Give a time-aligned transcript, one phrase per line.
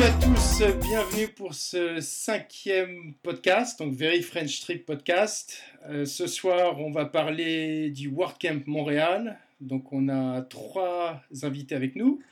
[0.00, 5.62] Salut à tous, bienvenue pour ce cinquième podcast, donc Very French Trip Podcast.
[5.90, 9.38] Euh, ce soir, on va parler du WordCamp Montréal.
[9.60, 12.22] Donc, on a trois invités avec nous.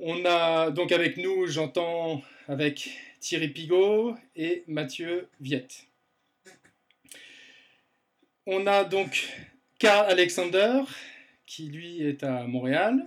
[0.00, 5.84] On a donc avec nous, j'entends avec Thierry Pigot et Mathieu Viette.
[8.46, 9.28] On a donc
[9.78, 10.80] Karl Alexander,
[11.44, 13.04] qui lui est à Montréal.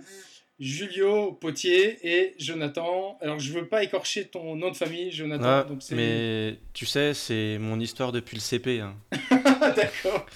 [0.60, 3.16] Julio Potier et Jonathan.
[3.20, 5.44] Alors, je veux pas écorcher ton nom de famille, Jonathan.
[5.44, 8.80] Ah, mais tu sais, c'est mon histoire depuis le CP.
[8.80, 8.96] Hein.
[9.76, 10.26] D'accord.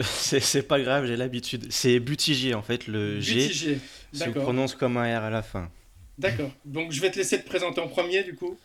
[0.02, 1.66] c'est pas grave, j'ai l'habitude.
[1.70, 3.78] C'est Butigier en fait, le G.
[4.12, 5.68] Se prononce comme un R à la fin.
[6.16, 6.50] D'accord.
[6.64, 8.56] Donc, je vais te laisser te présenter en premier, du coup.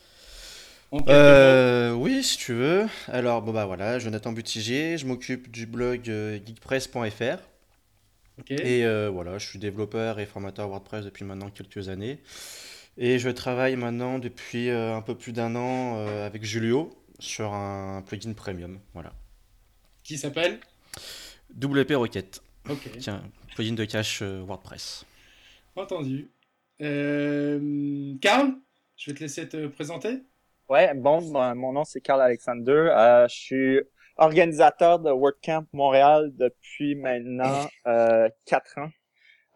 [1.09, 2.85] Euh, oui, si tu veux.
[3.07, 6.40] Alors, bon bah voilà, Jonathan Butigier, je m'occupe du blog euh,
[8.49, 12.20] Et euh, voilà, je suis développeur et formateur WordPress depuis maintenant quelques années.
[12.98, 17.54] Et je travaille maintenant depuis euh, un peu plus d'un an euh, avec Julio sur
[17.54, 18.80] un plugin premium.
[18.93, 19.13] Voilà.
[20.04, 20.60] Qui s'appelle?
[21.62, 22.41] WP Rocket.
[22.70, 22.90] Ok.
[22.99, 23.24] Tiens,
[23.55, 25.05] plugin de cache WordPress.
[25.76, 26.30] Entendu.
[26.80, 28.54] Carl,
[28.96, 30.20] je vais te laisser te présenter.
[30.70, 31.21] Ouais, bon,
[31.55, 33.26] mon nom c'est Carl Alexander.
[33.30, 33.80] je suis
[34.18, 38.90] organisateur de WordCamp Montréal depuis maintenant euh, quatre ans.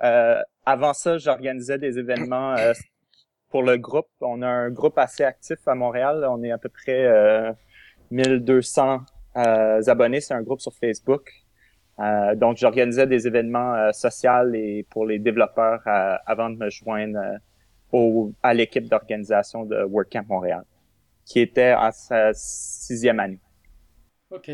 [0.04, 2.74] Euh, avant ça, j'organisais des événements euh,
[3.50, 4.10] pour le groupe.
[4.22, 6.26] On a un groupe assez actif à Montréal.
[6.30, 7.54] On est à peu près
[8.12, 9.02] 1200
[9.36, 10.22] abonnés.
[10.22, 11.32] C'est un groupe sur Facebook.
[12.36, 17.20] donc, j'organisais des événements sociaux et pour les développeurs avant de me joindre
[17.92, 20.64] au, à l'équipe d'organisation de WordCamp Montréal,
[21.26, 23.40] qui était à sa sixième année.
[24.32, 24.50] Ok.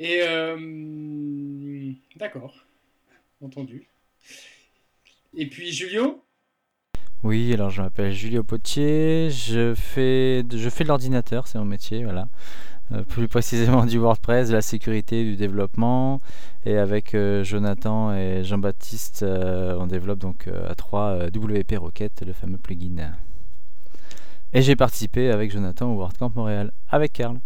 [0.00, 2.66] Et euh, d'accord,
[3.40, 3.88] entendu.
[5.36, 6.24] Et puis Julio?
[7.22, 12.02] Oui, alors je m'appelle Julio Potier, je fais, je fais de l'ordinateur, c'est mon métier,
[12.02, 12.28] voilà.
[12.90, 16.20] Euh, plus précisément du WordPress, de la sécurité, du développement.
[16.64, 22.58] Et avec euh, Jonathan et Jean-Baptiste, on développe donc à 3 WP Rocket, le fameux
[22.58, 23.12] plugin.
[24.52, 27.38] Et j'ai participé avec Jonathan au WordCamp Montréal, avec Karl.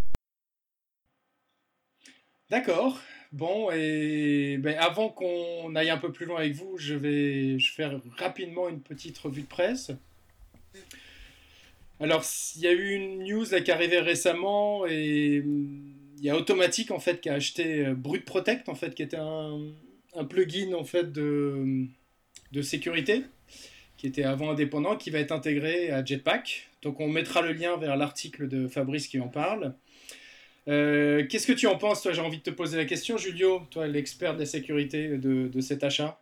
[2.50, 3.00] D'accord.
[3.32, 8.00] Bon, et ben, avant qu'on aille un peu plus loin avec vous, je vais faire
[8.16, 9.90] rapidement une petite revue de presse.
[12.00, 12.24] Alors,
[12.56, 15.42] il y a eu une news qui est arrivée récemment et
[16.18, 19.02] il y a Automatic en fait qui a acheté euh, Brute Protect en fait qui
[19.02, 19.58] était un,
[20.28, 21.86] plugin en fait de,
[22.52, 23.24] de sécurité
[23.96, 26.68] qui était avant indépendant qui va être intégré à Jetpack.
[26.82, 29.74] Donc on mettra le lien vers l'article de Fabrice qui en parle.
[30.68, 32.12] Euh, qu'est-ce que tu en penses, toi?
[32.12, 35.60] J'ai envie de te poser la question, Julio, toi, l'expert de la sécurité de, de
[35.60, 36.18] cet achat.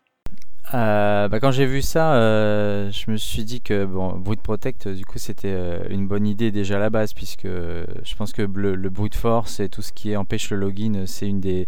[0.74, 4.88] Euh, bah, quand j'ai vu ça, euh, je me suis dit que bon, Brute Protect,
[4.88, 5.54] du coup, c'était
[5.90, 9.60] une bonne idée déjà à la base, puisque je pense que le, le brute force
[9.60, 11.66] et tout ce qui empêche le login, c'est une des,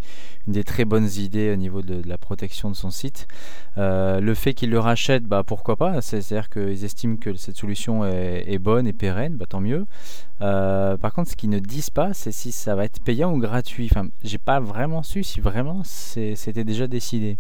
[0.64, 3.26] très bonnes idées au niveau de, la protection de son site.
[3.76, 6.00] le fait qu'ils le rachètent, bah, pourquoi pas?
[6.00, 9.86] C'est-à-dire qu'ils estiment que cette solution est, bonne et pérenne, bah, tant mieux.
[10.40, 13.38] Euh, par contre, ce qu'ils ne disent pas, c'est si ça va être payant ou
[13.38, 13.88] gratuit.
[13.90, 17.38] Enfin, j'ai pas vraiment su si vraiment c'était déjà décidé.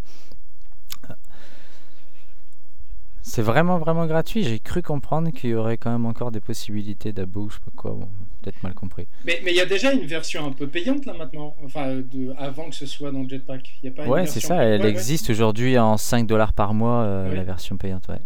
[3.26, 4.44] C'est vraiment vraiment gratuit.
[4.44, 7.70] J'ai cru comprendre qu'il y aurait quand même encore des possibilités d'abou, je sais pas
[7.74, 7.98] quoi.
[8.42, 9.08] peut-être mal compris.
[9.24, 12.68] Mais il y a déjà une version un peu payante là maintenant, enfin de, avant
[12.68, 13.80] que ce soit dans le Jetpack.
[13.82, 14.62] Y a pas ouais, c'est ça.
[14.62, 18.08] Elle existe aujourd'hui en 5 dollars par mois, euh, la version payante.
[18.08, 18.20] Ouais.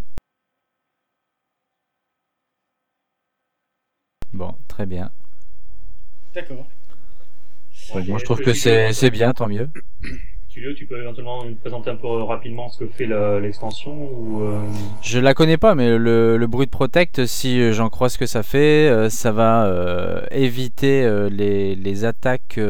[4.33, 5.13] Bon, très bien.
[6.35, 6.67] D'accord.
[7.95, 9.71] moi, je trouve que c'est bien, tant mieux.
[10.77, 13.07] Tu peux éventuellement nous présenter un peu rapidement ce que fait
[13.41, 14.61] l'extension ou euh...
[15.03, 18.43] Je la connais pas, mais le, le Brute Protect, si j'en crois ce que ça
[18.43, 22.61] fait, euh, ça va euh, éviter euh, les, attaques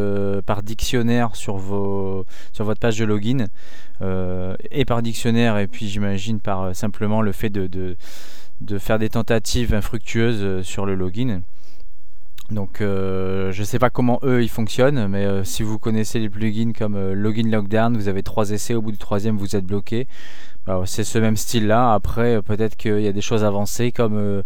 [0.47, 3.47] par dictionnaire sur, vos, sur votre page de login,
[4.71, 7.97] et par dictionnaire, et puis j'imagine par simplement le fait de, de
[8.61, 11.43] de faire des tentatives infructueuses sur le login.
[12.51, 16.19] Donc euh, je ne sais pas comment eux ils fonctionnent, mais euh, si vous connaissez
[16.19, 19.67] les plugins comme Login Lockdown, vous avez trois essais, au bout du troisième vous êtes
[19.67, 20.09] bloqué.
[20.67, 21.93] Bah, c'est ce même style là.
[21.93, 24.43] Après peut-être qu'il y a des choses avancées comme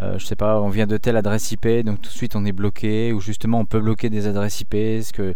[0.00, 2.52] je sais pas, on vient de telle adresse IP, donc tout de suite on est
[2.52, 5.34] bloqué, ou justement on peut bloquer des adresses IP, ce que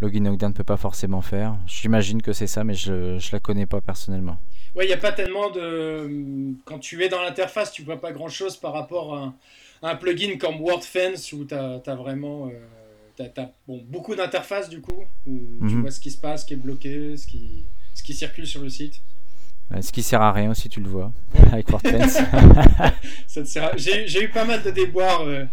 [0.00, 1.56] Login Lockdown ne peut pas forcément faire.
[1.66, 4.38] J'imagine que c'est ça, mais je ne la connais pas personnellement.
[4.74, 6.54] Ouais, il n'y a pas tellement de.
[6.64, 9.34] Quand tu es dans l'interface, tu vois pas grand chose par rapport à
[9.82, 12.48] un, plugin comme WordFence où tu as, vraiment.
[12.48, 15.80] Euh, bon, beaucoup d'interfaces du coup, où tu mhm.
[15.82, 17.64] vois ce qui se passe, ce qui est bloqué, ce qui,
[17.94, 19.00] ce qui circule sur le site.
[19.80, 21.12] Ce qui sert à rien aussi, tu le vois,
[21.52, 22.18] avec WordPress.
[23.76, 25.44] J'ai eu pas mal de déboires euh,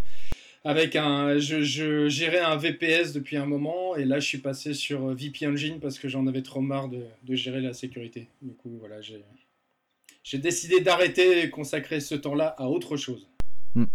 [0.64, 1.38] avec un.
[1.38, 5.48] Je, je, gérais un VPS depuis un moment et là je suis passé sur VP
[5.48, 8.30] Engine parce que j'en avais trop marre de, de, gérer la sécurité.
[8.42, 13.28] Du coup, voilà, j'ai décidé d'arrêter et consacrer ce temps-là à autre chose.
[13.76, 13.86] Hmm.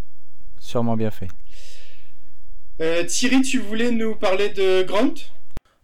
[0.61, 1.29] Sûrement bien fait.
[2.81, 5.15] Euh, Thierry, tu voulais nous parler de Grunt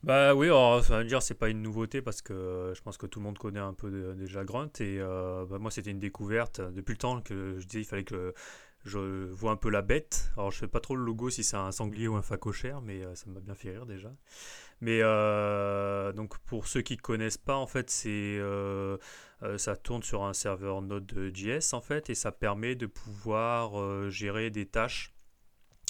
[0.02, 2.96] bah oui, alors, ça veut dire c'est pas une nouveauté parce que euh, je pense
[2.96, 5.98] que tout le monde connaît un peu déjà Grunt et euh, bah, moi c'était une
[5.98, 8.32] découverte depuis le temps que je disais il fallait que
[8.84, 8.98] je
[9.32, 10.30] vois un peu la bête.
[10.36, 13.02] Alors je sais pas trop le logo si c'est un sanglier ou un facochère mais
[13.02, 14.12] euh, ça m'a bien fait rire déjà.
[14.80, 15.00] Mais
[16.12, 18.38] donc pour ceux qui connaissent pas en fait c'est
[19.58, 24.66] ça tourne sur un serveur Node.js en fait et ça permet de pouvoir gérer des
[24.66, 25.14] tâches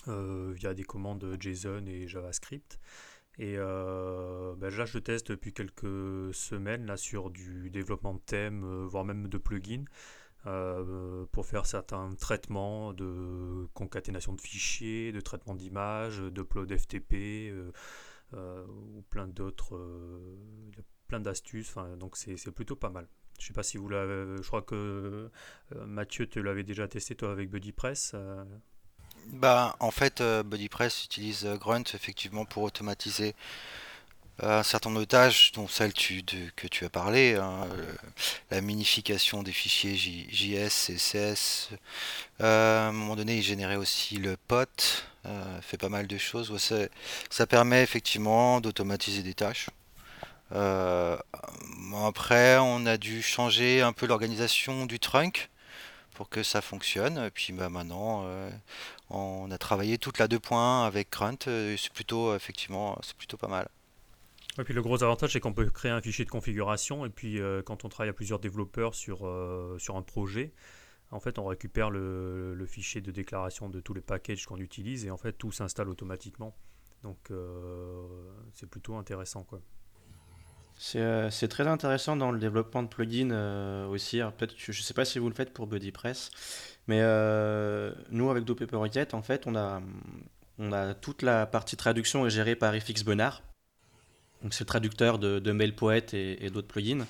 [0.06, 2.78] via des commandes JSON et JavaScript.
[3.38, 8.64] Et euh, ben là, je teste depuis quelques semaines là, sur du développement de thèmes,
[8.64, 9.84] euh, voire même de plugins,
[10.46, 17.52] euh, pour faire certains traitements de concaténation de fichiers, de traitement d'images, d'upload FTP,
[18.32, 19.78] ou plein d'autres.
[21.08, 23.08] plein d'astuces, donc c'est plutôt pas mal.
[23.38, 24.36] Je sais pas si vous l'avez.
[24.42, 25.30] Je crois que
[25.86, 28.14] Mathieu, tu l'avais déjà testé toi avec BuddyPress.
[29.32, 33.34] Bah, en fait, euh, BuddyPress utilise euh, Grunt effectivement pour automatiser
[34.42, 37.66] euh, un certain nombre de tâches, dont celle que tu as parlé, hein,
[38.50, 41.70] la minification des fichiers JS, CSS.
[42.40, 45.04] à un moment donné, il générait aussi le POT,
[45.62, 46.52] fait pas mal de choses.
[47.30, 49.68] ça, permet effectivement d'automatiser des tâches.
[50.50, 55.50] Après, on a dû changer un peu l'organisation du trunk
[56.14, 57.30] pour que ça fonctionne.
[57.34, 58.24] Puis bah, maintenant,
[59.10, 63.48] on a travaillé toute la 2.1 avec Grunt, euh, c'est plutôt effectivement c'est plutôt pas
[63.48, 63.68] mal.
[64.58, 67.40] Et puis le gros avantage c'est qu'on peut créer un fichier de configuration et puis
[67.40, 70.52] euh, quand on travaille à plusieurs développeurs sur, euh, sur un projet,
[71.10, 75.10] en fait on récupère le, fichier de déclaration de tous les packages qu'on utilise et
[75.10, 76.56] en fait tout s'installe automatiquement.
[77.04, 77.30] Donc
[78.54, 79.60] c'est plutôt intéressant quoi.
[80.78, 84.20] C'est très intéressant dans le développement de plugins aussi.
[84.36, 86.30] Peut-être, je ne sais pas si vous le faites pour BuddyPress,
[86.86, 89.82] mais euh, nous, avec DoPaperWidget, en fait, on a,
[90.94, 93.42] toute la partie traduction est gérée par FX Bonnard.
[94.50, 97.06] C'est le traducteur de, de MailPoet et, d'autres plugins.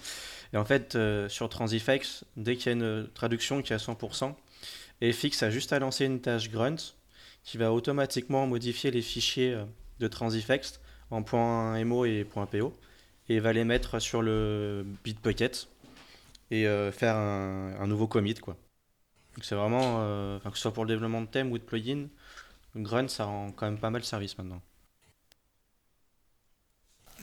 [0.52, 3.78] Et en fait, euh, sur Transifex, dès qu'il y a une traduction qui est à
[3.78, 4.34] 100%,
[5.02, 6.76] FX a juste à lancer une tâche grunt
[7.42, 9.64] qui va automatiquement modifier les fichiers euh,
[9.98, 10.80] de Transifex
[11.10, 11.22] en
[11.84, 12.72] .mo et .po
[13.28, 15.68] et va les mettre sur le Bitbucket
[16.50, 18.56] et faire un, un nouveau commit quoi
[19.42, 22.08] c'est vraiment, euh, que ce soit pour le développement de thèmes ou de plugins,
[22.74, 24.60] Grunt ça rend quand même pas mal service maintenant.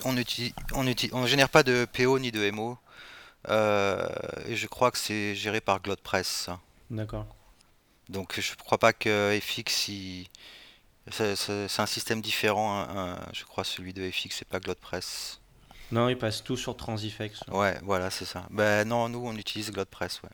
[0.06, 2.78] On utilise, on utilise, on génère pas de PO ni de MO.
[3.50, 4.08] Euh,
[4.48, 6.50] et je crois que c'est géré par GlodePress.
[6.90, 7.28] D'accord.
[8.10, 9.90] Donc je crois pas que FX
[11.12, 12.86] c'est un système différent.
[13.34, 15.40] je crois celui de FX c'est pas GlodePress.
[15.94, 17.42] Non, il passe tout sur Transifex.
[17.52, 18.48] Ouais, voilà, c'est ça.
[18.50, 20.30] Ben non, nous on utilise GlodePress, ouais.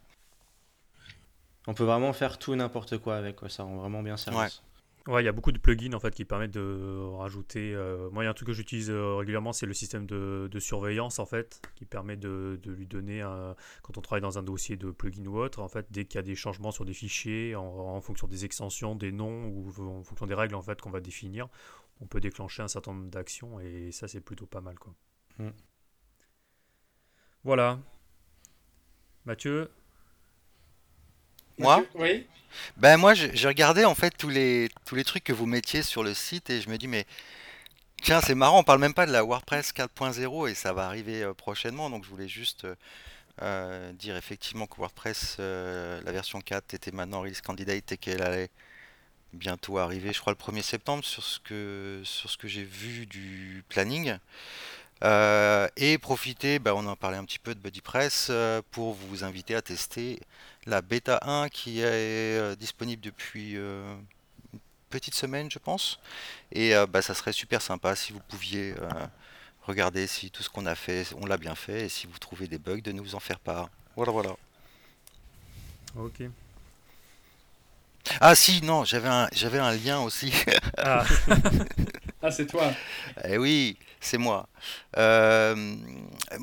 [1.68, 3.50] On peut vraiment faire tout n'importe quoi avec, quoi.
[3.50, 4.64] ça rend vraiment bien service.
[5.06, 5.22] Ouais.
[5.22, 7.74] il y a beaucoup de plugins en fait qui permettent de rajouter.
[7.76, 10.50] Euh, moi, il y a un truc que j'utilise euh, régulièrement, c'est le système de,
[10.60, 13.22] surveillance en fait, qui permet de, lui donner,
[13.82, 16.20] quand on travaille dans un dossier de plugin ou autre, en fait, dès qu'il y
[16.20, 20.26] a des changements sur des fichiers, en, fonction des extensions, des noms ou en fonction
[20.26, 21.50] des règles en fait qu'on va définir,
[22.00, 24.94] on peut déclencher un certain nombre d'actions et ça, c'est plutôt pas mal quoi.
[25.40, 25.50] Mm.
[27.44, 27.80] Voilà.
[29.26, 29.72] Mathieu,
[31.60, 31.84] moi?
[31.96, 32.26] Oui.
[32.78, 36.04] Ben moi, j'ai regardé en fait tous les, tous les trucs que vous mettiez sur
[36.04, 37.06] le site et je me dis, mais
[38.02, 41.22] tiens, c'est marrant, on parle même pas de la WordPress 4.0 et ça va arriver
[41.22, 41.90] euh, prochainement.
[41.90, 42.76] Donc je voulais juste euh,
[43.42, 48.50] euh, dire effectivement que WordPress, la version 4 était maintenant release candidate et qu'elle allait
[49.34, 53.06] bientôt arriver, je crois, le 1er septembre sur ce que, sur ce que j'ai vu
[53.06, 54.18] du planning.
[55.02, 58.32] Et profiter, ben, on en parlait un petit peu de BuddyPress,
[58.72, 60.20] pour vous inviter à tester
[60.66, 63.94] la bêta 1 qui est euh, disponible depuis euh,
[64.54, 66.00] une petite semaine, je pense.
[66.52, 68.76] Et euh, bah, ça serait super sympa si vous pouviez
[69.64, 72.48] regarder si tout ce qu'on a fait, on l'a bien fait, et si vous trouvez
[72.48, 73.70] des bugs, de nous en faire part.
[73.96, 74.36] Voilà, voilà.
[75.96, 76.22] Ok.
[78.22, 80.34] Ah si, non, j'avais un, j'avais un lien aussi.
[80.78, 81.04] ah,
[82.24, 82.72] ah c'est toi.
[83.28, 84.48] Eh oui, c'est moi.
[84.98, 85.76] Euh,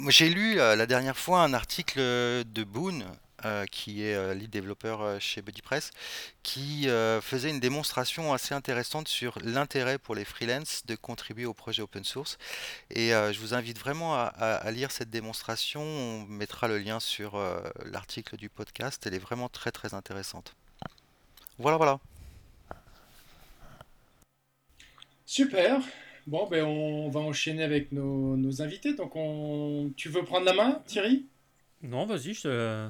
[0.09, 3.05] j'ai lu la dernière fois un article de Boone
[3.71, 5.93] qui est lead développeur chez BuddyPress,
[6.43, 6.89] qui
[7.23, 12.03] faisait une démonstration assez intéressante sur l'intérêt pour les freelances de contribuer au projet open
[12.03, 12.39] source.
[12.91, 15.81] Et je vous invite vraiment à, lire cette démonstration.
[15.81, 17.41] On mettra le lien sur
[17.85, 19.07] l'article du podcast.
[19.07, 20.57] Elle est vraiment très très intéressante.
[21.59, 22.01] Voilà, voilà.
[25.25, 25.81] Super.
[26.27, 28.95] Bon, ben on va enchaîner avec nos, invités.
[28.95, 29.93] Donc, on...
[29.97, 31.27] tu veux prendre la main, Thierry?
[31.83, 32.35] Non, vas-y.
[32.35, 32.89] Je...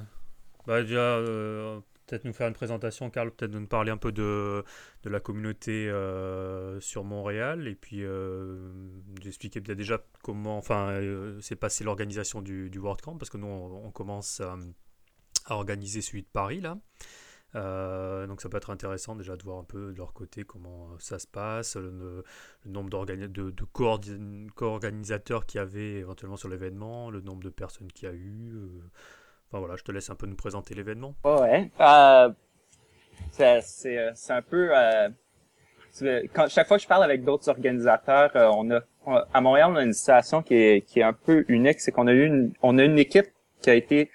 [0.65, 4.63] Bah, euh, peut-être nous faire une présentation, Carl, peut-être nous parler un peu de,
[5.03, 8.71] de la communauté euh, sur Montréal et puis euh,
[9.21, 10.99] d'expliquer peut-être déjà comment enfin,
[11.41, 16.27] s'est passé l'organisation du, du WordCamp parce que nous, on, commence à organiser celui de
[16.27, 16.77] Paris là.
[17.55, 20.89] Euh, donc ça peut être intéressant déjà de voir un peu de leur côté comment
[20.91, 22.23] euh, ça se passe, le,
[22.65, 23.63] nombre de, de
[24.53, 28.51] co-organisateurs qu'il y avait éventuellement sur l'événement, le nombre de personnes qu'il y a eu.
[28.53, 28.67] Euh.
[29.47, 31.15] Enfin voilà, je te laisse un peu nous présenter l'événement.
[31.23, 31.71] ouais,
[33.31, 34.71] c'est un peu...
[36.49, 38.81] Chaque fois que je parle avec d'autres organisateurs, on a
[39.33, 42.07] à Montréal, on a une situation qui est, qui est un peu unique, c'est qu'on
[42.07, 43.27] a eu on a une équipe
[43.61, 44.11] qui a été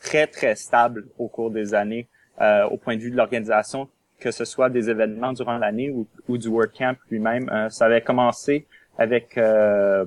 [0.00, 2.08] très très stable au cours des années.
[2.42, 6.08] Euh, au point de vue de l'organisation, que ce soit des événements durant l'année ou,
[6.26, 7.48] ou, du WordCamp lui-même.
[7.50, 8.66] Euh, ça avait commencé
[8.98, 10.04] avec euh,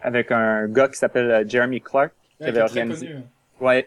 [0.00, 3.06] avec un gars qui s'appelle Jeremy Clark qui avait organisé.
[3.06, 3.20] Connu.
[3.60, 3.86] Ouais,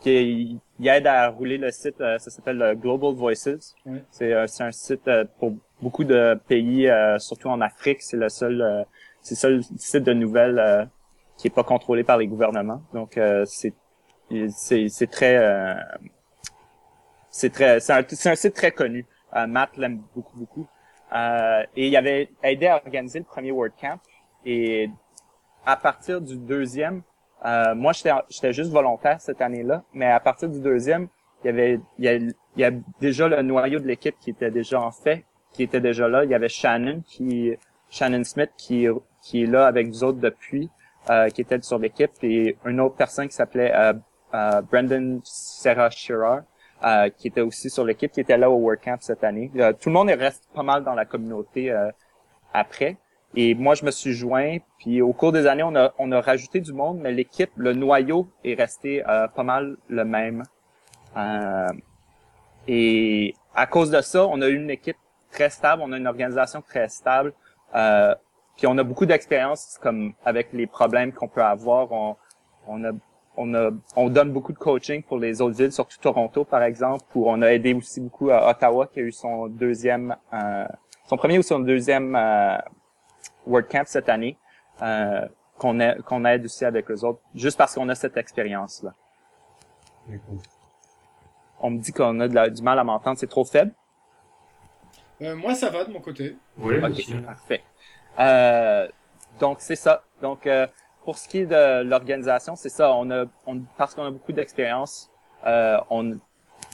[0.00, 1.98] qui il aide à rouler le site.
[1.98, 3.74] ça s'appelle Global Voices.
[4.10, 8.00] C'est c'est un site pour beaucoup de pays, surtout en Afrique.
[8.00, 8.86] C'est le seul
[9.20, 10.88] c'est le seul site de nouvelles
[11.36, 12.82] qui est pas contrôlé par les gouvernements.
[12.94, 13.74] Donc c'est
[14.48, 15.76] c'est c'est très
[17.34, 19.04] c'est très, c'est un, site très connu.
[19.34, 20.68] Euh, Matt l'aime beaucoup, beaucoup.
[21.12, 23.98] Euh, et il avait aidé à organiser le premier WordCamp.
[24.46, 24.88] Et
[25.66, 27.02] à partir du deuxième,
[27.44, 31.08] euh, moi j'étais, j'étais juste volontaire cette année-là, mais à partir du deuxième,
[31.42, 34.30] il y avait, il y a, il y a déjà le noyau de l'équipe qui
[34.30, 36.22] était déjà en fait, qui était déjà là.
[36.22, 37.52] Il y avait Shannon qui,
[37.90, 38.86] Shannon Smith qui,
[39.22, 40.70] qui est là avec nous autres depuis,
[41.10, 43.92] euh, qui était sur l'équipe, et une autre personne qui s'appelait euh,
[44.34, 46.42] euh, Brendan Serra Shearer,
[46.84, 49.50] euh, qui était aussi sur l'équipe, qui était là au WordCamp cette année.
[49.56, 51.90] Euh, tout le monde reste pas mal dans la communauté euh,
[52.52, 52.98] après.
[53.34, 54.58] Et moi, je me suis joint.
[54.78, 57.72] Puis au cours des années, on a, on a rajouté du monde, mais l'équipe, le
[57.72, 60.44] noyau est resté pas mal le même.
[62.68, 64.98] et à cause de ça, on a eu une équipe
[65.32, 67.32] très stable, on a une organisation très stable.
[67.72, 71.90] puis on a beaucoup d'expérience comme avec les problèmes qu'on peut avoir.
[71.90, 72.16] On,
[72.68, 72.92] on a
[73.36, 77.04] on a on donne beaucoup de coaching pour les autres villes, surtout Toronto par exemple,
[77.14, 80.66] où on a aidé aussi beaucoup à Ottawa qui a eu son deuxième euh,
[81.06, 82.56] son premier ou son deuxième euh,
[83.46, 84.36] WordCamp cette année,
[84.82, 85.26] euh,
[85.58, 88.92] qu'on qu'on aide aussi avec les autres, juste parce qu'on a cette expérience là.
[91.60, 93.72] On me dit qu'on a de du mal à m'entendre, c'est trop faible.
[95.22, 96.36] Euh, moi ça va de mon côté.
[96.58, 96.76] Oui.
[96.82, 97.62] Ok, parfait.
[98.18, 98.88] Euh,
[99.40, 100.04] donc c'est ça.
[100.20, 100.66] Donc euh,
[101.04, 102.92] pour ce qui est de l'organisation, c'est ça.
[102.94, 105.10] On a, on, parce qu'on a beaucoup d'expérience,
[105.46, 106.18] euh, on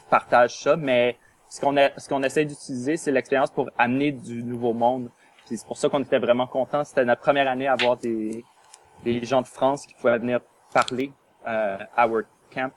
[0.08, 1.16] partage ça, mais
[1.48, 5.10] ce qu'on a, ce qu'on essaie d'utiliser, c'est l'expérience pour amener du nouveau monde.
[5.44, 6.84] C'est pour ça qu'on était vraiment contents.
[6.84, 8.44] C'était notre première année à avoir des,
[9.02, 10.40] des gens de France qui pouvaient venir
[10.72, 11.12] parler
[11.48, 12.70] euh, à WordCamp.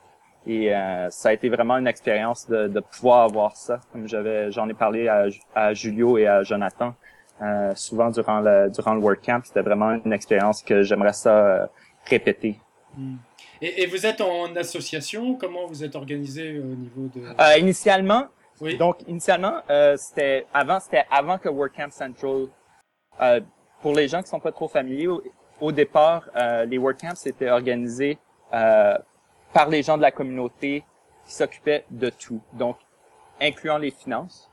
[0.46, 3.78] Et euh, ça a été vraiment une expérience de, de pouvoir avoir ça.
[3.92, 6.94] Comme j'avais, j'en ai parlé à, à Julio et à Jonathan.
[7.42, 9.40] Euh, souvent durant le durant le WordCamp.
[9.44, 11.66] C'était vraiment une expérience que j'aimerais ça euh,
[12.06, 12.60] répéter.
[12.96, 13.16] Hmm.
[13.60, 15.34] Et, vous êtes en association?
[15.34, 18.26] Comment vous êtes organisé au niveau de euh, Initialement,
[18.60, 18.76] oui.
[18.76, 19.62] donc initialement,
[19.96, 22.46] c'était avant c'était avant que WordCamp Central.
[23.80, 25.08] pour les gens qui sont pas trop familiers,
[25.60, 26.28] au, départ,
[26.66, 28.18] les WordCamps étaient organisés
[28.50, 30.84] par les gens de la communauté
[31.26, 32.76] qui s'occupaient de tout, donc
[33.40, 34.50] incluant les finances.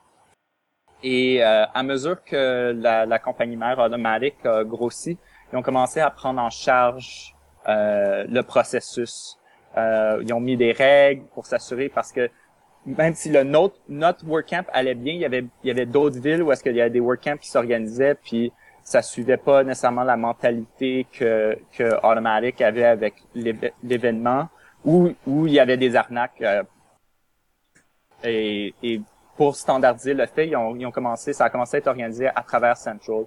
[1.04, 5.18] Et euh, à mesure que la, la, compagnie mère Automatic a grossi,
[5.52, 7.36] ils ont commencé à prendre en charge
[7.68, 9.38] euh, le processus.
[9.78, 12.30] Euh, ils ont mis des règles pour s'assurer parce que
[12.86, 16.20] même si le notre, notre WordCamp allait bien, il y avait, il y avait d'autres
[16.20, 18.52] villes où est-ce qu'il y avait des WordCamps qui s'organisaient, puis
[18.84, 23.14] ça suivait pas nécessairement la mentalité que, que Automatic avait avec
[23.84, 24.50] l'événement,
[24.84, 26.42] où, où il y avait des arnaques.
[26.42, 26.64] Euh,
[28.24, 29.02] et, et
[29.38, 32.28] pour standardiser le fait, ils ont, ils ont, commencé, ça a commencé à être organisé
[32.28, 33.26] à travers Central,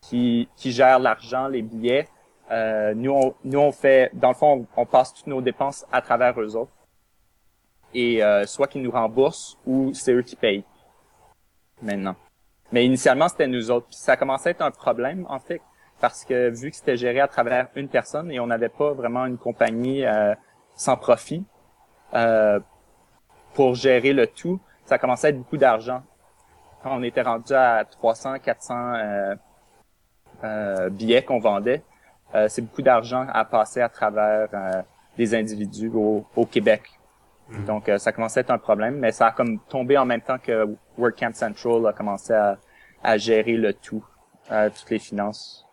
[0.00, 2.08] qui, qui gère l'argent, les billets.
[2.50, 6.02] Euh, nous, on, nous, on fait, dans le fond, on, passe toutes nos dépenses à
[6.02, 6.72] travers eux autres.
[7.94, 10.64] Et euh, soit qu'ils nous remboursent ou c'est eux qui payent.
[11.80, 12.16] Maintenant.
[12.72, 13.86] Mais initialement, c'était nous autres.
[13.86, 15.62] Puis ça a commencé à être un problème, en fait,
[16.00, 19.26] parce que vu que c'était géré à travers une personne et on n'avait pas vraiment
[19.26, 20.34] une compagnie euh,
[20.74, 21.44] sans profit,
[22.14, 22.60] euh,
[23.54, 26.02] pour gérer le tout, ça commençait à être beaucoup d'argent.
[26.82, 29.34] Quand on était rendu à 300, 400 euh,
[30.44, 31.82] euh, billets qu'on vendait,
[32.34, 34.82] euh, c'est beaucoup d'argent à passer à travers euh,
[35.16, 36.82] des individus au, au Québec.
[37.48, 37.64] Mhm.
[37.64, 40.20] Donc, euh, ça commençait à être un problème, mais ça a comme tombé en même
[40.20, 40.66] temps que
[40.98, 42.58] WordCamp Central a commencé à,
[43.02, 44.04] à gérer le tout,
[44.50, 45.63] euh, toutes les finances.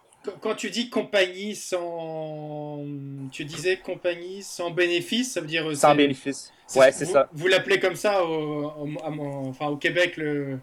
[0.42, 2.86] Quand- tu dis compagnie sans.
[3.32, 5.68] Tu disais compagnie sans bénéfice, ça veut dire.
[5.68, 6.54] euh, Sans bénéfice.
[6.76, 7.28] Ouais, c'est ça.
[7.34, 10.60] Vous l'appelez comme ça au, au- à mon- enfin, au Québec, le.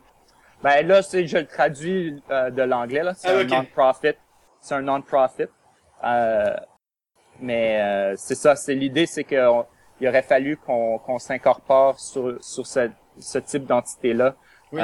[0.63, 3.15] Ben là, c'est, je le traduis euh, de l'anglais, là.
[3.15, 4.15] C'est Ah, un non-profit.
[4.61, 5.45] C'est un non-profit.
[6.05, 6.57] Euh,
[7.41, 9.67] mais euh, c'est ça, c'est l'idée, c'est que on-
[10.01, 14.37] il aurait fallu qu'on, qu'on s'incorpore sur, sur ce, ce type d'entité-là
[14.73, 14.81] Oui.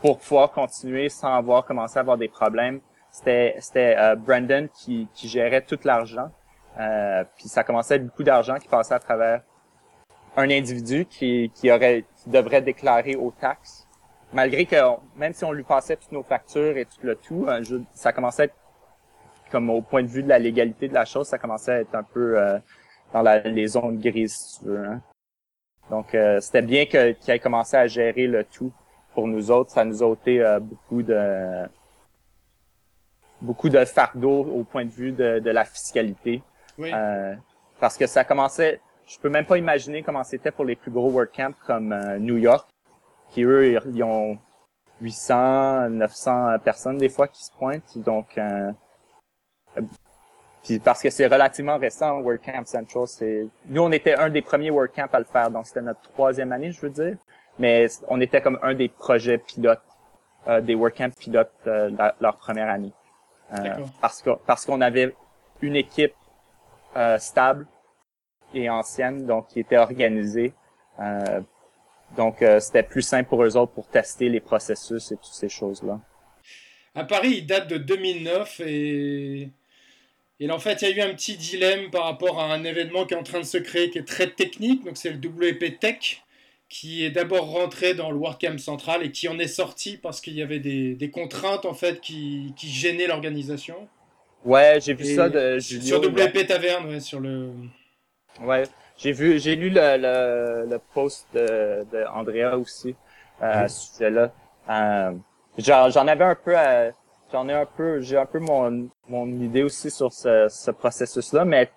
[0.00, 2.80] pour pouvoir continuer sans avoir commencé à avoir des problèmes.
[3.16, 6.30] C'était, c'était euh, Brandon qui, qui gérait tout l'argent.
[6.78, 9.40] Euh, puis ça commençait à être beaucoup d'argent qui passait à travers
[10.36, 13.86] un individu qui, qui aurait qui devrait déclarer aux taxes.
[14.34, 14.76] Malgré que
[15.16, 18.42] même si on lui passait toutes nos factures et tout le tout, je- ça commençait
[18.42, 18.54] à être
[19.50, 21.94] comme au point de vue de la légalité de la chose, ça commençait à être
[21.94, 22.58] un peu euh,
[23.14, 24.84] dans la, les zones grises, si tu veux.
[24.84, 25.00] hein.
[25.88, 28.72] Donc euh, c'était bien que- qu'il ait commencé à gérer le tout
[29.14, 29.70] pour nous autres.
[29.70, 31.66] Ça nous a ôté euh, beaucoup de
[33.40, 36.42] beaucoup de fardeau au point de vue de, de la fiscalité.
[36.78, 36.90] Oui.
[36.92, 37.34] Euh,
[37.80, 41.10] parce que ça commençait, je peux même pas imaginer comment c'était pour les plus gros
[41.10, 42.68] WordCamps comme euh, New York,
[43.30, 44.38] qui eux, ils, ont
[45.00, 47.98] 800, 900 personnes des fois qui se pointent.
[47.98, 48.72] Donc, euh,
[49.76, 49.82] euh,
[50.64, 54.70] puis parce que c'est relativement récent, WordCamp Central, c'est nous on était un des premiers
[54.70, 57.16] WordCamp à le faire, donc c'était notre troisième année, je veux dire,
[57.58, 59.80] mais on était comme un des projets pilotes,
[60.48, 61.90] euh, des WordCamp pilotes euh,
[62.20, 62.92] leur première année.
[63.52, 65.14] Euh, parce que parce qu'on avait
[65.60, 66.14] une équipe
[66.96, 67.66] euh, stable
[68.54, 70.52] et ancienne, donc qui était organisée.
[71.00, 71.40] Euh,
[72.16, 76.00] donc c'était plus simple pour eux autres pour tester les processus et toutes ces choses-là.
[76.94, 79.50] À Paris, il date de 2009 et.
[80.38, 83.06] Et en fait, il y a eu un petit dilemme par rapport à un événement
[83.06, 84.84] qui est en train de se créer qui est très technique.
[84.84, 86.25] Donc, c'est le WP Tech
[86.68, 90.34] qui est d'abord rentré dans le WordCamp central et qui en est sorti parce qu'il
[90.34, 93.88] y avait des, des contraintes en fait qui, qui gênaient l'organisation.
[94.44, 95.84] Ouais, j'ai vu Et ça de Julio.
[95.84, 97.52] Sur WP Taverne, ouais, sur le.
[98.40, 98.64] Ouais,
[98.98, 102.90] j'ai vu, j'ai lu le, le, le post de, de Andrea aussi
[103.42, 104.32] euh, à ce sujet-là.
[104.68, 105.12] Euh,
[105.58, 106.90] j'en, j'en avais un peu, à-
[107.32, 111.44] j'en ai un peu, j'ai un peu mon, mon idée aussi sur ce, ce processus-là,
[111.46, 111.70] mais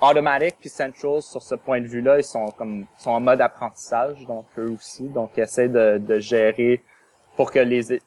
[0.00, 4.26] Automatic puis Central sur ce point de vue-là, ils sont comme, sont en mode apprentissage,
[4.26, 6.82] donc eux aussi, donc ils essaient de, de gérer
[7.36, 8.00] pour que les,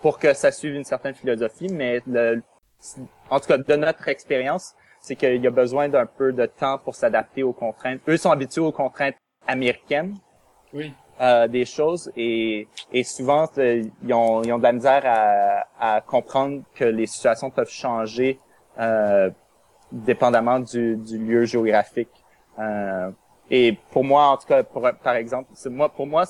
[0.00, 2.42] pour que ça suive une certaine philosophie, mais le,
[3.30, 6.78] en tout cas de notre expérience, c'est qu'il y a besoin d'un peu de temps
[6.78, 8.00] pour s'adapter aux contraintes.
[8.08, 9.16] Eux sont habitués aux contraintes
[9.48, 10.14] américaines
[10.72, 10.92] Oui.
[11.20, 15.96] euh, des choses et, et souvent euh, ils, ont, ils ont de la misère à,
[15.96, 18.38] à comprendre que les situations peuvent changer
[18.78, 19.30] euh,
[19.92, 22.10] dépendamment du, du lieu géographique.
[22.58, 23.10] Euh,
[23.50, 26.24] et pour moi, en tout cas, pour, par exemple, moi, pour moi,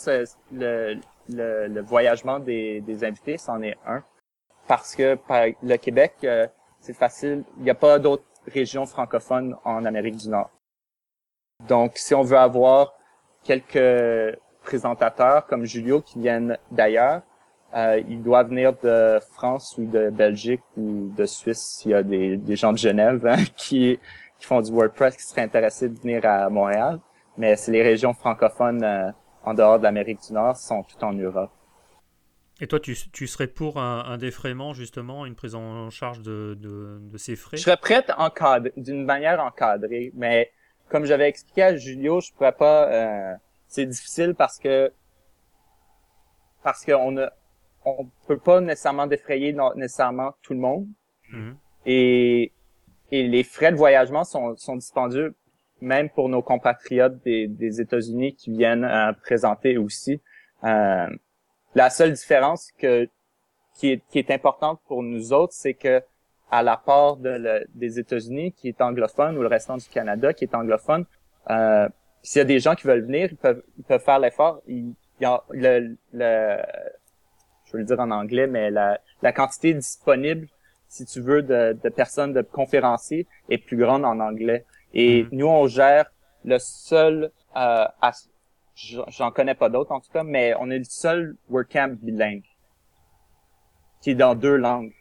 [0.53, 0.97] le,
[1.29, 4.03] le, le voyagement des, des invités, c'en est un.
[4.67, 6.47] Parce que par, le Québec, euh,
[6.81, 7.45] c'est facile.
[7.59, 10.51] Il n'y a pas d'autres régions francophones en Amérique du Nord.
[11.69, 12.95] Donc, si on veut avoir
[13.45, 17.23] quelques présentateurs comme Julio qui viennent d'ailleurs,
[17.75, 22.03] euh, il doit venir de France ou de Belgique ou de Suisse s'il y a
[22.03, 23.99] des, des gens de Genève hein, qui,
[24.39, 27.01] qui font du WordPress qui seraient intéressés de venir à Montréal.
[27.39, 29.11] Mais c'est les régions francophones euh,
[29.45, 31.51] en dehors de l'Amérique du Nord sont toutes en Europe.
[32.61, 36.57] Et toi, tu, tu serais pour un, un défraiement, justement, une prise en charge de,
[36.61, 37.57] de, de ces frais?
[37.57, 38.13] Je serais prête
[38.77, 40.53] d'une manière encadrée, mais
[40.89, 42.89] comme j'avais expliqué à Julio, je pourrais pas.
[42.93, 43.35] euh,
[43.67, 44.93] c'est difficile parce que
[46.63, 47.31] parce qu'on a
[47.85, 50.87] on peut pas nécessairement défrayer non- nécessairement tout le monde
[51.33, 51.57] Mhm.
[51.87, 52.53] et
[53.11, 55.35] et les frais de voyagement sont sont dispendieux
[55.81, 60.21] même pour nos compatriotes des, des États-Unis qui viennent euh, présenter aussi.
[60.63, 61.09] Euh,
[61.75, 63.09] la seule différence que
[63.75, 66.01] qui est, qui est importante pour nous autres, c'est que
[66.51, 70.33] à la part de le- des États-Unis qui est anglophone ou le restant du Canada
[70.35, 71.05] qui est anglophone,
[71.51, 71.89] euh,
[72.23, 74.63] s'il y a des gens qui veulent venir, ils peuvent, ils peuvent faire l'effort.
[74.69, 76.63] Le, le,
[77.73, 80.49] je veux le dire en anglais, mais la, la quantité disponible,
[80.89, 84.65] si tu veux, de, de personnes, de conférenciers est plus grande en anglais.
[84.95, 85.29] Et Mhm.
[85.33, 86.07] nous, on gère
[86.45, 87.87] le seul, euh,
[89.09, 92.45] j'en connais pas d'autres en tout cas, mais on est le seul WordCamp bilingue
[94.01, 94.93] qui est dans deux langues.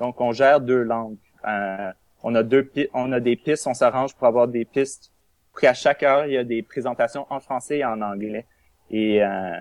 [0.00, 1.18] Donc, on gère deux langues.
[1.46, 5.12] Euh, on a deux on a des pistes, on s'arrange pour avoir des pistes
[5.54, 8.46] puis à chaque heure, il y a des présentations en français et en anglais.
[8.90, 9.52] Et, euh,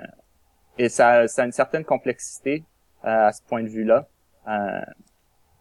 [0.77, 2.63] et ça, ça a une certaine complexité
[3.05, 4.07] euh, à ce point de vue-là
[4.47, 4.81] euh,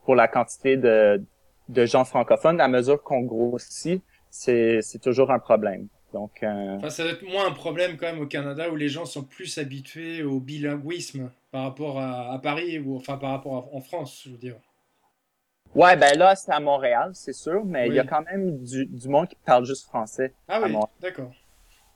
[0.04, 1.22] pour la quantité de,
[1.68, 2.60] de gens francophones.
[2.60, 5.88] À mesure qu'on grossit, c'est, c'est toujours un problème.
[6.12, 6.76] Donc, euh...
[6.76, 9.24] enfin, ça doit être moins un problème quand même au Canada où les gens sont
[9.24, 13.80] plus habitués au bilinguisme par rapport à, à Paris ou enfin par rapport à, en
[13.80, 14.56] France, je veux dire.
[15.74, 18.84] Ouais, ben là, c'est à Montréal, c'est sûr, mais il y a quand même du,
[18.84, 20.34] du monde qui parle juste français.
[20.46, 21.32] Ah oui, d'accord.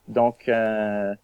[0.09, 1.15] Donc, euh,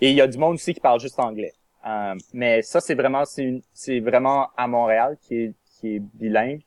[0.00, 1.52] et il y a du monde aussi qui parle juste anglais.
[1.86, 6.62] Euh, mais ça, c'est vraiment, c'est vraiment à Montréal qui est, qui est bilingue.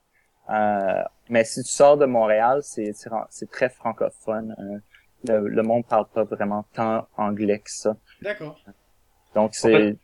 [0.50, 2.92] Euh, mais si tu sors de Montréal, c'est
[3.30, 4.56] c'est très francophone.
[4.60, 4.80] Euh,
[5.26, 7.96] le, le monde parle pas vraiment tant anglais que ça.
[8.22, 8.60] D'accord.
[9.36, 9.98] Donc c'est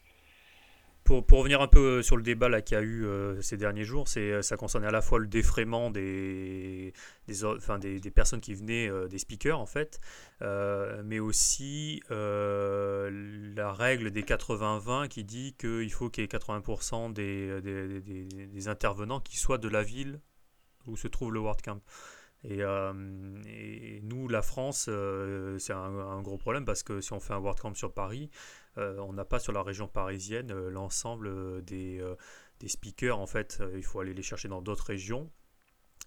[1.09, 3.83] pour, revenir un peu sur le débat là qu'il y a eu euh, ces derniers
[3.83, 6.93] jours, euh, ça concerne à la fois le défraiement des
[7.27, 9.99] des, personnes qui venaient euh, des speakers en fait,
[10.43, 16.29] euh, mais aussi euh, la règle des 80-20 qui dit qu'il faut qu'il y ait
[16.29, 20.19] 80% des, intervenants qui soient de la ville
[20.85, 21.81] où se trouve le WordCamp.
[22.43, 27.19] Et, euh, nous, la France, euh, c'est un, un, gros problème parce que si on
[27.19, 31.27] fait un WordCamp sur Paris, euh, on n'a pas sur la région parisienne euh, l'ensemble
[31.27, 33.19] euh, des, speakers.
[33.19, 35.29] En fait, il faut aller les chercher dans d'autres régions.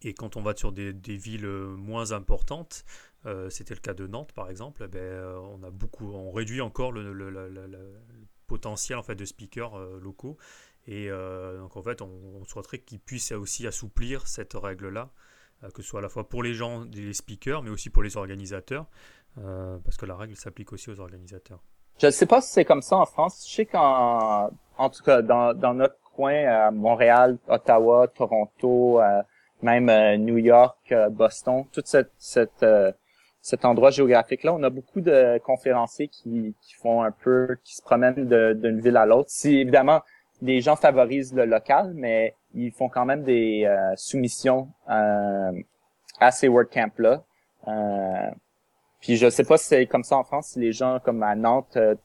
[0.03, 2.85] Et quand on va sur des, villes moins importantes,
[3.51, 8.01] c'était le cas de Nantes par exemple, eh ben, on a beaucoup, réduit encore le,
[8.48, 10.38] potentiel en fait de speakers locaux.
[10.88, 12.09] Et donc en fait, on,
[12.40, 15.12] on souhaiterait qu'ils puissent aussi assouplir cette règle-là
[15.70, 18.16] que ce soit à la fois pour les gens, les speakers, mais aussi pour les
[18.16, 18.87] organisateurs,
[19.38, 21.62] euh, parce que la règle s'applique aussi aux organisateurs.
[22.03, 23.47] Je ne sais pas si c'est comme ça en France.
[23.49, 29.23] Je sais qu'en en tout cas dans, dans notre coin, à Montréal, Ottawa, Toronto, euh,
[29.62, 32.67] même euh, New York, euh, Boston, tout cette, cette
[33.41, 37.83] cet endroit géographique-là, on a beaucoup de conférenciers qui, qui font un peu, qui se
[37.83, 39.31] promènent d'une ville à l'autre.
[39.31, 40.01] Si évidemment
[40.41, 47.23] les gens favorisent le local, mais ils font quand même des soumissions à ces WordCamp-là.
[49.03, 51.35] Puis je sais pas si c'est comme ça en France, si les gens comme à
[51.35, 51.97] Nantes, euh,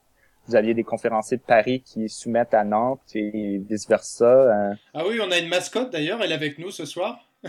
[0.46, 4.24] vous aviez des conférenciers de Paris qui soumettent à Nantes et vice-versa.
[4.24, 4.74] Euh.
[4.92, 7.30] Ah oui, on a une mascotte d'ailleurs, elle est avec nous ce soir,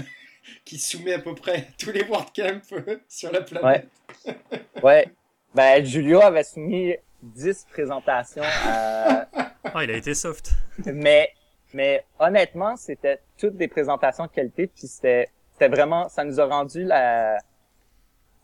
[0.66, 2.62] qui soumet à peu près tous les WordCamp
[3.08, 3.88] sur la planète.
[4.26, 4.36] Ouais.
[4.84, 5.08] ouais.
[5.56, 8.44] Ben, Julio avait soumis 10 présentations.
[8.44, 9.28] À...
[9.64, 10.52] Ah, il a été soft.
[10.86, 11.32] Mais,
[11.74, 16.46] mais honnêtement, c'était toutes des présentations de qualité, puis c'était, c'était vraiment, ça nous a
[16.46, 17.40] rendu la,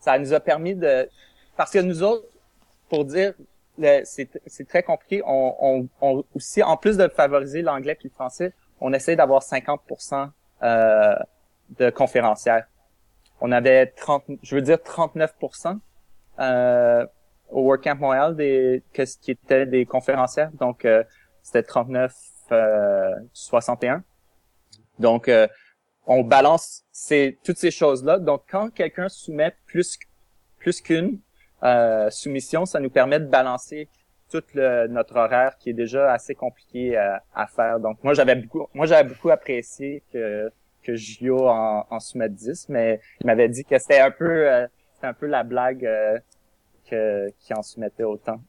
[0.06, 1.08] ça nous a permis de...
[1.56, 2.28] Parce que nous autres,
[2.88, 3.34] pour dire,
[4.04, 8.92] c'est très compliqué, on, on, aussi, en plus de favoriser l'anglais puis le français, on
[8.92, 10.30] essaie d'avoir 50%
[10.62, 11.16] euh,
[11.80, 12.68] de conférencières.
[13.40, 15.78] On avait 30, je veux dire 39%
[16.38, 17.06] euh,
[17.50, 20.52] au WordCamp Montréal des, que, qui étaient des conférencières.
[20.52, 21.02] Donc, euh,
[21.42, 22.14] c'était 39,
[22.52, 24.04] euh, 61.
[25.00, 25.48] Donc, euh,
[26.06, 28.18] on balance ces, toutes ces choses-là.
[28.18, 29.98] Donc, quand quelqu'un soumet plus,
[30.58, 31.18] plus qu'une
[31.62, 33.88] euh, soumission, ça nous permet de balancer
[34.30, 37.80] tout le, notre horaire qui est déjà assez compliqué à, à faire.
[37.80, 40.50] Donc, moi, j'avais beaucoup, moi, j'avais beaucoup apprécié que
[40.86, 44.68] que Gio en, en soumette 10, mais il m'avait dit que c'était un peu, euh,
[44.94, 46.18] c'était un peu la blague euh,
[46.88, 48.40] que qui en soumettait autant.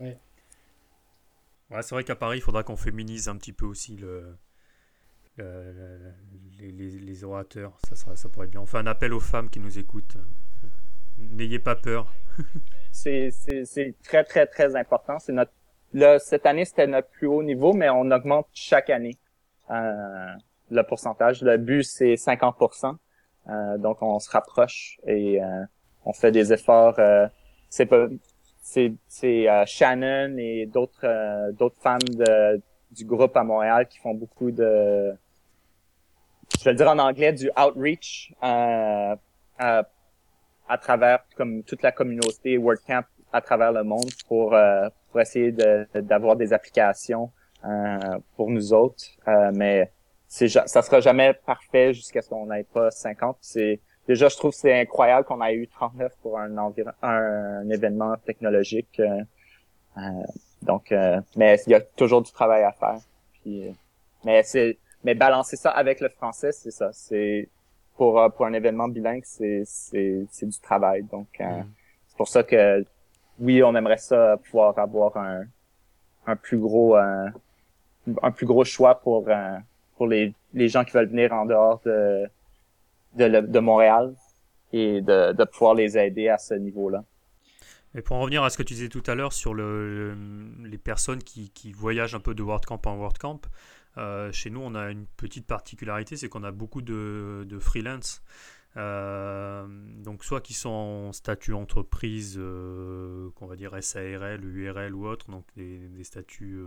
[0.00, 0.18] Ouais.
[1.70, 4.36] Ouais, c'est vrai qu'à Paris, il faudra qu'on féminise un petit peu aussi le,
[5.38, 7.78] les, les, les, orateurs.
[7.88, 8.60] Ça, sera, ça pourrait être bien.
[8.60, 10.16] On fait un appel aux femmes qui nous écoutent.
[11.18, 12.12] N'ayez pas peur.
[12.92, 13.30] c'est
[14.02, 15.18] très, très, très important.
[15.18, 15.52] C'est notre
[15.92, 19.16] là, cette année, c'était notre plus haut niveau, mais on augmente chaque année
[19.70, 20.34] euh,
[20.70, 21.42] le pourcentage.
[21.42, 22.96] Le but, c'est 50%.
[23.48, 25.64] Euh, donc, on se rapproche et euh,
[26.04, 26.98] on fait des efforts.
[26.98, 27.26] Euh,
[27.68, 28.06] c'est pas
[28.60, 34.14] c'est euh, Shannon et d'autres euh, d'autres femmes de, du groupe à Montréal qui font
[34.14, 35.12] beaucoup de
[36.58, 39.14] je vais le dire en anglais, du outreach euh,
[39.58, 39.88] à,
[40.68, 45.52] à, travers comme toute la communauté WordCamp à travers le monde pour, euh, pour essayer
[45.94, 47.30] d'avoir de, des applications
[47.64, 49.04] euh, pour nous autres.
[49.28, 49.92] Euh, mais
[50.26, 53.36] c'est ça sera jamais parfait jusqu'à ce qu'on n'ait pas 50.
[53.40, 58.16] C'est déjà je trouve c'est incroyable qu'on ait eu 39 pour un environ un, événement
[58.26, 59.00] technologique.
[59.00, 59.22] Euh,
[59.96, 60.00] euh,
[60.62, 60.92] donc
[61.36, 62.98] mais il y a toujours du travail à faire.
[63.42, 63.74] Puis,
[64.24, 66.90] mais c'est mais balancer ça avec le français, c'est ça.
[66.92, 67.48] C'est
[67.96, 71.02] pour euh, pour un événement bilingue, c'est c'est c'est du travail.
[71.04, 71.66] Donc euh, mm.
[72.08, 72.84] c'est pour ça que
[73.40, 75.44] oui, on aimerait ça pouvoir avoir un
[76.26, 77.28] un plus gros euh,
[78.22, 79.28] un plus gros choix pour
[79.96, 82.28] pour les les gens qui veulent venir en dehors de
[83.14, 84.14] de, de Montréal.
[84.72, 87.02] et de, de pouvoir les aider à ce niveau-là.
[87.94, 90.14] Et pour en revenir à ce que tu disais tout à l'heure sur le,
[90.62, 93.40] les personnes qui, qui, voyagent un peu de WordCamp en WordCamp,
[93.98, 98.22] euh, chez nous, on a une petite particularité, c'est qu'on a beaucoup de, freelance.
[98.76, 99.66] Euh,
[100.04, 105.30] donc soit qui sont en statut entreprise, euh, qu'on va dire SARL, URL ou autre,
[105.30, 106.60] donc des, statuts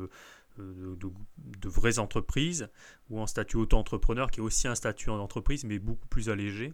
[0.58, 2.70] de, vraies entreprises,
[3.10, 6.74] ou en statut auto-entrepreneur, qui est aussi un statut en entreprise, mais beaucoup plus allégé.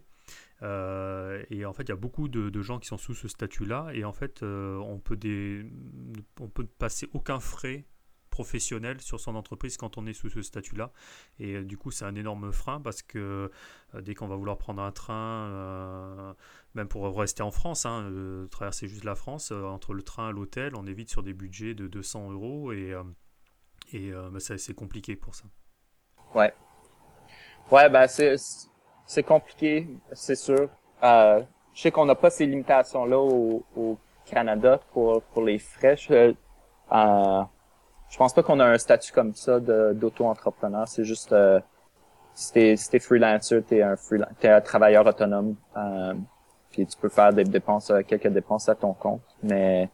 [0.60, 3.90] Et en fait, il y a beaucoup de, gens qui sont sous ce statut-là.
[3.92, 5.64] Et en fait, on peut des,
[6.40, 7.84] on peut passer aucun frais
[8.38, 10.92] professionnel sur son entreprise quand on est sous ce statut-là.
[11.40, 13.50] Et euh, du coup, c'est un énorme frein parce que
[14.00, 16.34] dès qu'on va vouloir prendre un train,
[16.74, 18.12] même pour rester en France, hein,
[18.50, 21.74] traverser juste la France, entre le train et l'hôtel, on est vite sur des budgets
[21.74, 22.94] de 200 euros et,
[23.92, 25.44] et bah, c'est compliqué pour ça.
[26.34, 26.52] Ouais.
[27.70, 28.36] Ouais, bah c'est
[29.08, 30.68] c'est compliqué, c'est sûr.
[31.02, 35.96] Euh, je sais qu'on n'a pas ces limitations-là au, au, Canada pour, pour les frais.
[36.10, 36.34] Euh,
[38.10, 40.86] je pense pas qu'on a un statut comme ça d'auto-entrepreneur.
[40.88, 41.60] C'est juste euh,
[42.34, 43.96] si t'es si freelancer, t'es un
[44.40, 45.56] t'es un travailleur autonome.
[45.76, 46.14] Euh,
[46.70, 49.22] puis tu peux faire des dépenses, euh, quelques dépenses à ton compte.
[49.42, 49.88] Mais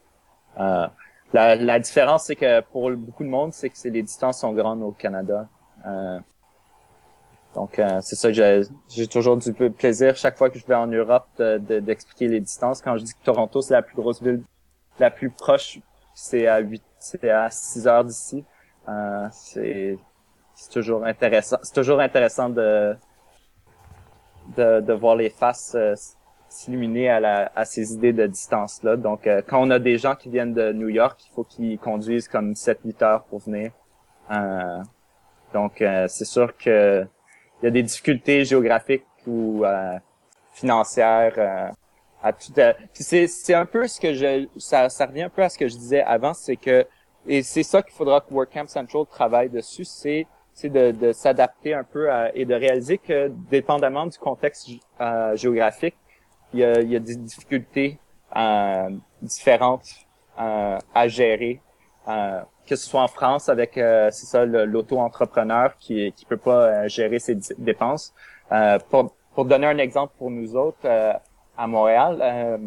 [0.59, 0.87] euh,
[1.33, 4.83] la, la différence, c'est que pour beaucoup de monde, c'est que les distances sont grandes
[4.83, 5.49] au Canada.
[5.87, 6.21] Euh,
[7.55, 11.29] donc, euh, c'est ça j'ai toujours du plaisir chaque fois que je vais en Europe
[11.39, 12.83] d'expliquer les distances.
[12.83, 14.43] Quand je dis que Toronto, c'est la plus grosse ville,
[14.99, 15.79] la plus proche,
[16.15, 18.45] c'est à 8, c'est à 6 heures d'ici.
[18.89, 19.99] Euh, c'est
[20.73, 21.59] toujours intéressant.
[21.63, 22.97] C'est toujours intéressant de,
[24.57, 25.95] de, de voir les faces euh,
[26.49, 28.97] s'illuminer à, la, à ces idées de distance-là.
[28.97, 31.79] Donc, euh, quand on a des gens qui viennent de New York, il faut qu'ils
[31.79, 33.73] conduisent comme 7-8 heures pour venir.
[35.53, 37.07] donc, c'est sûr que
[37.65, 39.99] il y a des difficultés géographiques ou euh,
[40.53, 41.71] financières euh,
[42.25, 42.33] à.
[42.59, 45.59] Euh, c'est c'est un peu ce que je ça ça revient un peu à ce
[45.59, 46.87] que je disais avant, c'est que
[47.27, 51.75] et c'est ça qu'il faudra que WordCamp Central travaille dessus, c'est c'est de, de s'adapter
[51.75, 54.69] un peu et de réaliser que dépendamment du contexte
[55.35, 55.97] géographique,
[56.53, 57.99] il y a, il y a des difficultés
[59.23, 59.89] différentes
[60.37, 61.61] à gérer
[62.67, 66.89] que ce soit en France avec euh, c'est ça l'auto-entrepreneur qui qui peut pas euh,
[66.89, 68.15] gérer ses dépenses.
[68.53, 71.13] Euh, pour, pour donner un exemple pour nous autres euh,
[71.57, 72.61] à Montréal,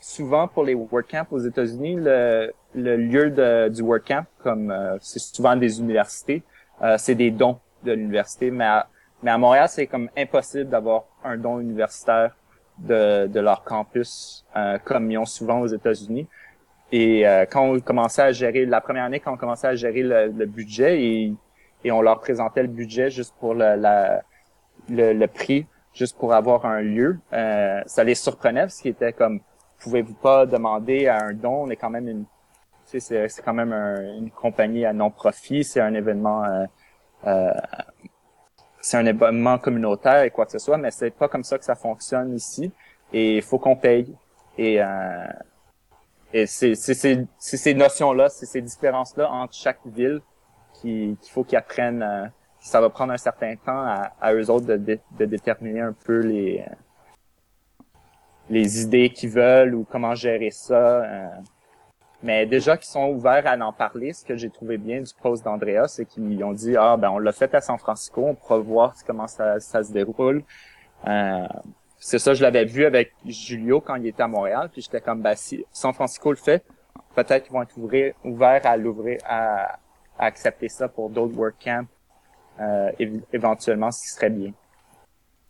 [0.00, 5.56] souvent pour les WordCamp aux États-Unis, le, le lieu de, du WordCamp, comme c'est souvent
[5.56, 6.42] des universités,
[6.96, 8.88] c'est des dons de l'université, mais à,
[9.22, 12.34] mais à Montréal c'est comme impossible d'avoir un don universitaire
[12.78, 14.44] de, de leur campus
[14.84, 16.26] comme ils ont souvent aux États-Unis.
[16.92, 20.02] Et euh, quand on commençait à gérer, la première année, quand on commençait à gérer
[20.02, 21.32] le, budget et,
[21.84, 24.22] et, on leur présentait le budget juste pour le, la,
[24.90, 29.40] le, prix, juste pour avoir un lieu, euh, ça les surprenait parce qu'ils étaient comme,
[29.78, 32.24] pouvez-vous pas demander à un don, on est quand même une,
[32.90, 36.64] tu sais, c'est quand même une compagnie à non-profit, c'est un événement, euh,
[37.26, 37.52] euh,
[38.80, 41.64] c'est un événement communautaire et quoi que ce soit, mais c'est pas comme ça que
[41.64, 42.72] ça fonctionne ici.
[43.12, 44.14] Et il faut qu'on paye.
[44.58, 45.26] Et euh,
[46.34, 50.20] et c'est ces notions-là, c'est ces différences-là entre chaque ville
[50.74, 52.30] qu'il faut qu'ils apprennent.
[52.62, 56.64] Ça va prendre un certain temps à, à eux autres de, déterminer un peu les
[58.50, 60.74] les idées qu'ils veulent ou comment gérer ça.
[60.74, 61.28] Euh.
[62.22, 65.44] mais déjà qu'ils sont ouverts à en parler, ce que j'ai trouvé bien du post
[65.44, 68.58] d'Andrea, c'est qu'ils ont dit ah ben on l'a fait à San Francisco, on pourra
[68.58, 70.44] voir comment ça, ça se déroule.
[71.06, 71.46] Euh,
[72.04, 75.22] c'est ça, je l'avais vu avec Julio quand il était à Montréal, puis j'étais comme,
[75.22, 76.64] bah, si San Francisco le fait,
[77.14, 77.76] peut-être qu'ils vont être
[78.24, 79.78] ouverts à l'ouvrir, à,
[80.18, 82.01] accepter ça pour d'autres WordCamps, euh,
[83.32, 84.52] éventuellement, ce qui serait bien.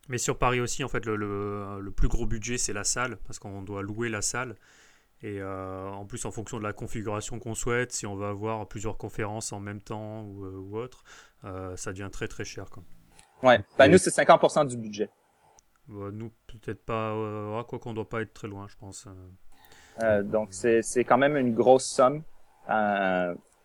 [0.09, 3.39] Mais sur Paris aussi, en fait, le, le, plus gros budget, c'est la salle, parce
[3.39, 4.57] qu'on doit louer la salle.
[5.23, 8.67] Et euh, en plus, en fonction de la configuration qu'on souhaite, si on veut avoir
[8.67, 11.05] plusieurs conférences en même temps ou, euh, ou autre,
[11.45, 12.69] euh, ça devient très très cher.
[12.71, 12.83] Quoi.
[13.43, 15.11] Ouais, ben, nous, c'est 50% du budget.
[15.89, 17.13] Bah, nous, peut-être pas.
[17.13, 19.07] Euh, quoi qu'on doit pas être très loin, je pense.
[19.07, 19.11] Euh.
[20.03, 22.23] Euh, donc, c'est quand même une grosse somme.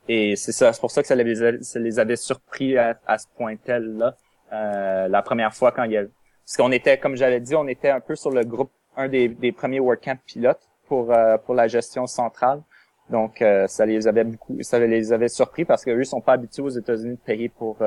[0.10, 3.00] Euh, et c'est ça, c'est pour ça que ça les, ça les avait surpris à,
[3.06, 4.16] à ce point tel là.
[4.54, 7.68] Euh, la première fois quand il y a, parce qu'on était, comme j'avais dit, on
[7.68, 11.14] était un peu sur le groupe, un des, des premiers WordCamp pilotes pour
[11.46, 12.62] pour la gestion centrale.
[13.10, 16.64] Donc, ça les avait beaucoup, ça les avait surpris parce que eux sont pas habitués
[16.64, 17.78] aux États-Unis de payer pour,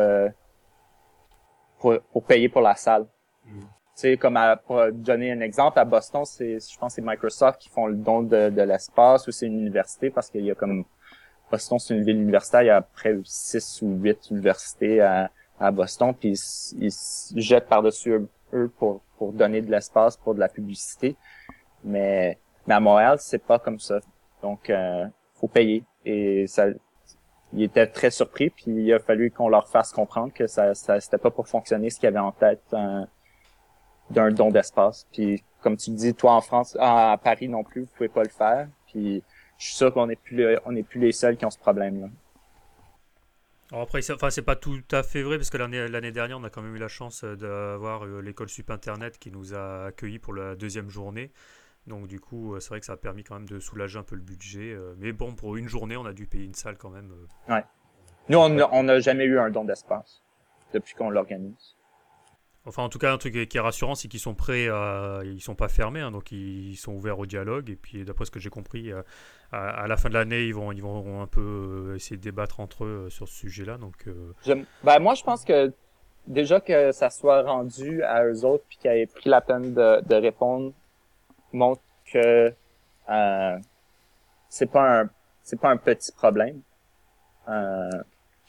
[1.78, 3.06] pour, pour payer pour la salle.
[3.46, 3.60] Mm
[4.00, 7.86] sais, comme pour donner un exemple, à Boston, c'est, je pense, c'est Microsoft qui font
[7.86, 10.84] le don de, de l'espace ou c'est une université parce qu'il y a comme
[11.50, 15.30] Boston, c'est une ville universitaire, il y a près de 6 ou 8 universités à,
[15.58, 16.38] à Boston, puis
[16.78, 16.92] ils,
[17.36, 21.16] jettent par-dessus eux, pour, pour donner de l'espace pour de la publicité.
[21.84, 24.00] Mais, mais à Montréal, c'est pas comme ça.
[24.42, 25.84] Donc, euh, faut payer.
[26.04, 26.66] Et ça,
[27.52, 31.00] il était très surpris, puis il a fallu qu'on leur fasse comprendre que ça, ça
[31.00, 33.04] c'était pas pour fonctionner ce qu'il y avait en tête euh,
[34.10, 35.06] d'un don d'espace.
[35.12, 38.30] Puis comme tu dis, toi en France, à Paris non plus, vous pouvez pas le
[38.30, 38.68] faire.
[38.86, 39.22] Puis
[39.60, 42.08] je suis sûr qu'on n'est plus on plus les seuls qui ont ce problème là.
[43.70, 46.50] Alors après, enfin, c'est pas tout à fait vrai, parce que l'année dernière, on a
[46.50, 50.34] quand même eu la chance d'avoir euh, l'école Sup Internet qui nous a accueillis pour
[50.34, 51.30] la deuxième journée.
[51.86, 54.02] Donc du coup, euh, c'est vrai que ça a permis quand même de soulager un
[54.02, 54.72] peu le budget.
[54.72, 57.12] Euh, mais bon, pour une journée, on a dû payer une salle quand même.
[57.48, 57.62] Ouais.
[58.28, 60.20] Nous, on n'a jamais eu un don d'espace
[60.72, 61.76] depuis qu'on l'organise.
[62.70, 65.20] Enfin, en tout cas, un truc qui est rassurant, c'est qu'ils sont prêts, à...
[65.24, 67.68] ils sont pas fermés, hein, donc ils sont ouverts au dialogue.
[67.68, 69.02] Et puis, d'après ce que j'ai compris, euh,
[69.50, 71.40] à, la fin de l'année, ils vont, ils vont un peu
[71.90, 73.76] euh, essayer de débattre entre eux euh, sur ce sujet-là.
[73.76, 74.08] Donc,
[74.84, 75.72] ben, moi, je pense que
[76.28, 80.00] déjà que ça soit rendu à eux autres, puis qu'ils aient pris la peine de,
[80.06, 80.72] de répondre,
[81.52, 82.54] montre que
[83.10, 83.58] euh,
[84.48, 85.10] c'est pas un,
[85.42, 86.60] c'est pas un petit problème.
[87.48, 87.90] Euh,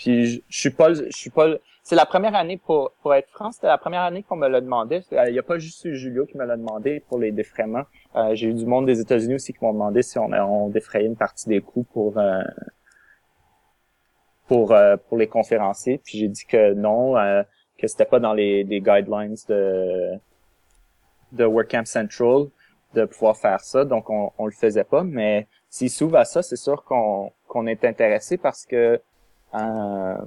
[0.01, 1.47] puis je, je suis pas, je suis pas
[1.83, 4.59] c'est la première année pour pour être franc, c'était la première année qu'on me l'a
[4.61, 5.01] demandé.
[5.11, 7.83] Il y a pas juste Julio qui me l'a demandé pour les défraiements.
[8.15, 11.05] Euh, j'ai eu du monde des États-Unis aussi qui m'ont demandé si on, on défrayait
[11.05, 12.41] une partie des coûts pour euh,
[14.47, 15.99] pour euh, pour les conférenciers.
[16.03, 17.15] Puis j'ai dit que non,
[17.77, 20.17] que c'était pas dans les, les guidelines de
[21.31, 22.47] de WordCamp Central
[22.95, 25.03] de pouvoir faire ça, donc on, on le faisait pas.
[25.03, 28.99] Mais s'il s'ouvre à ça, c'est sûr qu'on qu'on est intéressé parce que
[29.53, 30.17] euh,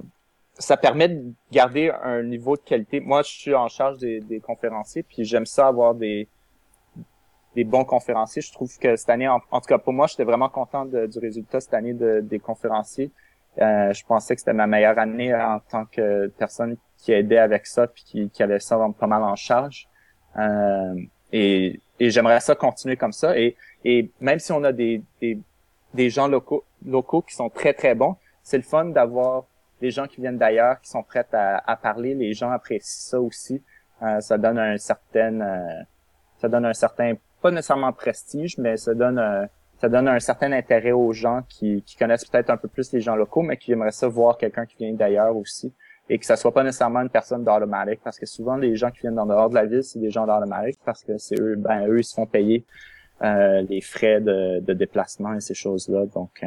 [0.57, 2.99] ça permet de garder un niveau de qualité.
[2.99, 6.27] Moi, je suis en charge des, des conférenciers, puis j'aime ça avoir des
[7.55, 8.41] des bons conférenciers.
[8.41, 11.61] Je trouve que cette année, en, tout cas pour moi, j'étais vraiment content du résultat
[11.61, 13.11] cette année de, des conférenciers.
[13.61, 17.65] Euh, je pensais que c'était ma meilleure année en tant que personne qui aidait avec
[17.65, 19.87] ça puis qui, qui avait ça pas mal en charge.
[20.37, 20.95] Euh,
[21.31, 23.37] et, et j'aimerais ça continuer comme ça.
[23.39, 25.39] Et, et même si on a des, des,
[25.93, 29.45] des gens locaux, locaux qui sont très très bons, c'est le fun d'avoir
[29.81, 32.13] des gens qui viennent d'ailleurs, qui sont prêts à, parler.
[32.13, 33.61] Les gens apprécient ça aussi.
[34.03, 35.81] Euh, ça donne un certain, euh,
[36.37, 39.45] ça donne un certain, pas nécessairement prestige, mais ça donne, euh,
[39.81, 43.15] ça donne un certain intérêt aux gens qui, connaissent peut-être un peu plus les gens
[43.15, 45.73] locaux, mais qui aimeraient ça voir quelqu'un qui vient d'ailleurs aussi.
[46.07, 49.01] Et que ça soit pas nécessairement une personne d'Automatic, parce que souvent les gens qui
[49.01, 51.87] viennent dans dehors de la ville, c'est des gens d'Automatic, parce que c'est eux, ben
[51.87, 52.63] eux, ils se font payer
[53.23, 56.05] les frais de, de déplacement et ces choses-là.
[56.13, 56.43] Donc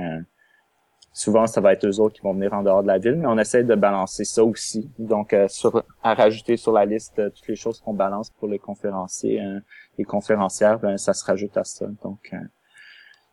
[1.12, 3.26] souvent ça va être eux autres qui vont venir en dehors de la ville, mais
[3.26, 4.90] on essaie de balancer ça aussi.
[4.98, 8.48] Donc euh, sur, à rajouter sur la liste euh, toutes les choses qu'on balance pour
[8.48, 9.60] les conférenciers euh,
[9.98, 11.86] et conférencières, ben ça se rajoute à ça.
[12.02, 12.32] Donc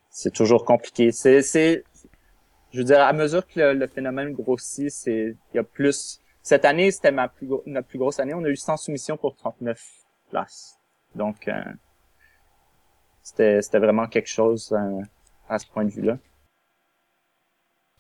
[0.09, 1.11] c'est toujours compliqué.
[1.11, 1.83] C'est c'est
[2.71, 6.65] je veux dire à mesure que le, phénomène grossit, c'est il y a plus cette
[6.65, 9.79] année, c'était ma plus notre plus grosse année, on a eu 100 soumissions pour 39
[10.31, 10.79] places.
[11.13, 11.49] Donc
[13.21, 14.75] c'était c'était vraiment quelque chose
[15.47, 16.17] à ce point de vue-là.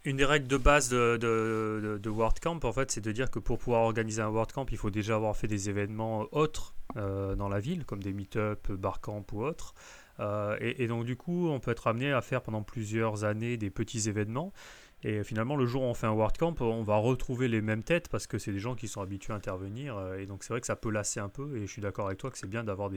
[0.05, 4.21] Une des règles de base de, de, WordCamp, c'est de dire que pour pouvoir organiser
[4.21, 8.03] un WordCamp, il faut déjà avoir fait des événements autres euh, dans la ville, comme
[8.03, 9.73] des meet-up, barcamp ou autres.
[10.19, 13.71] Euh, et, donc, du coup, on peut être amené à faire pendant plusieurs années des
[13.71, 14.53] petits événements.
[15.01, 18.07] Et finalement, le jour où on fait un WordCamp, on va retrouver les mêmes têtes
[18.07, 19.97] parce que c'est des gens qui sont habitués à intervenir.
[19.97, 21.57] Euh, et donc, c'est vrai que ça peut lasser un peu.
[21.57, 22.91] Et je suis d'accord avec toi que c'est bien d'avoir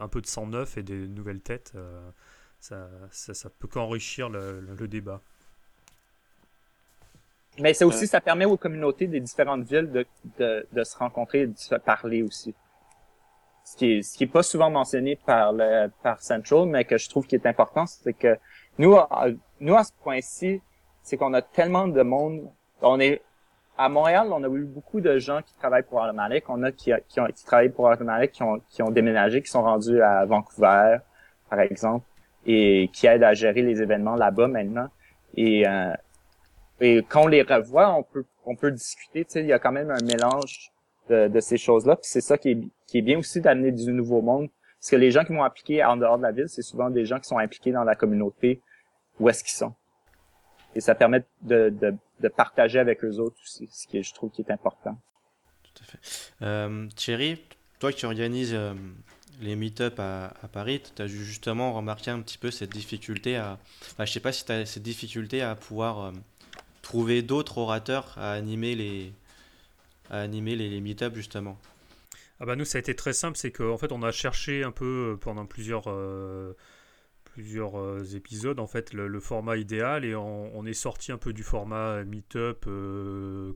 [0.00, 1.72] un peu de sang neuf et des nouvelles têtes.
[2.60, 5.20] ça, ça, peut qu'enrichir le débat.
[7.60, 10.06] Mais c'est aussi, ça permet aux communautés des différentes villes de,
[10.38, 12.54] de, de, se rencontrer et de se parler aussi.
[13.64, 16.96] Ce qui est, ce qui est pas souvent mentionné par le, par Central, mais que
[16.96, 18.38] je trouve qui est important, c'est que
[18.78, 19.26] nous, à,
[19.60, 20.60] nous, à ce point-ci,
[21.02, 22.50] c'est qu'on a tellement de monde.
[22.82, 23.22] On est,
[23.76, 26.48] à Montréal, on a eu beaucoup de gens qui travaillent pour Automatic.
[26.48, 29.50] On a qui, qui, ont, qui travaillent pour Automatic, qui ont, qui ont déménagé, qui
[29.50, 30.98] sont rendus à Vancouver,
[31.48, 32.06] par exemple,
[32.46, 34.88] et qui aident à gérer les événements là-bas maintenant.
[35.36, 35.92] Et euh,
[36.80, 39.24] et quand on les revoit, on peut on peut discuter.
[39.24, 40.72] Tu sais, il y a quand même un mélange
[41.08, 41.96] de, ces choses-là.
[41.96, 44.48] Puis c'est ça qui est, qui est bien aussi d'amener du nouveau monde.
[44.78, 47.04] Parce que les gens qui vont appliquer en dehors de la ville, c'est souvent des
[47.04, 48.60] gens qui sont impliqués dans la communauté
[49.18, 49.74] où est-ce qu'ils sont.
[50.74, 54.30] Et ça permet de, de, de, partager avec eux autres aussi, ce qui je trouve
[54.30, 54.96] qui est important.
[55.64, 55.98] Tout à fait.
[56.42, 57.42] Euh, Thierry,
[57.80, 58.72] toi qui organises euh,
[59.40, 63.58] les meet-up à, à, Paris, tu as justement remarqué un petit peu cette difficulté à...
[63.82, 66.04] Enfin, je sais pas si tu as cette difficulté à pouvoir...
[66.04, 66.12] Euh,
[66.82, 69.12] trouver d'autres orateurs à animer les,
[70.10, 71.58] à animer les, justement
[72.40, 74.72] ah bah nous ça a été très simple, c'est qu'en fait on a cherché un
[74.72, 76.56] peu euh, pendant plusieurs, euh,
[77.24, 81.42] plusieurs euh, épisodes en fait le, format idéal et on, est sorti un peu du
[81.42, 82.64] format meet-up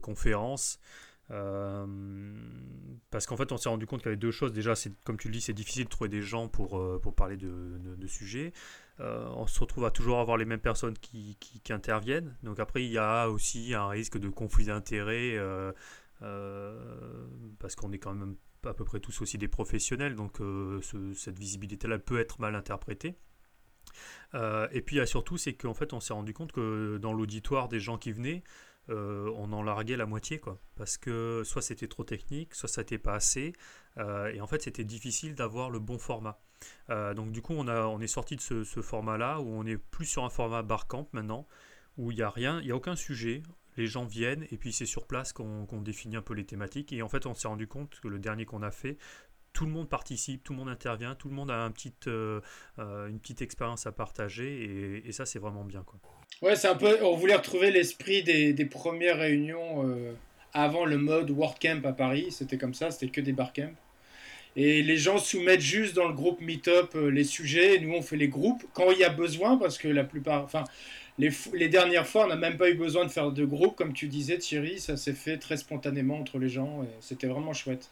[0.01, 0.79] conférence
[1.27, 4.53] parce qu'en fait, on s'est rendu compte qu'il y avait deux choses.
[4.53, 7.35] Déjà, c'est comme tu le dis, c'est difficile de trouver des gens pour, pour parler
[7.35, 8.53] de, de, sujets.
[8.99, 11.37] On se retrouve à toujours avoir les mêmes personnes qui,
[11.69, 12.35] interviennent.
[12.43, 15.37] Donc après, il y a aussi un risque de conflit d'intérêts
[17.59, 20.39] parce qu'on est quand même à peu près tous aussi des professionnels, donc
[21.15, 23.17] cette visibilité-là peut être mal interprétée.
[24.33, 27.79] Euh, et puis surtout, c'est qu'en fait, on s'est rendu compte que dans l'auditoire des
[27.79, 28.43] gens qui venaient,
[28.89, 30.41] euh, on en larguait la moitié.
[30.75, 33.53] Parce que soit c'était trop technique, soit ça n'était pas assez,
[33.97, 36.39] euh, et en fait, c'était difficile d'avoir le bon format.
[36.89, 40.05] Donc du coup, on, a, on est sorti de ce, format-là, où on est plus
[40.05, 41.47] sur un format barcamp maintenant,
[41.97, 43.43] où il n'y a rien, il n'y a aucun sujet,
[43.77, 47.01] les gens viennent, et puis c'est sur place qu'on définit un peu les thématiques, et
[47.01, 48.97] en fait, on s'est rendu compte que le dernier qu'on a fait,
[49.55, 51.71] tout le monde participe, tout le monde intervient, tout le monde a
[52.07, 52.41] euh,
[52.77, 55.97] euh, une petite expérience à partager et, ça c'est vraiment bien quoi.
[56.41, 60.13] Ouais, c'est un peu, on voulait retrouver l'esprit des, premières réunions euh,
[60.53, 63.73] avant le mode WordCamp à Paris, c'était comme ça, c'était que des barcamps.
[64.55, 68.17] Et les gens soumettent juste dans le groupe Meetup les sujets, et nous on fait
[68.17, 70.63] les groupes quand il y a besoin parce que la plupart, enfin
[71.17, 73.93] les, les dernières fois on n'a même pas eu besoin de faire de groupe comme
[73.93, 77.89] tu disais Thierry, ça s'est fait très spontanément entre les gens et c'était vraiment chouette.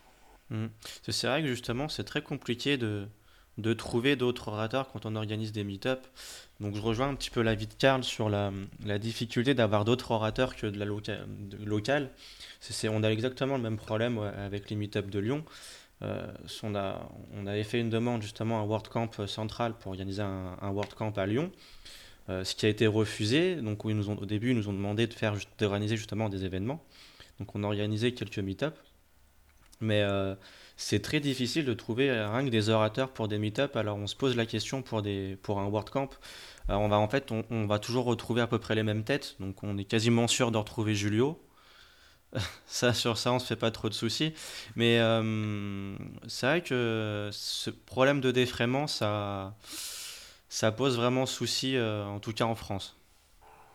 [0.50, 0.68] Mm.
[1.08, 3.08] C'est vrai que justement, c'est très compliqué de,
[3.58, 6.06] de trouver d'autres orateurs quand on organise des meet-up.
[6.60, 8.52] Donc je rejoins un petit peu l'avis de Karl sur la,
[8.86, 10.86] la difficulté d'avoir d'autres orateurs que de la
[11.66, 12.10] locale.
[12.86, 15.44] On a exactement le même problème avec les meet-up de Lyon.
[16.04, 16.28] Euh,
[16.64, 21.52] on, avait fait une demande justement à WordCamp central pour organiser un, WordCamp à Lyon.
[22.30, 23.56] Euh, ce qui a été refusé.
[23.58, 26.46] Donc ils nous ont, au début, ils nous ont demandé de faire d'organiser justement des
[26.46, 26.84] événements.
[27.40, 28.78] Donc on a organisé quelques meet-up.
[29.82, 30.36] Mais euh,
[30.78, 33.76] c'est très difficile de trouver rien que des orateurs pour des meet-up.
[33.76, 36.10] Alors on se pose la question pour, des, pour un WordCamp.
[36.70, 39.36] Euh, on va en fait, on, va toujours retrouver à peu près les mêmes têtes.
[39.40, 41.40] Donc on est quasiment sûr de retrouver Julio.
[42.66, 44.34] ça, sur ça, on se fait pas trop de soucis.
[44.76, 45.96] Mais euh,
[46.28, 49.54] c'est vrai que ce problème de défraiement, ça,
[50.50, 52.98] ça pose vraiment souci, en tout cas en France.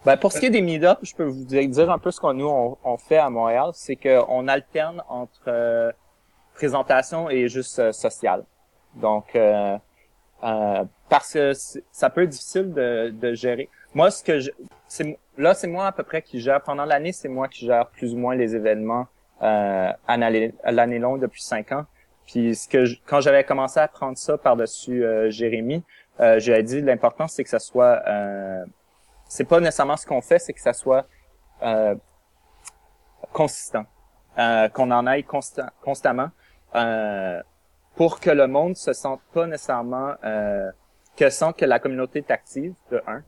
[0.04, 2.32] Ben, pour ce qui est des meet-up, je peux vous dire un peu ce qu'on
[2.32, 5.90] nous on, fait à Montréal, c'est qu'on alterne entre euh,
[6.54, 8.44] présentation et juste euh, social.
[8.94, 9.76] Donc euh,
[10.44, 11.52] euh, parce que
[11.90, 13.68] ça peut être difficile de, de gérer.
[13.94, 14.50] Moi, ce que je,
[15.36, 18.14] là, c'est moi à peu près qui gère pendant l'année, c'est moi qui gère plus
[18.14, 19.06] ou moins les événements
[19.42, 21.86] euh, à l'année longue depuis cinq ans.
[22.26, 25.82] Puis ce que quand j'avais commencé à prendre ça par dessus Jérémy,
[26.20, 28.02] euh, j'avais dit l'important c'est que ça soit
[29.28, 31.06] c'est pas nécessairement ce qu'on fait, c'est que ça soit
[31.62, 31.94] euh,
[33.32, 33.84] consistant,
[34.38, 36.30] euh, qu'on en aille constant, constamment,
[36.74, 37.42] euh,
[37.94, 40.70] pour que le monde se sente pas nécessairement euh,
[41.16, 43.22] que sent que la communauté est active, de un,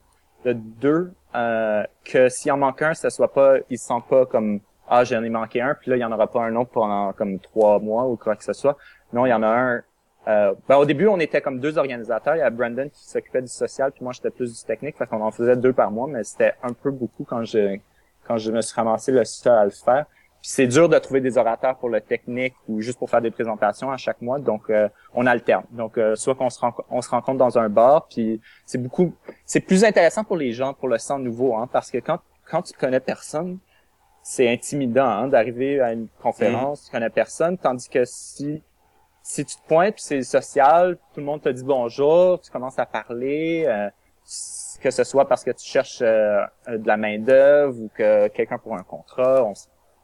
[0.45, 4.26] de deux, euh, que s'il en manque un, ce soit pas, ils se sentent pas
[4.26, 6.70] comme ah j'en ai manqué un, puis là il y en aura pas un autre
[6.70, 8.76] pendant comme trois mois ou quoi que ce soit.
[9.12, 9.82] Non, il y en a un
[10.28, 12.36] euh, ben, au début, on était comme deux organisateurs.
[12.36, 14.97] Il y a Brandon qui s'occupait du social, puis moi j'étais plus du technique.
[14.97, 17.78] Fait qu'on en faisait deux par mois, mais c'était un peu beaucoup quand je
[18.26, 20.07] quand je me suis ramassé le seul à le faire.
[20.43, 23.91] C'est dur de trouver des orateurs pour le technique ou juste pour faire des présentations
[23.91, 24.38] à chaque mois.
[24.38, 25.64] Donc euh, on alterne.
[25.70, 26.59] Donc euh, soit qu'on se
[26.91, 29.14] on se rencontre dans un bar, puis c'est beaucoup
[29.45, 32.20] c'est plus intéressant pour les gens pour le sang nouveau, hein, parce que quand
[32.51, 33.59] quand tu connais personne,
[34.22, 38.62] c'est intimidant hein, d'arriver à une conférence, tu connais personne, tandis que si
[39.22, 42.78] si tu te pointes, puis c'est social, tout le monde te dit bonjour, tu commences
[42.78, 43.88] à parler, euh,
[44.80, 48.59] que ce soit parce que tu cherches euh, de la main d'œuvre ou que quelqu'un
[48.59, 49.53] pour un contrat, on,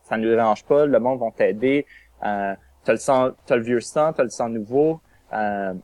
[0.08, 1.86] ça ne nous dérange pas, le monde va t'aider.
[2.24, 2.54] Euh,
[2.84, 5.00] t'as le sang, t'as le vieux sang, t'as le sang nouveau.
[5.32, 5.74] Euh,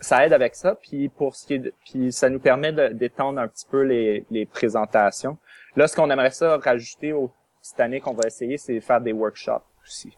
[0.00, 3.48] ça aide avec ça, puis pour ce qui est, puis ça nous permet d'étendre un
[3.48, 5.38] petit peu les, les présentations.
[5.74, 7.30] Là, ce qu'on aimerait ça rajouter au,
[7.62, 10.16] cette année qu'on va essayer, c'est faire des workshops aussi.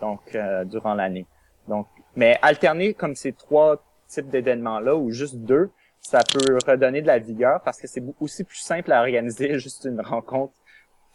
[0.00, 1.26] Donc durant l'année.
[1.68, 5.70] Donc mais alterner comme ces trois types d'événements-là, ou juste deux,
[6.00, 9.84] ça peut redonner de la vigueur parce que c'est aussi plus simple à organiser juste
[9.84, 10.54] une rencontre.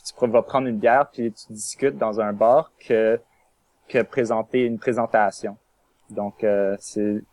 [0.03, 3.19] Tu vas prendre une bière puis tu discutes dans un bar que
[3.91, 5.57] que présenter une présentation.
[6.09, 6.75] Donc euh,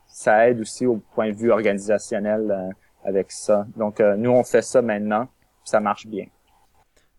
[0.06, 3.66] ça aide aussi au point de vue organisationnel euh, avec ça.
[3.76, 5.28] Donc euh, nous on fait ça maintenant,
[5.64, 6.26] ça marche bien.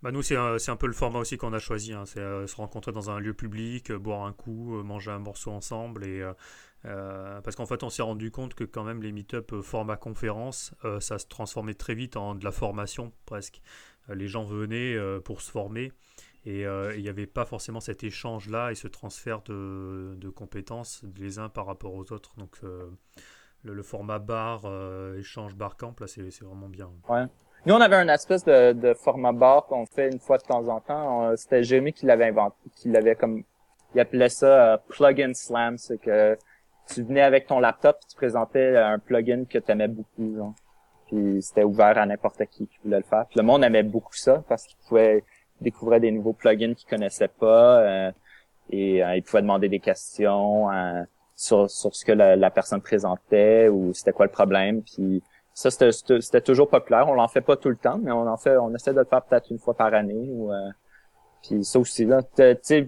[0.01, 1.91] Bah nous, c'est un, un, peu le format aussi qu'on a choisi.
[1.91, 2.05] Hein.
[2.05, 6.05] C'est se rencontrer dans un lieu public, boire un coup, manger un morceau ensemble.
[6.05, 6.25] Et,
[6.83, 11.19] parce qu'en fait, on s'est rendu compte que quand même les meet-up format conférence, ça
[11.19, 13.61] se transformait très vite en de la formation presque.
[14.13, 15.91] Les gens venaient pour se former.
[16.45, 21.37] Et il n'y avait pas forcément cet échange-là et ce transfert de, de, compétences les
[21.37, 22.33] uns par rapport aux autres.
[22.37, 24.61] Donc le, le, format bar,
[25.17, 26.89] échange bar camp, là, c'est vraiment bien.
[27.09, 27.25] Ouais.
[27.65, 30.67] Nous, on avait un espèce de, de format bar qu'on fait une fois de temps
[30.69, 31.35] en temps.
[31.35, 33.43] C'était Jérémy qui l'avait inventé, qui l'avait comme,
[33.95, 36.37] il appelait ça euh, plug-in slam, c'est que
[36.87, 40.35] tu venais avec ton laptop et tu présentais un plugin que tu aimais beaucoup.
[40.35, 40.53] Genre.
[41.09, 43.25] Puis c'était ouvert à n'importe qui qui voulait le faire.
[43.29, 45.23] Puis le monde aimait beaucoup ça parce qu'il pouvait
[45.59, 48.11] découvrir des nouveaux plugins qu'ils connaissaient pas euh,
[48.69, 51.03] et euh, il pouvait demander des questions euh,
[51.35, 54.83] sur, sur ce que la, personne présentait ou c'était quoi le problème.
[54.83, 57.09] Puis ça c'était toujours populaire.
[57.09, 59.05] On l'en fait pas tout le temps, mais on en fait, on essaie de le
[59.05, 60.29] faire peut-être une fois par année.
[60.29, 60.51] Ou,
[61.41, 62.87] puis ça aussi là, tu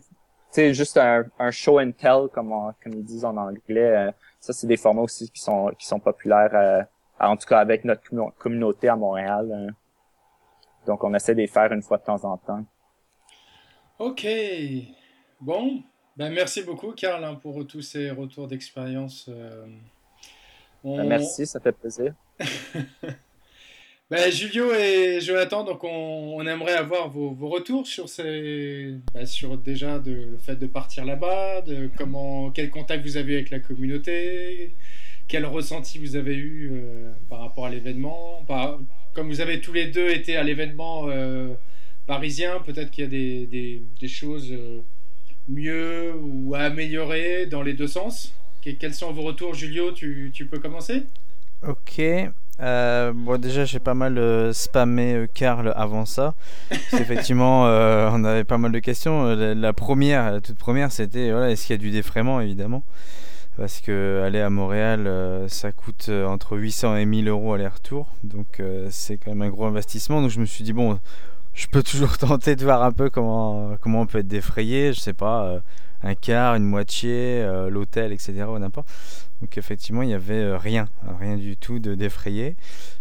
[0.52, 2.54] sais, juste un, un, show and tell comme
[2.84, 4.14] comme ils disent en anglais.
[4.40, 6.86] ça c'est des formats aussi qui sont qui sont populaires
[7.30, 8.04] en tout cas avec notre
[8.38, 9.52] communauté à Montréal.
[9.52, 9.74] Hein.
[10.88, 12.66] Donc on essaie de les faire une fois de temps en temps.
[14.00, 14.26] Ok.
[15.40, 15.84] Bon,
[16.18, 19.30] ben merci beaucoup Karl hein, pour tous ces retours d'expérience.
[19.30, 19.66] Euh.
[20.84, 22.14] Ben, merci, ça fait plaisir.
[24.10, 30.00] ben, Julio et Jonathan, donc on, aimerait avoir vos, retours sur ces, ben, sur déjà
[30.00, 34.74] de, le fait de partir là-bas, de comment, quel contact vous avez avec la communauté,
[35.32, 38.46] quel ressenti vous avez eu euh, par rapport à l'événement
[39.14, 41.54] Comme vous avez tous les deux été à l'événement euh,
[42.06, 44.82] parisien, peut-être qu'il y a des, choses euh,
[45.48, 48.34] mieux ou à améliorer dans les deux sens?
[48.62, 49.92] quels sont vos retours, Julio?
[49.94, 51.04] Tu, peux commencer?
[51.66, 52.02] Ok.
[52.60, 56.36] bon, déjà, j'ai pas mal spammé Karl avant ça.
[56.92, 57.62] Effectivement,
[58.12, 59.34] on avait pas mal de questions.
[59.34, 62.84] La, première, la toute première, c'était voilà, est-ce qu'il y a du défraiement, évidemment
[63.62, 68.08] parce que aller à Montréal, euh, ça coûte euh, entre 800 et 1000 euros aller-retour,
[68.24, 70.20] donc euh, c'est quand même un gros investissement.
[70.20, 71.00] Donc je me suis dit bon,
[71.54, 75.00] je peux toujours tenter de voir un peu comment comment on peut être défrayé, je
[75.00, 75.62] sais pas,
[76.02, 78.46] un quart, une moitié, l'hôtel, etc.
[78.50, 78.90] ou n'importe.
[79.42, 80.88] Donc effectivement, il n'y avait rien,
[81.20, 82.56] rien du tout de défrayé.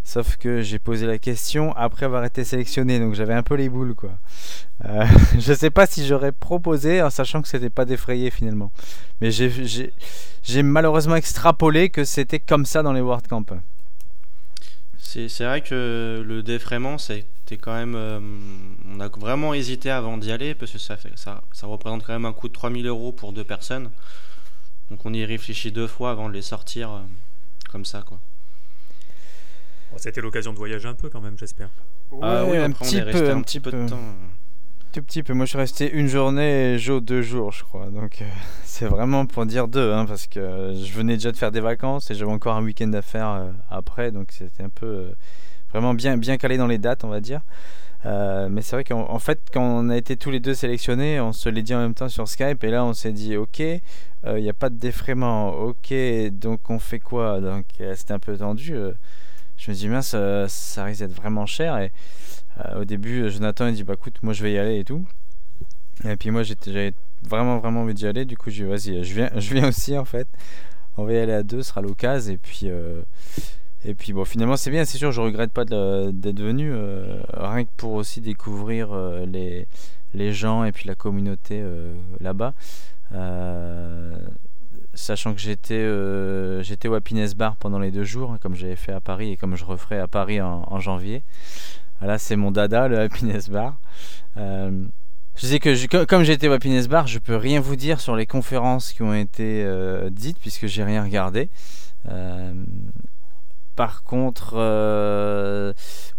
[0.04, 3.68] Sauf que j'ai posé la question après avoir été sélectionné, donc j'avais un peu les
[3.68, 4.18] boules quoi.
[4.86, 5.04] Euh,
[5.38, 8.72] je sais pas si j'aurais proposé en sachant que c'était pas défrayé finalement.
[9.20, 13.44] Mais j'ai malheureusement extrapolé que c'était comme ça dans les World Camp.
[14.98, 17.94] C'est vrai que le défraiement, c'était quand même.
[17.96, 18.20] Euh,
[18.88, 22.32] on a vraiment hésité avant d'y aller parce que ça, ça représente quand même un
[22.32, 23.90] coût de 3000 euros pour deux personnes.
[24.90, 27.00] Donc on y réfléchit deux fois avant de les sortir euh,
[27.70, 28.18] comme ça quoi.
[29.96, 31.68] C'était l'occasion de voyager un peu quand même, j'espère.
[32.22, 33.98] ah oui, un petit peu, un petit peu de temps.
[34.92, 35.34] Tout petit peu.
[35.34, 37.86] Moi, je suis resté une journée et Joe deux jours, je crois.
[37.90, 38.24] Donc, euh,
[38.64, 42.10] c'est vraiment pour dire deux, hein, parce que je venais déjà de faire des vacances
[42.10, 44.10] et j'avais encore un week-end à faire euh, après.
[44.10, 45.12] Donc, c'était un peu euh,
[45.70, 47.40] vraiment bien, bien calé dans les dates, on va dire.
[48.04, 51.48] mais c'est vrai qu'en fait, quand on a été tous les deux sélectionnés, on se
[51.48, 52.64] l'est dit en même temps sur Skype.
[52.64, 53.62] Et là, on s'est dit, ok,
[54.26, 55.50] il n'y a pas de défraiement.
[55.50, 55.94] Ok,
[56.32, 57.40] donc on fait quoi?
[57.40, 58.74] Donc, c'était un peu tendu
[59.60, 61.78] je me dis mince ça, ça risque d'être vraiment cher.
[61.78, 61.92] Et
[62.58, 65.04] euh, au début Jonathan il dit bah écoute moi je vais y aller et tout.
[66.04, 68.24] Et puis moi j'avais vraiment vraiment envie d'y aller.
[68.24, 70.28] Du coup je dis vas-y je viens je viens aussi en fait.
[70.96, 72.32] On va y aller à deux ce sera l'occasion.
[72.32, 73.02] Et puis euh,
[73.84, 77.64] et puis bon finalement c'est bien c'est sûr je regrette pas d'être venu euh, rien
[77.64, 78.94] que pour aussi découvrir
[79.26, 79.68] les
[80.14, 81.62] les gens et puis la communauté
[82.18, 82.54] là-bas
[84.94, 86.98] sachant que j'étais euh, j'étais au
[87.36, 90.08] Bar pendant les deux jours, comme j'avais fait à Paris et comme je referai à
[90.08, 91.22] Paris en, janvier.
[92.00, 93.78] Là, c'est mon dada, le Happiness Bar.
[94.36, 94.84] Euh,
[95.36, 98.26] je sais que comme j'étais au Happiness Bar, je peux rien vous dire sur les
[98.26, 101.50] conférences qui ont été euh, dites puisque j'ai rien regardé.
[103.76, 104.54] par contre,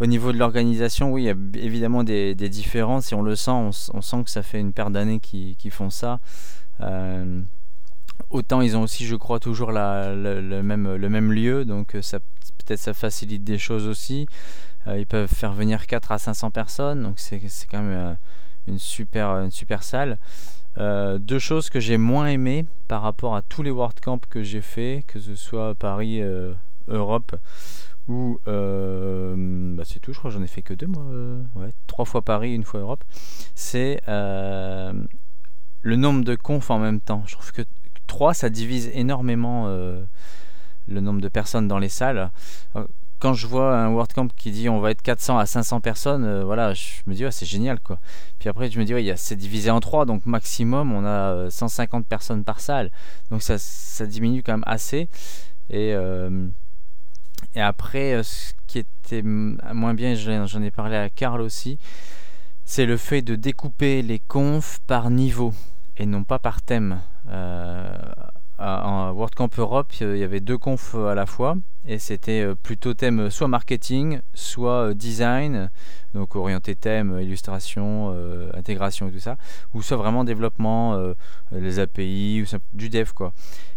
[0.00, 3.50] au niveau de l'organisation, oui, il y a évidemment des, différences et on le sent.
[3.50, 6.20] On, sent que ça fait une paire d'années qu'ils font ça.
[8.30, 12.00] Autant ils ont aussi, je crois, toujours le, même, lieu, donc euh,
[12.58, 14.26] peut-être ça facilite des choses aussi.
[14.86, 18.14] Euh, ils peuvent faire venir 4 à 500 personnes, donc c'est quand même euh,
[18.66, 20.18] une, super, une super salle.
[20.78, 24.62] deux choses que j'ai moins aimé par rapport à tous les World Camp que j'ai
[24.62, 26.22] fait, que ce soit Paris,
[26.88, 27.36] Europe
[28.08, 31.04] ou bah c'est tout, je crois j'en ai fait que deux moi,
[31.86, 33.04] trois fois Paris, une fois Europe.
[33.54, 34.00] C'est
[35.82, 37.24] le nombre de confs en même temps.
[37.26, 37.62] Je trouve que
[38.06, 40.02] 3, ça divise énormément euh,
[40.88, 42.30] le nombre de personnes dans les salles.
[42.76, 42.84] Euh,
[43.18, 46.44] quand je vois un WordCamp qui dit on va être 400 à 500 personnes, euh,
[46.44, 47.98] voilà, je me dis c'est génial quoi.
[48.38, 52.06] Puis après je me dis ouais, c'est divisé en 3, donc maximum on a 150
[52.06, 52.90] personnes par salle,
[53.30, 55.08] donc ça, ça diminue quand même assez.
[55.70, 55.94] Et,
[57.54, 61.78] et après ce qui était moins bien, j'en ai parlé à Karl aussi,
[62.64, 65.54] c'est le fait de découper les confs par niveau
[65.96, 67.00] et non pas par thème.
[67.28, 67.98] Euh,
[68.58, 72.94] en World Camp Europe, il y avait deux confs à la fois et c'était plutôt
[72.94, 75.68] thème soit marketing, soit design,
[76.14, 78.14] donc orienté thème, illustration,
[78.54, 79.36] intégration et tout ça,
[79.74, 80.96] ou soit vraiment développement,
[81.50, 83.32] les API du dev quoi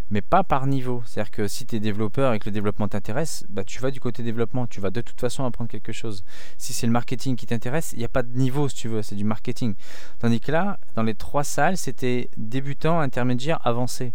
[0.09, 1.01] mais pas par niveau.
[1.05, 3.99] C'est-à-dire que si tu es développeur et que le développement t'intéresse, bah, tu vas du
[3.99, 6.23] côté développement, tu vas de toute façon apprendre quelque chose.
[6.57, 9.01] Si c'est le marketing qui t'intéresse, il n'y a pas de niveau si tu veux,
[9.01, 9.75] c'est du marketing.
[10.19, 14.13] Tandis que là, dans les trois salles, c'était débutant, intermédiaire, avancé.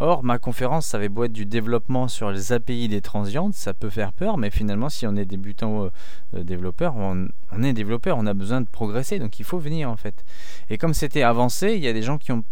[0.00, 3.74] Or, ma conférence, ça avait beau être du développement sur les API des transientes, ça
[3.74, 5.88] peut faire peur, mais finalement, si on est débutant euh,
[6.36, 9.90] euh, développeur, on, on, est développeur, on a besoin de progresser, donc il faut venir
[9.90, 10.24] en fait.
[10.70, 12.44] Et comme c'était avancé, il y a des gens qui ont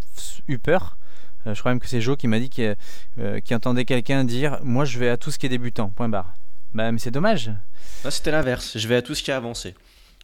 [0.49, 0.97] eu peur
[1.55, 2.76] je crois même que c'est Joe qui m'a dit qu'il
[3.18, 6.34] euh, entendait quelqu'un dire Moi, je vais à tout ce qui est débutant, point barre.
[6.74, 7.51] Bah, mais c'est dommage.
[8.11, 8.76] c'était l'inverse.
[8.76, 9.74] Je vais à tout ce qui est avancé.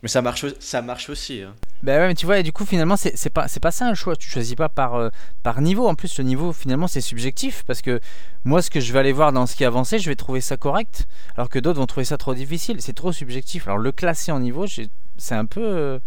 [0.02, 1.42] Mais ça marche, ça marche aussi.
[1.42, 1.54] Hein.
[1.84, 4.16] Bah ouais, mais tu vois, et du coup, finalement, c'est pas, pas ça un choix.
[4.16, 5.10] Tu choisis pas par, euh,
[5.44, 5.86] par niveau.
[5.86, 7.62] En plus, le niveau, finalement, c'est subjectif.
[7.68, 8.00] Parce que
[8.44, 10.40] moi, ce que je vais aller voir dans ce qui est avancé, je vais trouver
[10.40, 11.06] ça correct.
[11.36, 12.78] Alors que d'autres vont trouver ça trop difficile.
[12.80, 13.68] C'est trop subjectif.
[13.68, 16.00] Alors, le classer en niveau, c'est un peu.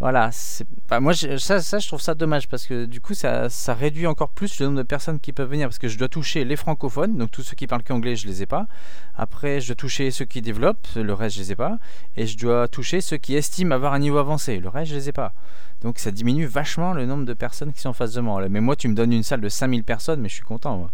[0.00, 0.66] Voilà, c'est
[0.98, 4.58] moi ça, ça je trouve ça dommage parce que du coup ça, réduit encore plus
[4.58, 7.30] le nombre de personnes qui peuvent venir parce que je dois toucher les francophones, donc
[7.30, 8.66] tous ceux qui parlent qu'anglais je les ai pas.
[9.14, 11.78] Après je dois toucher ceux qui développent, le reste je les ai pas.
[12.16, 15.10] Et je dois toucher ceux qui estiment avoir un niveau avancé, le reste je les
[15.10, 15.34] ai pas.
[15.82, 18.48] Donc ça diminue vachement le nombre de personnes qui sont en face de moi.
[18.48, 20.88] Mais moi tu me donnes une salle de 5000 personnes, mais je suis content.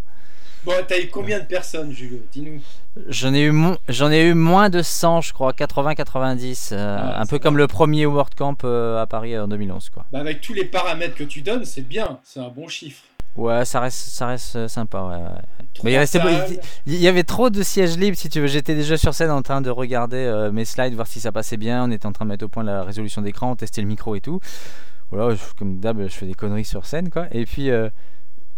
[0.66, 2.60] Bon, t'as eu combien de personnes, Julio Dis-nous.
[3.06, 3.54] J'en ai, eu
[3.88, 6.70] j'en ai eu moins de 100, je crois, 80-90.
[6.72, 9.90] Euh, ah, un peu comme le premier World Camp euh, à Paris en 2011.
[9.90, 10.04] Quoi.
[10.10, 13.04] Bah avec tous les paramètres que tu donnes, c'est bien, c'est un bon chiffre.
[13.36, 15.02] Ouais, ça reste, ça reste euh, sympa.
[15.02, 15.18] Ouais,
[15.84, 15.92] Mais
[16.86, 18.48] il, y avait trop de sièges libres, si tu veux.
[18.48, 21.84] J'étais déjà sur scène en train de regarder mes slides, voir si ça passait bien.
[21.84, 24.20] On était en train de mettre au point la résolution d'écran, tester le micro et
[24.20, 24.40] tout.
[25.12, 27.28] Voilà, comme d'hab, je fais des conneries sur scène, quoi.
[27.30, 27.70] Et puis,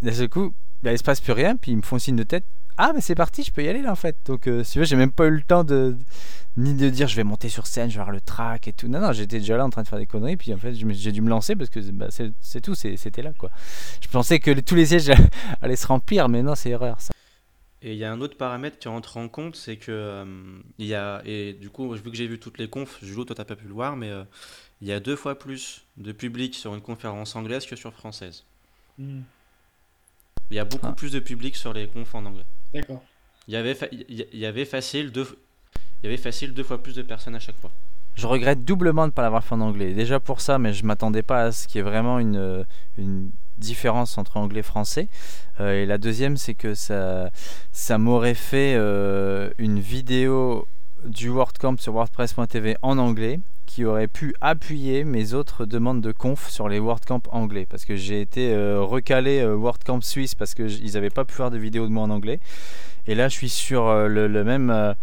[0.01, 2.23] d'un seul coup, bah, il se passe plus rien, puis ils me font signe de
[2.23, 2.45] tête.
[2.77, 4.17] Ah, mais c'est parti, je peux y aller là en fait.
[4.27, 5.97] Donc, euh, si tu veux, j'ai même pas eu le temps de
[6.57, 8.87] ni de dire je vais monter sur scène, je vais avoir le track et tout.
[8.87, 11.13] Non, non, j'étais déjà là en train de faire des conneries, puis en fait, j'ai
[11.13, 13.51] dû me lancer parce que bah, c'est tout, c'était là quoi.
[14.01, 15.11] Je pensais que tous les sièges
[15.61, 17.13] allaient se remplir, mais non, c'est erreur ça.
[17.81, 20.25] Et il y a un autre paramètre qui rentre en compte, c'est que euh,
[20.79, 23.37] il y a et du coup, vu que j'ai vu toutes les confs, Julo, toi
[23.37, 24.25] t'as pas pu le voir, mais euh,
[24.81, 28.45] il y a deux fois plus de public sur une conférence anglaise que sur française.
[28.99, 29.21] Hmm.
[30.51, 30.93] Il y a beaucoup ah.
[30.93, 32.45] plus de public sur les confs en anglais.
[32.75, 33.03] D'accord.
[33.47, 35.27] Il y avait, il y avait facile deux,
[36.03, 37.71] il y avait facile deux fois plus de personnes à chaque fois.
[38.15, 39.95] Je regrette doublement de ne pas l'avoir fait en anglais.
[39.95, 42.67] Déjà pour ça, mais je m'attendais pas à ce qu'il y ait vraiment une,
[42.99, 45.09] une différence entre anglais et français.
[45.61, 47.31] Euh, et la deuxième, c'est que ça,
[47.73, 50.67] ça m'aurait fait euh, une vidéo
[51.05, 56.49] du WordCamp sur WordPress.tv en anglais qui aurait pu appuyer mes autres demandes de conf
[56.49, 57.67] sur les WordCamp anglais.
[57.69, 61.51] Parce que j'ai été euh, recalé euh, WordCamp suisse parce qu'ils n'avaient pas pu faire
[61.51, 62.41] de vidéos de moi en anglais.
[63.07, 64.95] Et là je suis sur euh, le, même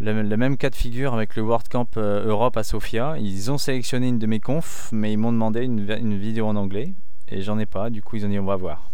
[0.00, 3.16] le, même cas de figure avec le WordCamp Europe à Sofia.
[3.18, 6.56] Ils ont sélectionné une de mes confs mais ils m'ont demandé une, une vidéo en
[6.56, 6.92] anglais.
[7.30, 7.88] Et j'en ai pas.
[7.88, 8.90] Du coup ils ont dit on va voir.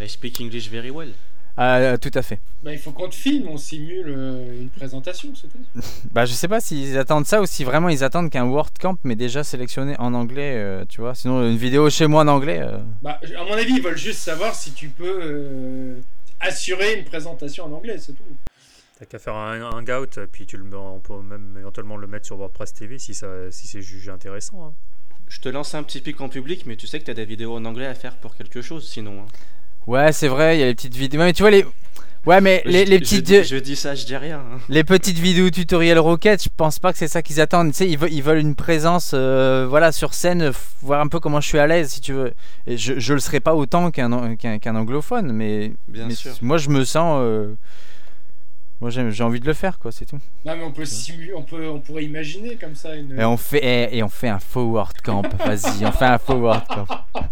[0.00, 1.12] I speak English very well
[1.56, 2.40] ah, euh, tout à fait.
[2.64, 5.58] Bah, il faut qu'on te filme, on simule euh, une présentation, c'est tout.
[6.12, 9.14] bah, je sais pas s'ils attendent ça ou si vraiment ils attendent qu'un WordCamp mais
[9.14, 11.14] déjà sélectionné en anglais, euh, tu vois.
[11.14, 12.60] Sinon, une vidéo chez moi en anglais.
[13.02, 15.96] Bah, à mon avis, ils veulent juste savoir si tu peux
[16.40, 18.24] assurer une présentation en anglais, c'est tout.
[18.98, 22.36] T'as qu'à faire un hangout, puis tu le, on peut même éventuellement le mettre sur
[22.36, 24.66] WordPress TV si, ça, si c'est jugé intéressant.
[24.66, 24.72] Hein.
[25.28, 27.24] Je te lance un petit pic en public, mais tu sais que tu as des
[27.24, 29.22] vidéos en anglais à faire pour quelque chose sinon.
[29.22, 29.26] Hein.
[29.86, 31.20] Ouais, c'est vrai, il y a les petites vidéos.
[31.20, 31.64] mais tu vois, les.
[32.26, 33.44] Ouais, mais les, les petites.
[33.44, 34.38] Je, dis ça, je dis rien.
[34.38, 34.58] Hein.
[34.70, 37.72] Les petites vidéos tutoriels Rocket, je pense pas que c'est ça qu'ils attendent.
[37.72, 41.20] Tu sais, ils, veulent, ils veulent une présence euh, voilà, sur scène, voir un peu
[41.20, 42.32] comment je suis à l'aise, si tu veux.
[42.66, 46.32] Et je, je le serai pas autant qu'un qu'un anglophone, mais, Bien sûr.
[46.40, 47.18] moi je me sens.
[47.20, 47.54] Euh,
[48.80, 50.18] moi j'ai envie de le faire, quoi, c'est tout.
[50.44, 53.18] Non, mais on peut simuler, on, peut, on pourrait imaginer comme ça une.
[53.18, 56.86] Et on fait, et, on fait un forward camp, vas-y, on fait un forward camp.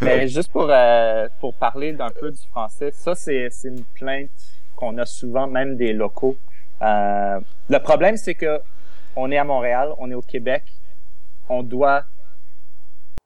[0.00, 4.30] Mais juste pour, euh, pour parler d'un peu du français, ça, c'est, c'est une plainte
[4.74, 6.36] qu'on a souvent, même des locaux.
[6.82, 7.38] Euh,
[7.68, 8.60] le problème, c'est que
[9.16, 10.64] on est à Montréal, on est au Québec,
[11.48, 12.04] on doit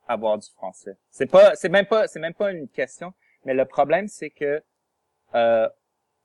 [0.09, 0.97] avoir du français.
[1.11, 3.13] C'est pas, c'est même pas, c'est même pas une question.
[3.45, 4.63] Mais le problème, c'est que
[5.35, 5.69] euh,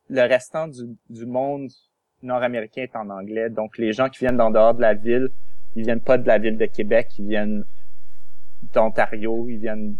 [0.09, 1.69] le restant du, du monde
[2.21, 3.49] nord-américain est en anglais.
[3.49, 5.29] Donc, les gens qui viennent d'en dehors de la ville,
[5.75, 7.63] ils viennent pas de la ville de Québec, ils viennent
[8.73, 9.95] d'Ontario, ils viennent,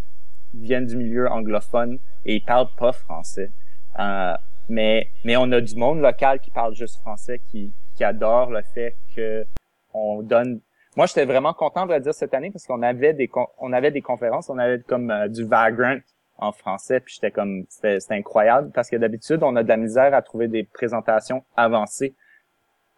[0.53, 3.51] viennent du milieu anglophone et ils parlent pas français.
[3.99, 4.34] Euh,
[4.68, 8.62] mais, mais on a du monde local qui parle juste français, qui, qui adore le
[8.62, 9.45] fait que
[9.93, 10.60] on donne.
[10.95, 13.30] Moi, j'étais vraiment content de le dire cette année parce qu'on avait des
[13.60, 15.97] on avait des conférences, on avait comme euh, du Vagrant
[16.40, 17.00] en français.
[17.00, 20.48] Puis j'étais comme, c'était incroyable parce que d'habitude, on a de la misère à trouver
[20.48, 22.16] des présentations avancées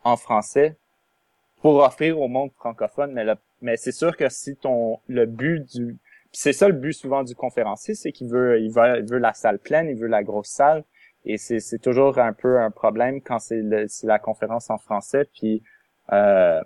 [0.03, 0.77] en français
[1.61, 3.11] pour offrir au monde francophone.
[3.13, 3.25] Mais,
[3.61, 5.97] mais c'est sûr que si ton le but du
[6.33, 9.33] c'est ça le but souvent du conférencier, c'est qu'il veut, il veut, il veut la
[9.33, 10.83] salle pleine, il veut la grosse salle.
[11.25, 13.61] Et c'est toujours un peu un problème quand c'est
[14.03, 15.25] la conférence en français.
[15.35, 15.61] Puis
[16.11, 16.61] euh,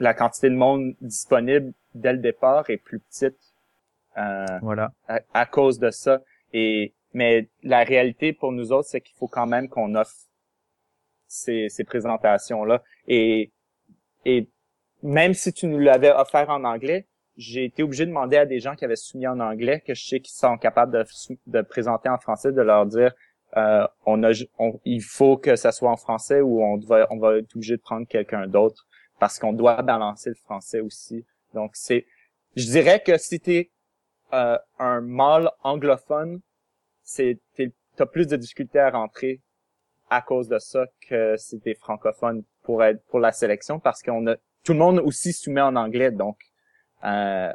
[0.00, 3.38] la quantité de monde disponible dès le départ est plus petite.
[4.18, 4.92] Euh, voilà.
[5.06, 6.20] À, cause de ça.
[6.52, 10.14] Et mais la réalité pour nous autres, c'est qu'il faut quand même qu'on offre
[11.26, 12.82] ces, ces présentations là.
[13.06, 13.52] Et
[14.24, 14.48] et
[15.02, 17.06] même si tu nous l'avais offert en anglais,
[17.36, 20.06] j'ai été obligé de demander à des gens qui avaient soumis en anglais, que je
[20.06, 21.04] sais qu'ils sont capables de,
[21.46, 23.12] de présenter en français, de leur dire
[23.56, 24.32] euh, on a,
[24.84, 27.82] il faut que ça soit en français ou on va, on va être obligé de
[27.82, 28.86] prendre quelqu'un d'autre
[29.18, 31.24] parce qu'on doit balancer le français aussi.
[31.52, 32.06] Donc c'est,
[32.56, 33.70] je dirais que si t'es
[34.32, 36.40] euh, un mâle anglophone,
[37.02, 37.38] c'est,
[37.96, 39.40] t'as plus de difficultés à rentrer
[40.10, 44.36] à cause de ça que si t'es francophone pour pour la sélection parce qu'on a
[44.62, 46.38] tout le monde aussi soumet en anglais donc
[47.04, 47.52] euh,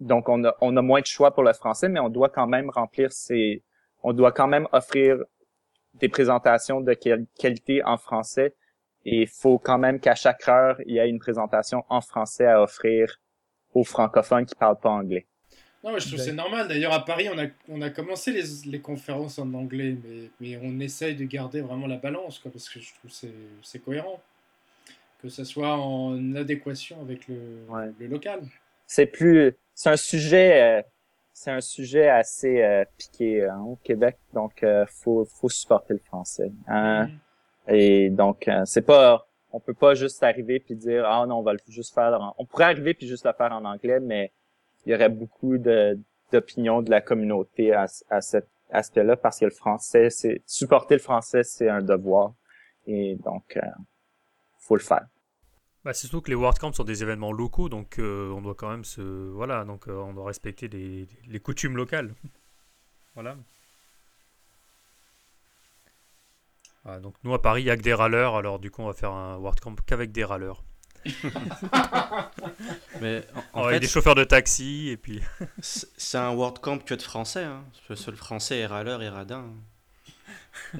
[0.00, 2.46] donc on a, on a moins de choix pour le français, mais on doit quand
[2.46, 3.62] même remplir ces,
[4.02, 5.18] on doit quand même offrir
[5.94, 6.94] des présentations de
[7.38, 8.54] qualité en français.
[9.04, 12.46] Et il faut quand même qu'à chaque heure, il y ait une présentation en français
[12.46, 13.16] à offrir
[13.74, 15.26] aux francophones qui parlent pas anglais.
[15.88, 16.68] Non, mais je trouve c'est normal.
[16.68, 20.60] D'ailleurs, à Paris, on a, on a commencé les, les conférences en anglais, mais, mais
[20.62, 23.32] on essaye de garder vraiment la balance, quoi, parce que je trouve c'est
[23.62, 24.20] c'est cohérent
[25.22, 27.64] que ce soit en adéquation avec le,
[27.98, 28.40] le local.
[28.86, 30.82] C'est plus, c'est un sujet, euh,
[31.32, 36.00] c'est un sujet assez euh, piqué hein, au Québec, donc euh, faut faut supporter le
[36.00, 36.52] français.
[36.66, 37.06] Hein?
[37.06, 37.74] Mm-hmm.
[37.74, 41.54] Et donc c'est pas, on peut pas juste arriver puis dire ah non on va
[41.66, 44.32] juste faire, on pourrait arriver puis juste le faire en anglais, mais
[44.86, 47.86] il y aurait beaucoup d'opinions de la communauté à,
[48.20, 52.34] cet aspect-là parce que le français, c'est supporter le français, c'est un devoir.
[52.86, 53.58] Et donc,
[54.58, 55.06] faut le faire.
[55.84, 58.68] Bah, c'est surtout que les WordCamps sont des événements locaux, donc euh, on doit quand
[58.68, 59.00] même se.
[59.00, 62.14] Voilà, donc euh, on doit respecter les, coutumes locales.
[63.14, 63.36] voilà.
[66.84, 68.86] Ah, donc nous à Paris, il n'y a que des râleurs, alors du coup on
[68.86, 70.62] va faire un WordCamp qu'avec des râleurs.
[73.00, 75.20] Mais en, fait, il y a des chauffeurs de taxi et puis.
[75.60, 77.64] c'est un WordCamp que de français, hein.
[77.88, 79.44] Le seul français est râleur et radin.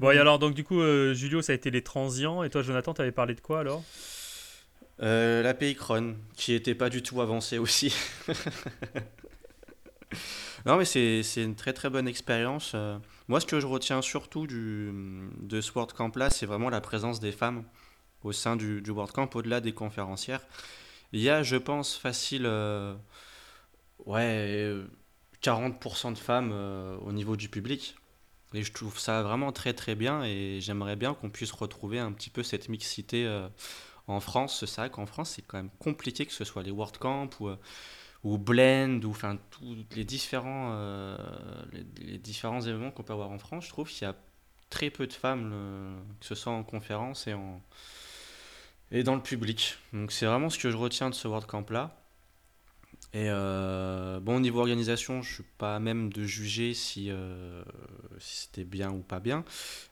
[0.00, 2.42] Bon, et alors, donc, du coup, euh, Julio, ça a été les transients.
[2.42, 3.84] Et toi, Jonathan, t'avais parlé de quoi alors?
[5.02, 5.76] Euh, La pays
[6.36, 7.94] qui était pas du tout avancée aussi.
[10.66, 12.72] non, mais c'est une très très bonne expérience.
[12.74, 12.98] Euh.
[13.28, 14.92] moi, ce que je retiens surtout du,
[15.40, 17.62] de ce WordCamp là, c'est vraiment la présence des femmes
[18.24, 20.40] au sein du, du WordCamp, au-delà des conférencières.
[21.12, 22.46] Il y a, je pense, facile.
[24.06, 24.74] ouais.
[25.42, 26.52] 40% de femmes
[27.02, 27.96] au niveau du public.
[28.54, 32.12] Et je trouve ça vraiment très très bien et j'aimerais bien qu'on puisse retrouver un
[32.12, 33.48] petit peu cette mixité euh,
[34.06, 34.64] en France.
[34.64, 37.56] C'est vrai qu'en France, c'est quand même compliqué que ce soit les WordCamp ou, euh,
[38.22, 41.18] ou Blend ou enfin tous les différents, euh,
[41.98, 43.64] les, différents événements qu'on peut avoir en France.
[43.64, 44.14] Je trouve qu'il y a
[44.70, 45.52] très peu de femmes,
[46.20, 47.60] que ce soit en conférence et, en,
[48.90, 49.76] et dans le public.
[49.92, 52.04] Donc c'est vraiment ce que je retiens de ce WordCamp là.
[53.14, 57.62] Et euh, bon, au niveau organisation, je suis pas même de juger si, euh,
[58.18, 59.44] si c'était bien ou pas bien,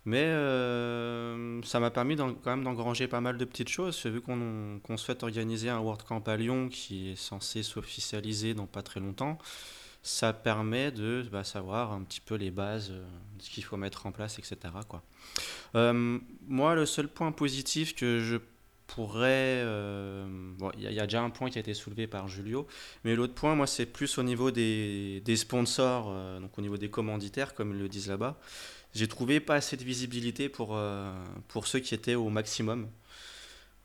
[0.05, 4.05] mais euh, ça m'a permis quand même d'engranger pas mal de petites choses.
[4.07, 8.83] Vu qu'on qu'on souhaite organiser un WordCamp à Lyon qui est censé s'officialiser dans pas
[8.83, 9.39] très longtemps,
[10.03, 12.93] ça permet de bah, savoir un petit peu les bases
[13.39, 14.57] ce qu'il faut mettre en place, etc.
[14.89, 15.05] Quoi.
[16.49, 18.39] moi, le seul point positif que je
[18.95, 19.63] pourrait.
[19.65, 20.27] Euh,
[20.59, 22.67] bon, il y, a déjà un point qui a été soulevé par Julio,
[23.05, 26.77] mais l'autre point, moi, c'est plus au niveau des, des sponsors, euh, donc au niveau
[26.77, 28.39] des commanditaires, comme ils le disent là-bas.
[28.95, 31.11] J'ai trouvé pas assez de visibilité pour, euh,
[31.49, 32.89] pour ceux qui étaient au maximum.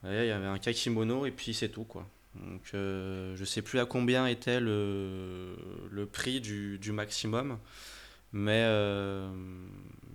[0.03, 2.07] Il y avait un kakimono et puis c'est tout, quoi.
[2.35, 5.55] Donc, je sais plus à combien était le,
[5.89, 7.57] le prix du, du maximum,
[8.33, 8.63] mais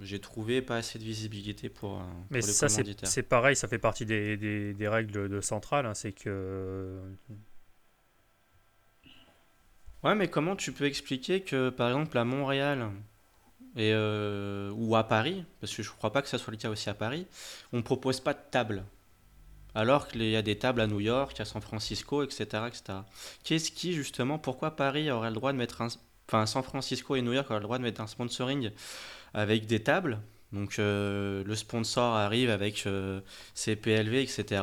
[0.00, 4.04] j'ai trouvé pas assez de visibilité pour, pour Mais ça, c'est pareil, ça fait partie
[4.04, 5.86] des, des, des règles de centrale.
[5.86, 7.00] Hein, c'est que.
[10.02, 12.90] Ouais, mais comment tu peux expliquer que, par exemple, à Montréal
[13.76, 16.70] et, euh, ou à Paris, parce que je crois pas que ça soit le cas
[16.70, 17.26] aussi à Paris,
[17.72, 18.84] on propose pas de table
[19.74, 22.64] alors qu'il y a des tables à New York, à San Francisco, etc.
[22.66, 22.98] etc.
[23.42, 25.88] Qu'est-ce qui, justement, pourquoi Paris aurait le droit de mettre un...
[26.32, 28.70] Enfin, San Francisco et New York auraient le droit de mettre un sponsoring
[29.34, 30.18] avec des tables.
[30.50, 33.20] Donc euh, le sponsor arrive avec euh,
[33.52, 34.62] ses PLV, etc.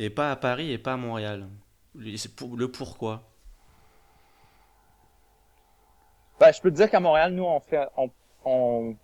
[0.00, 1.46] Et pas à Paris et pas à Montréal.
[1.94, 3.22] Le pourquoi?
[6.40, 7.86] Ben, je peux te dire qu'à Montréal, nous, on fait,
[8.44, 8.96] on,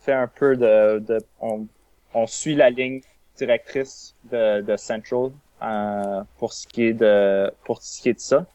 [0.00, 3.00] fait un peu de, on, suit la ligne
[3.36, 8.20] directrice de, de Central euh, pour ce qui est de pour ce qui est de
[8.20, 8.46] ça.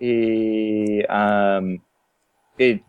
[0.00, 1.76] Et euh,
[2.58, 2.82] et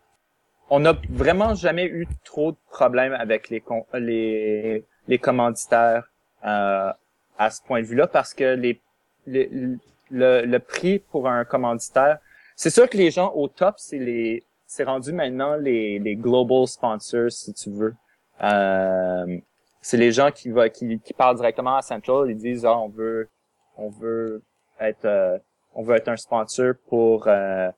[0.69, 6.09] on n'a vraiment jamais eu trop de problèmes avec les les les commanditaires
[6.45, 6.91] euh,
[7.37, 8.81] à ce point de vue-là parce que les,
[9.27, 9.77] le,
[10.09, 12.19] le prix pour un commanditaire
[12.55, 16.67] c'est sûr que les gens au top, c'est les, c'est rendu maintenant les, les global
[16.67, 17.93] sponsors, si tu veux.
[18.41, 19.37] Euh,
[19.81, 22.31] c'est les gens qui va, qui, qui parlent directement à Central.
[22.31, 23.29] Ils disent, ah, on veut,
[23.77, 24.41] on veut
[24.79, 25.37] être, euh,
[25.75, 27.69] on veut être un sponsor pour, euh,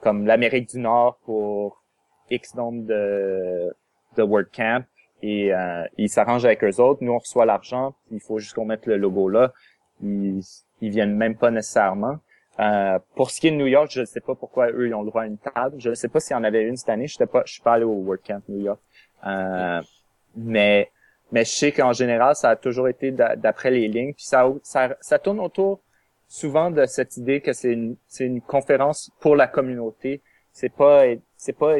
[0.00, 1.82] comme l'Amérique du Nord pour
[2.30, 3.74] X nombre de,
[4.16, 4.84] de WordCamp.
[5.22, 7.02] Et euh, ils s'arrangent avec eux autres.
[7.02, 7.94] Nous, on reçoit l'argent.
[8.12, 9.52] Il faut juste qu'on mette le logo là.
[10.02, 10.42] Ils,
[10.80, 12.18] ils viennent même pas nécessairement.
[12.60, 14.94] Euh, pour ce qui est de New York, je ne sais pas pourquoi eux ils
[14.94, 15.76] ont le droit à une table.
[15.78, 17.06] Je ne sais pas s'il y en avait une cette année.
[17.06, 18.80] Je pas, suis pas allé au WordCamp New York.
[19.26, 19.80] Euh,
[20.36, 20.90] mais
[21.30, 24.14] mais je sais qu'en général, ça a toujours été d'après les lignes.
[24.14, 25.80] Puis ça, ça, ça tourne autour
[26.28, 30.22] souvent de cette idée que c'est une, c'est une conférence pour la communauté.
[30.52, 31.04] C'est pas,
[31.36, 31.76] c'est pas,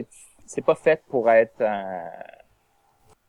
[0.47, 1.61] c'est pas fait pour être.
[1.61, 2.01] Euh,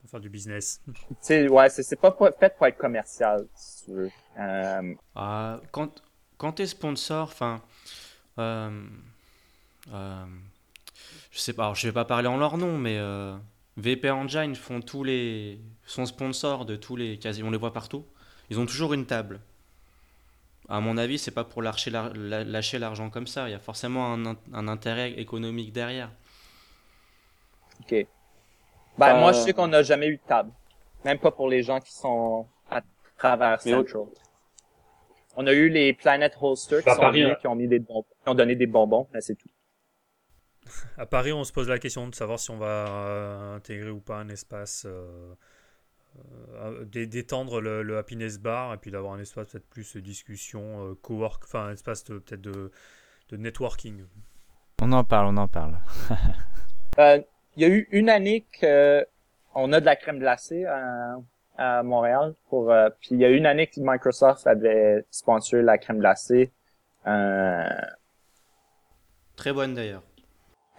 [0.01, 0.81] pour faire du business.
[1.21, 4.11] Tu ouais, c'est, c'est pas fait pour être commercial, si tu veux.
[4.39, 6.01] Euh, ah, quand
[6.39, 7.61] quand tu es sponsor, enfin,
[8.39, 8.81] euh,
[9.91, 10.25] euh,
[11.31, 13.37] je sais pas, alors je vais pas parler en leur nom, mais euh,
[13.77, 18.05] VP Engine font tous les, sont sponsors de tous les, quasi, on les voit partout.
[18.49, 19.41] Ils ont toujours une table.
[20.69, 21.89] À mon avis, c'est pas pour lâcher
[22.79, 23.49] l'argent comme ça.
[23.49, 26.11] Il y a forcément un, un intérêt économique derrière.
[27.81, 28.05] Ok.
[28.97, 30.51] Ben, moi, je sais qu'on n'a jamais eu de table.
[31.05, 32.81] Même pas pour les gens qui sont à
[33.17, 34.03] travers Central.
[35.35, 38.35] On a eu les Planet Holster qui, sont qui ont mis des bonbons, qui ont
[38.35, 39.49] donné des bonbons, mais c'est tout.
[40.97, 44.01] À Paris, on se pose la question de savoir si on va euh, intégrer ou
[44.01, 45.33] pas un espace, euh,
[46.85, 51.67] d'étendre le, happiness bar et puis d'avoir un espace peut-être plus de discussion, co-work, enfin
[51.67, 52.71] un espace peut-être de,
[53.29, 54.03] de, networking.
[54.81, 55.77] On en parle, on en parle.
[56.97, 60.65] Il y a eu une année qu'on a de la crème glacée
[61.59, 65.77] à Montréal pour euh, puis il y a une année que Microsoft avait sponsorisé la
[65.77, 66.51] crème glacée.
[67.05, 67.67] Euh...
[69.35, 70.03] Très bonne d'ailleurs.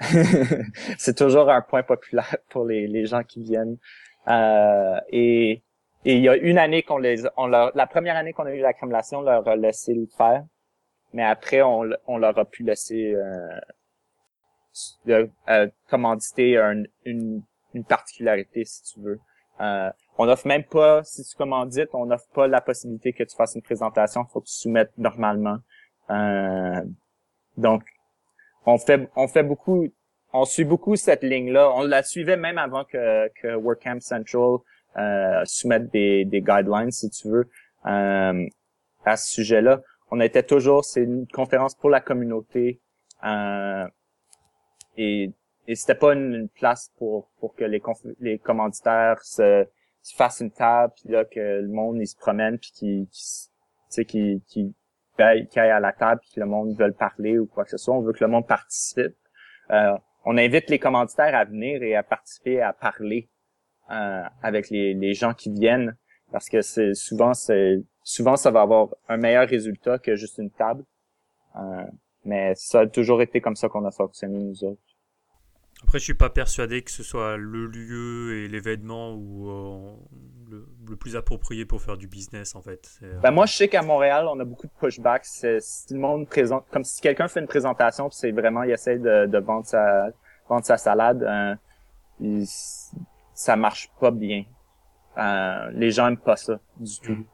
[0.98, 3.76] c'est toujours un point populaire pour les, les gens qui viennent.
[4.30, 5.62] Euh, et,
[6.04, 8.54] et il y a une année qu'on les on leur la première année qu'on a
[8.54, 10.44] eu la crème glacée, on leur a laissé le faire.
[11.12, 13.60] Mais après on, on leur a pu laisser euh,
[15.48, 16.56] euh commanditer
[17.04, 17.42] une,
[17.74, 19.20] une particularité si tu veux.
[19.60, 23.36] Euh, on offre même pas, si tu commandites, on n'offre pas la possibilité que tu
[23.36, 25.58] fasses une présentation, faut que tu soumettes normalement.
[26.10, 26.82] Euh,
[27.56, 27.82] donc,
[28.64, 29.86] on fait, on fait beaucoup,
[30.32, 31.70] on suit beaucoup cette ligne-là.
[31.74, 34.58] On la suivait même avant que, que WordCamp Central
[34.96, 37.48] euh, soumette des, des guidelines, si tu veux,
[37.86, 38.46] euh,
[39.04, 39.80] à ce sujet-là.
[40.10, 42.80] On était toujours, c'est une conférence pour la communauté.
[43.24, 43.86] Euh,
[44.96, 45.32] et
[45.66, 47.80] et c'était pas une, place pour pour que les
[48.18, 49.66] les commanditaires se,
[50.02, 53.08] se fassent une table puis là que le monde il se promène puis qui
[53.92, 54.74] tu qui qui
[55.18, 57.94] aille à la table puis que le monde veut parler ou quoi que ce soit
[57.94, 59.14] on veut que le monde participe
[59.70, 59.96] euh,
[60.30, 63.28] on invite les commanditaires à venir et à participer à parler
[63.90, 65.96] euh, avec les, gens qui viennent
[66.30, 70.52] parce que c'est souvent c'est souvent ça va avoir un meilleur résultat que juste une
[70.52, 70.84] table.
[71.56, 71.84] Euh,
[72.24, 74.80] mais ça a toujours été comme ça qu'on a fonctionné nous autres
[75.82, 79.96] après, je suis pas persuadé que ce soit le lieu et l'événement où euh,
[80.88, 82.98] le, plus approprié pour faire du business en fait.
[83.02, 85.24] Euh, ben moi, je sais qu'à Montréal, on a beaucoup de pushbacks.
[85.24, 85.46] Si
[85.94, 89.38] le monde présente, comme si quelqu'un fait une présentation, c'est vraiment il essaie de, de,
[89.38, 90.10] vendre sa
[90.48, 92.44] vendre sa salade, euh,
[93.34, 94.44] ça marche pas bien.
[95.16, 97.24] Euh, les gens aiment pas ça du tout.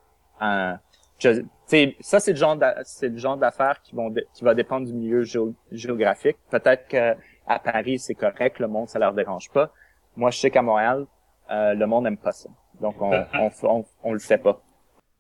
[0.42, 0.74] Euh,
[1.18, 5.24] ça c'est le genre c'est le genre d'affaires qui vont qui va dépendre du milieu
[5.72, 6.36] géographique.
[6.50, 7.16] Peut-être que
[7.46, 9.72] à Paris, c'est correct, le monde, ça leur dérange pas.
[10.16, 11.06] Moi, je sais qu'à Montréal,
[11.50, 12.48] euh, le monde n'aime pas ça.
[12.80, 13.26] Donc, on,
[13.62, 14.62] on, on, le fait pas.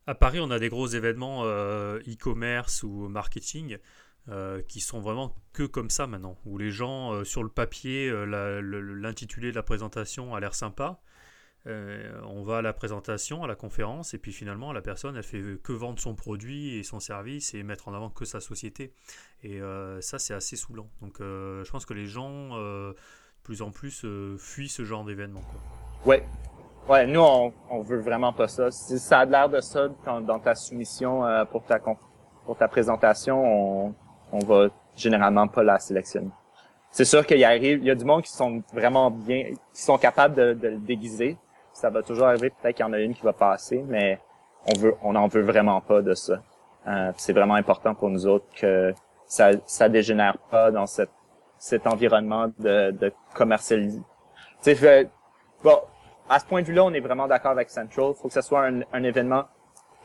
[0.06, 3.78] À Paris, on a des gros événements euh, e-commerce ou marketing
[4.28, 9.50] euh, qui sont vraiment que comme ça maintenant, où les gens, sur le papier, l'intitulé
[9.50, 11.00] de la présentation a l'air sympa.
[11.66, 15.42] On va à la présentation, à la conférence, et puis finalement, la personne, elle fait
[15.62, 18.92] que vendre son produit et son service et mettre en avant que sa société.
[19.42, 20.88] Et euh, ça, c'est assez saoulant.
[21.02, 22.96] Donc, euh, je pense que les gens, euh, de
[23.42, 24.06] plus en plus,
[24.38, 25.42] fuient ce genre d'événement.
[26.04, 26.22] Ouais.
[26.88, 28.70] Ouais, nous, on, on veut vraiment pas ça.
[28.70, 33.94] Si ça a l'air de ça dans ta soumission pour ta pour ta présentation, on,
[34.30, 36.30] on va généralement pas la sélectionner.
[36.90, 39.98] c'est sûr qu'il arrive, il y a du monde qui sont vraiment bien, qui sont
[39.98, 41.36] capables de, de le déguiser.
[41.76, 44.18] Ça va toujours arriver, peut-être qu'il y en a une qui va passer, mais
[44.66, 46.42] on veut, on n'en veut vraiment pas de ça.
[46.88, 48.94] Euh, c'est vraiment important pour nous autres que
[49.26, 51.10] ça, ça dégénère pas dans cette,
[51.58, 54.02] cet environnement de, de commercialisation.
[55.62, 55.78] Bon,
[56.30, 58.12] à ce point de vue-là, on est vraiment d'accord avec Central.
[58.16, 59.44] Il faut que ce soit un, un événement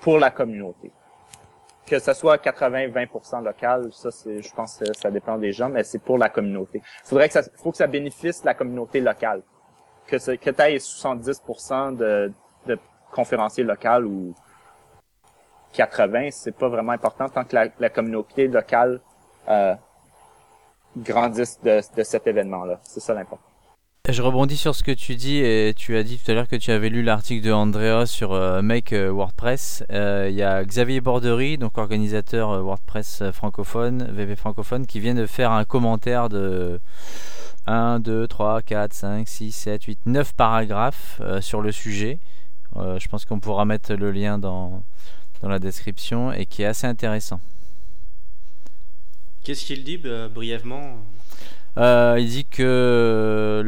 [0.01, 0.91] pour la communauté
[1.91, 5.83] que ce soit 80-20% local, ça c'est, je pense que ça dépend des gens, mais
[5.83, 6.81] c'est pour la communauté.
[7.03, 9.41] Il faudrait que ça, faut que ça bénéficie la communauté locale.
[10.07, 12.31] Que que tu aies 70% de,
[13.11, 14.33] conférenciers locaux ou
[15.73, 18.99] 80, c'est pas vraiment important tant que la, communauté locale
[19.49, 19.75] euh,
[20.97, 22.79] grandisse de, cet événement-là.
[22.83, 23.45] C'est ça l'important.
[24.09, 26.55] Je rebondis sur ce que tu dis et tu as dit tout à l'heure que
[26.55, 29.83] tu avais lu l'article de Andrea sur euh, Make euh, WordPress.
[29.89, 35.51] Il y a Xavier Bordery, donc organisateur WordPress francophone, VV francophone, qui vient de faire
[35.51, 36.81] un commentaire de
[37.67, 42.19] 1, 2, 3, 4, 5, 6, 7, 8, 9 paragraphes sur le sujet.
[42.75, 44.83] je pense qu'on pourra mettre le lien dans,
[45.43, 47.39] la description et qui est assez intéressant.
[49.43, 50.97] Qu'est-ce qu'il dit brièvement?
[51.77, 53.63] Euh, il dit que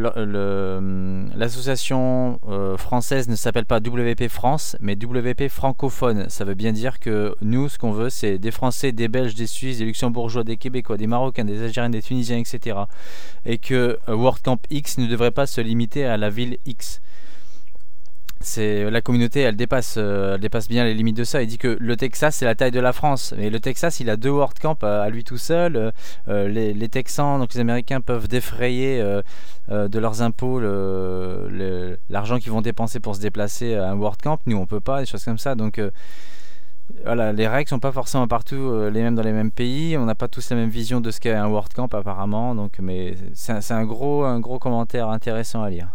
[1.35, 6.25] l'association euh, française ne s'appelle pas WP France, mais WP francophone.
[6.29, 9.47] Ça veut bien dire que nous, ce qu'on veut, c'est des Français, des Belges, des
[9.47, 12.77] Suisses, des Luxembourgeois, des Québécois, des Marocains, des Algériens, des Tunisiens, etc.
[13.45, 17.01] Et que euh, WordCamp X ne devrait pas se limiter à la ville X
[18.43, 21.41] c'est la communauté, elle dépasse, euh, dépasse bien les limites de ça.
[21.41, 24.09] Il dit que le Texas c'est la taille de la France, mais le Texas il
[24.09, 25.93] a deux WordCamp à, lui tout seul.
[26.27, 29.21] Euh, les, Texans, donc les Américains peuvent défrayer euh,
[29.69, 30.59] de leurs impôts
[32.09, 34.39] l'argent qu'ils vont dépenser pour se déplacer à un WordCamp.
[34.45, 35.55] Nous on peut pas, des choses comme ça.
[35.55, 35.81] Donc
[37.05, 39.97] voilà, les règles sont pas forcément partout les mêmes dans les mêmes pays.
[39.97, 42.55] On n'a pas tous la même vision de ce qu'est un WordCamp apparemment.
[42.55, 45.87] Donc, mais c'est un gros, un gros commentaire intéressant à lire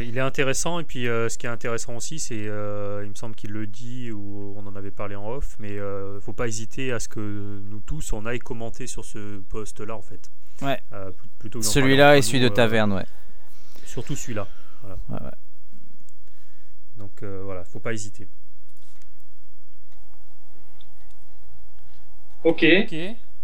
[0.00, 3.14] il est intéressant et puis euh, ce qui est intéressant aussi, c'est, euh, il me
[3.14, 6.48] semble qu'il le dit ou on en avait parlé en off, mais euh, faut pas
[6.48, 10.30] hésiter à ce que nous tous on aille commenter sur ce post-là en fait.
[10.60, 10.80] Ouais.
[11.38, 13.06] plutôt celui-là et celui de Taverne, ouais.
[13.84, 14.46] Surtout celui-là.
[14.80, 14.98] Voilà.
[15.08, 15.36] Ouais, ouais.
[16.96, 18.28] Donc voilà, faut pas hésiter.
[22.44, 22.64] Ok.
[22.84, 22.96] Ok.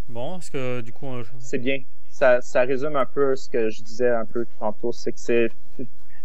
[0.09, 1.07] Bon, est-ce que du coup.
[1.39, 1.83] C'est bien.
[2.11, 5.53] Ça, ça résume un peu ce que je disais un peu tantôt, c'est que c'est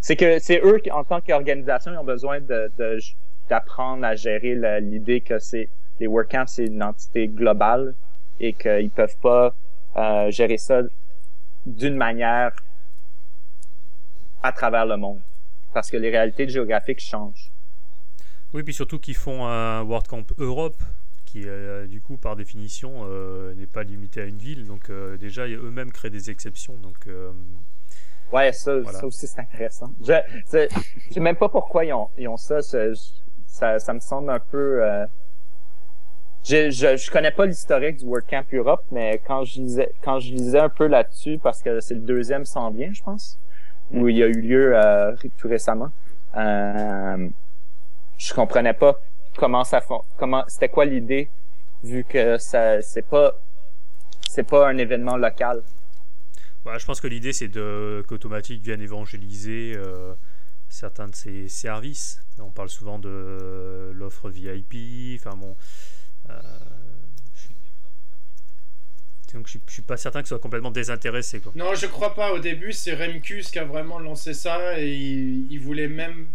[0.04, 2.70] c'est que c'est eux qui, en tant qu'organisation, ils ont besoin de,
[3.50, 5.70] d'apprendre à gérer l'idée que c'est
[6.02, 7.96] les WordCamps, c'est une entité globale
[8.38, 9.56] et qu'ils peuvent pas
[9.96, 10.82] euh, gérer ça
[11.66, 12.52] d'une manière
[14.42, 15.22] à travers le monde
[15.74, 17.50] parce que les réalités géographiques changent.
[18.54, 20.84] Oui, puis surtout qu'ils font un WordCamp Europe
[21.24, 24.68] qui, euh, du coup, par définition, euh, n'est pas limité à une ville.
[24.68, 26.76] Donc, déjà, eux-mêmes créent des exceptions.
[26.76, 27.08] Donc,
[28.34, 29.92] Ouais, ça, ça aussi c'est intéressant.
[30.02, 30.14] Je,
[30.52, 32.62] je sais même pas pourquoi ils ont, ils ont ça.
[32.62, 33.80] ça.
[33.80, 34.84] Ça me semble un peu.
[34.84, 35.06] Euh...
[36.44, 40.34] Je, je, je connais pas l'historique du WordCamp Europe, mais quand je lisais quand je
[40.34, 43.40] lisais un peu là-dessus, parce que c'est le deuxième sans bien, je pense,
[43.92, 45.90] où il y a eu lieu euh, tout récemment.
[46.36, 47.30] Euh,
[48.18, 49.00] je comprenais pas
[49.38, 49.82] comment ça
[50.18, 51.30] comment c'était quoi l'idée
[51.84, 53.34] vu que ça c'est pas
[54.28, 55.62] c'est pas un événement local
[56.66, 57.50] bah, je pense que l'idée, c'est
[58.08, 60.14] qu'Automatique vienne évangéliser euh,
[60.70, 62.22] certains de ses services.
[62.40, 65.20] On parle souvent de l'offre VIP.
[65.20, 65.56] Enfin bon.
[66.30, 66.40] Euh,
[69.34, 71.42] donc je, ne suis pas certain que soit complètement désintéressé.
[71.56, 72.34] Non, je crois pas.
[72.34, 76.28] Au début, c'est Remkus qui a vraiment lancé ça et il, voulait même.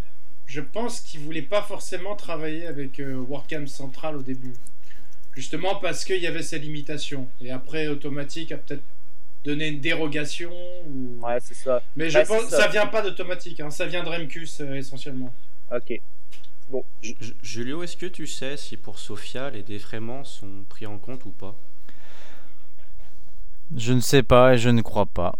[0.46, 4.52] Je pense qu'il voulait pas forcément travailler avec euh, WordCamp Central au début.
[5.36, 7.28] Justement parce qu'il y avait ses limitations.
[7.40, 8.82] Et après, Automatique a peut-être
[9.44, 10.50] donner une dérogation
[10.86, 11.24] ou...
[11.24, 11.82] Ouais, c'est ça.
[11.96, 12.68] Mais je pense ça.
[12.68, 13.70] vient pas d'automatique, hein.
[13.70, 15.32] ça vient de Remcus euh, essentiellement.
[15.74, 16.00] Ok.
[16.70, 16.84] Bon.
[17.42, 21.30] Julio, est-ce que tu sais si pour Sophia les défraiements sont pris en compte ou
[21.30, 21.54] pas?
[23.74, 25.34] Je ne sais pas et je ne crois pas.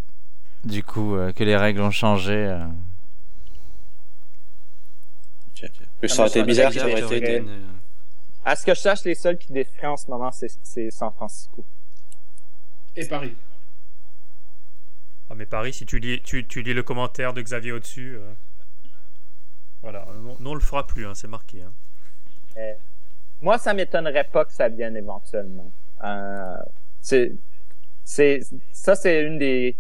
[0.65, 2.35] Du coup, euh, que les règles ont changé.
[2.35, 2.67] Euh...
[6.07, 7.45] Ça aurait été bizarre ça aurait été.
[8.45, 11.65] À ce que je sache, les seuls qui défraient en ce moment, c'est San Francisco.
[12.97, 13.35] Et Paris.
[15.31, 18.33] Ah, mais Paris, si tu lis, tu, tu lis le commentaire de Xavier au-dessus, euh,
[19.83, 21.63] voilà, non, on le fera plus, hein, c'est marqué.
[21.63, 21.73] Hein.
[22.57, 22.73] Euh,
[23.43, 25.71] moi, ça m'étonnerait pas que ça vienne éventuellement.
[26.03, 26.57] Euh,
[27.01, 27.33] c'est,
[28.05, 28.41] c'est,
[28.73, 29.77] ça, c'est une des,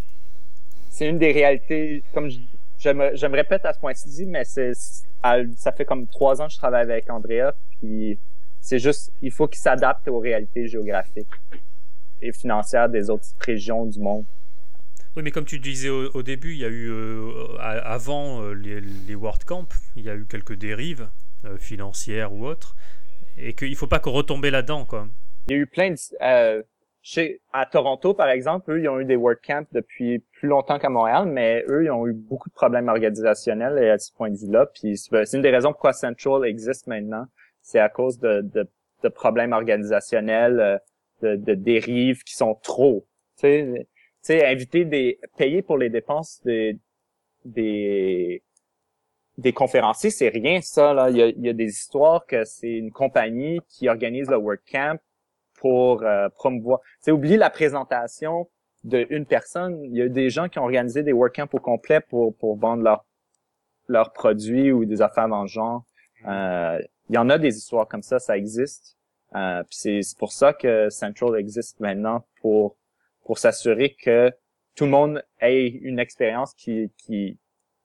[0.90, 2.38] c'est une des réalités, comme je,
[2.78, 6.46] je, me, je me répète à ce point-ci, mais c'est, ça fait comme trois ans
[6.46, 8.18] que je travaille avec Andrea, puis
[8.61, 11.26] c'est juste, il faut qu'il s'adapte aux réalités géographiques
[12.20, 14.24] et financières des autres régions du monde.
[15.19, 16.93] Oui, mais comme tu disais au, début, il y a eu,
[17.59, 19.66] avant les, les WordCamp,
[19.97, 21.09] il y a eu quelques dérives
[21.59, 22.77] financières ou autres,
[23.37, 25.09] et qu'il ne faut pas qu'on retombe là-dedans, quoi.
[25.49, 25.97] Il y a eu plein de
[27.03, 30.89] chez, à Toronto, par exemple, eux, ils ont eu des WordCamps depuis plus longtemps qu'à
[30.89, 34.37] Montréal, mais eux, ils ont eu beaucoup de problèmes organisationnels et à ce point de
[34.37, 34.66] vue-là.
[34.66, 37.27] Puis c'est une des raisons pourquoi Central existe maintenant.
[37.61, 38.69] C'est à cause de,
[39.16, 40.79] problèmes organisationnels, euh,
[41.23, 43.05] de, de dérives qui sont trop.
[43.37, 43.89] Tu sais,
[44.31, 46.79] inviter des, payer pour les dépenses des,
[47.45, 48.43] des,
[49.37, 50.93] des conférenciers, c'est rien ça.
[50.93, 51.11] Là.
[51.11, 54.37] Il, y a, il y a des histoires que c'est une compagnie qui organise le
[54.37, 54.99] WordCamp
[55.55, 56.81] pour euh, promouvoir.
[57.01, 58.49] C'est oublier la présentation
[58.85, 59.83] d'une personne.
[59.85, 62.83] Il y a des gens qui ont organisé des workcamps au complet pour, pour vendre
[62.83, 63.05] leurs
[63.89, 65.85] leurs produits ou des affaires dans le genre.
[66.27, 68.97] Euh, il y en a des histoires comme ça, ça existe.
[69.35, 72.77] Euh, c'est pour ça que Central existe maintenant pour
[73.29, 74.33] pour s'assurer que
[74.74, 77.39] tout le monde ait une expérience qui qui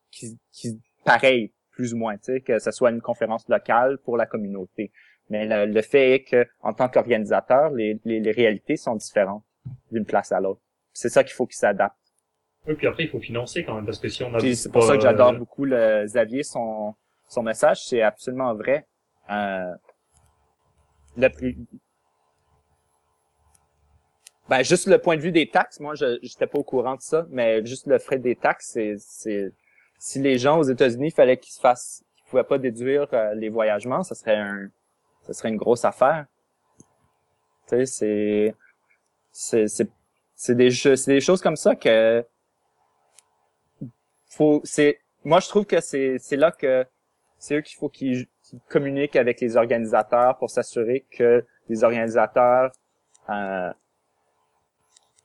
[0.10, 4.16] qui, qui pareille plus ou moins, tu sais, que ce soit une conférence locale pour
[4.16, 4.92] la communauté.
[5.30, 9.44] Mais le, fait est que, en tant qu'organisateur, les, les, réalités sont différentes
[9.92, 10.62] d'une place à l'autre.
[10.94, 11.98] C'est ça qu'il faut qu'ils s'adaptent.
[12.68, 14.40] Oui, puis après, il faut financer quand même, parce que si on a...
[14.40, 16.94] C'est pour ça que j'adore beaucoup le Xavier, son,
[17.28, 18.88] son message, c'est absolument vrai.
[19.32, 19.74] Euh,
[21.18, 21.30] le.
[24.50, 27.02] Ben, juste le point de vue des taxes, moi, je n'étais pas au courant de
[27.02, 29.52] ça, mais juste le frais des taxes, c'est...
[30.00, 32.04] Si les gens aux États-Unis, fallait qu'ils se fassent...
[32.18, 34.70] qu'ils pouvaient pas déduire euh, les voyagements, ça serait un
[35.26, 36.26] ce serait une grosse affaire.
[37.68, 38.56] Tu sais,
[39.32, 39.90] c'est, c'est,
[40.36, 42.26] c'est, des, c'est des choses comme ça que
[44.30, 46.86] faut, c'est, moi je trouve que c'est, c'est là que
[47.38, 48.28] c'est eux qu'il faut qu'ils,
[48.68, 52.72] communiquent avec les organisateurs pour s'assurer que les organisateurs
[53.30, 53.74] euh,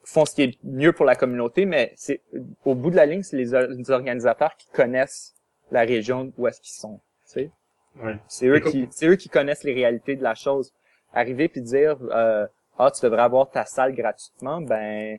[0.09, 2.23] font ce qui est mieux pour la communauté, mais c'est
[2.65, 5.35] au bout de la ligne, c'est les, les organisateurs qui connaissent
[5.71, 7.01] la région où est-ce qu'ils sont.
[7.27, 7.51] Tu sais?
[8.27, 10.73] C'est eux qui, c'est eux qui connaissent les réalités de la chose.
[11.13, 12.47] Arriver puis dire, euh,
[12.79, 15.19] ah, tu devrais avoir ta salle gratuitement, ben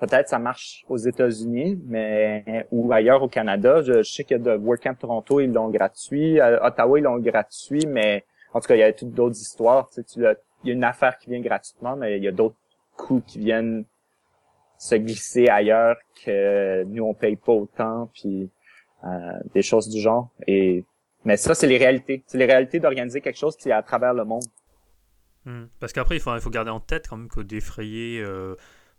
[0.00, 3.82] peut-être ça marche aux États-Unis, mais ou ailleurs au Canada.
[3.82, 6.40] Je, sais qu'il y a de WordCamp Toronto, ils l'ont gratuit.
[6.40, 9.88] À Ottawa, ils l'ont gratuit, mais en tout cas, il y a toutes d'autres histoires.
[9.90, 10.20] Tu sais, tu
[10.62, 12.56] il y a une affaire qui vient gratuitement, mais il y a d'autres
[12.96, 13.84] coûts qui viennent
[14.78, 18.50] se glisser ailleurs que nous on paye pas autant, puis
[19.04, 19.08] euh,
[19.54, 20.30] des choses du genre.
[20.46, 20.84] Et
[21.24, 22.22] mais ça, c'est les réalités.
[22.26, 24.44] C'est les réalités d'organiser quelque chose qui est à travers le monde.
[25.46, 25.64] Hmm.
[25.80, 28.56] Parce qu'après, il faut, il faut garder en tête quand même que défrayer, euh,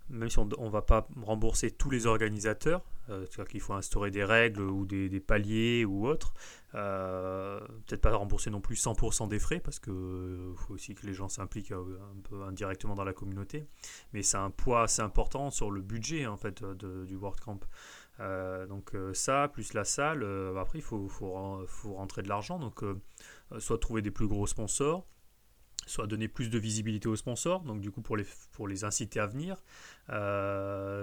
[0.09, 4.23] même si on ne va pas rembourser tous les organisateurs, c'est-à-dire qu'il faut instaurer des
[4.23, 6.33] règles ou des, paliers ou autres,
[6.73, 9.93] euh, peut-être pas rembourser non plus 100% des frais, parce qu'il
[10.55, 11.85] faut aussi que les gens s'impliquent un
[12.29, 13.67] peu indirectement dans la communauté,
[14.13, 17.59] mais c'est un poids assez important sur le budget en fait du WordCamp.
[18.19, 22.59] Euh, donc euh, ça, plus la salle, euh, après il faut, faut, rentrer de l'argent,
[22.59, 22.83] donc
[23.59, 25.05] soit trouver des plus gros sponsors,
[25.85, 29.19] soit donner plus de visibilité aux sponsors, donc du coup pour les, pour les inciter
[29.19, 29.61] à venir,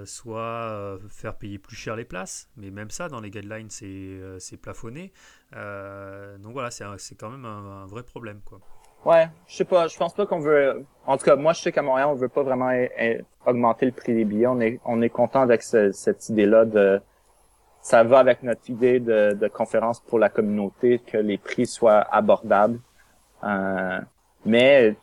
[0.06, 5.12] soit faire payer plus cher les places, mais même ça dans les guidelines c'est plafonné,
[5.52, 8.60] donc voilà c'est quand même un, vrai problème quoi.
[9.04, 10.84] Ouais, je sais pas, je pense pas qu'on veut.
[11.06, 12.70] En tout cas, moi, je sais qu'à Montréal, on veut pas vraiment
[13.44, 14.46] augmenter le prix des billets.
[14.46, 17.00] On est, on est content avec cette idée-là de.
[17.80, 21.98] Ça va avec notre idée de, de, conférence pour la communauté, que les prix soient
[22.14, 22.78] abordables.
[23.42, 24.00] Euh,
[24.44, 24.94] mais,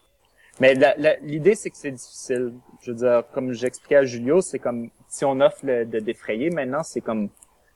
[0.60, 0.76] mais
[1.22, 2.54] l'idée, c'est que c'est difficile.
[2.82, 6.50] Je veux dire, comme j'expliquais à Julio, c'est comme si on offre de défrayer.
[6.50, 7.30] Maintenant, c'est comme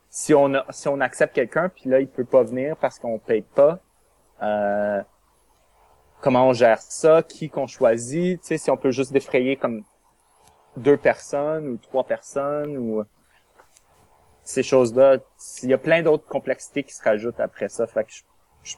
[0.09, 3.17] si on a, si on accepte quelqu'un, puis là, il peut pas venir parce qu'on
[3.19, 3.79] paye pas.
[4.41, 5.01] Euh,
[6.21, 9.83] comment on gère ça, qui qu'on choisit, tu sais, si on peut juste défrayer comme
[10.77, 13.03] deux personnes ou trois personnes ou
[14.43, 15.17] ces choses-là.
[15.63, 17.87] Il y a plein d'autres complexités qui se rajoutent après ça.
[17.87, 18.21] Fait que je,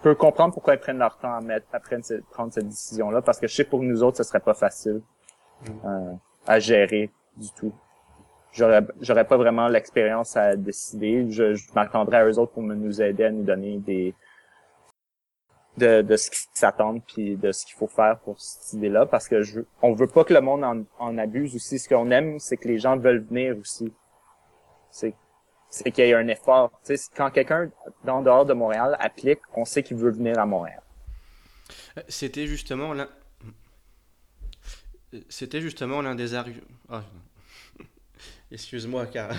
[0.01, 3.47] peux comprendre pourquoi ils prennent leur temps à mettre, à prendre cette décision-là, parce que
[3.47, 5.01] je sais pour nous autres, ce serait pas facile
[5.61, 5.71] mm.
[5.85, 6.13] euh,
[6.47, 7.73] à gérer du tout.
[8.51, 11.29] J'aurais, j'aurais pas vraiment l'expérience à décider.
[11.29, 14.15] Je, je m'attendrais à eux autres pour nous aider à nous donner des,
[15.77, 19.27] de, de ce qui s'attend puis de ce qu'il faut faire pour cette idée-là parce
[19.27, 22.39] que je on veut pas que le monde en, en abuse aussi ce qu'on aime
[22.39, 23.91] c'est que les gens veulent venir aussi
[24.89, 25.13] c'est
[25.75, 27.69] c'est qu'il y ait un effort tu sais quand quelqu'un
[28.03, 30.81] dans dehors de Montréal applique on sait qu'il veut venir à Montréal
[32.07, 33.09] c'était justement l'un
[35.29, 37.03] c'était justement l'un des arguments ah,
[38.51, 39.31] excuse-moi car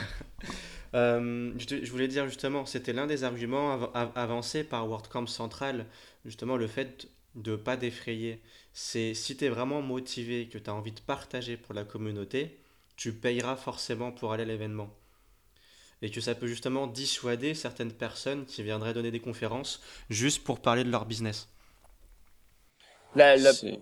[0.94, 5.86] euh, je, voulais dire justement, c'était l'un des arguments avancés par WordCamp Central
[6.24, 8.40] justement le fait de ne pas défrayer.
[8.72, 12.58] C'est si tu es vraiment motivé, que tu as envie de partager pour la communauté,
[12.96, 14.90] tu payeras forcément pour aller à l'événement.
[16.02, 20.60] Et que ça peut justement dissuader certaines personnes qui viendraient donner des conférences juste pour
[20.60, 21.48] parler de leur business.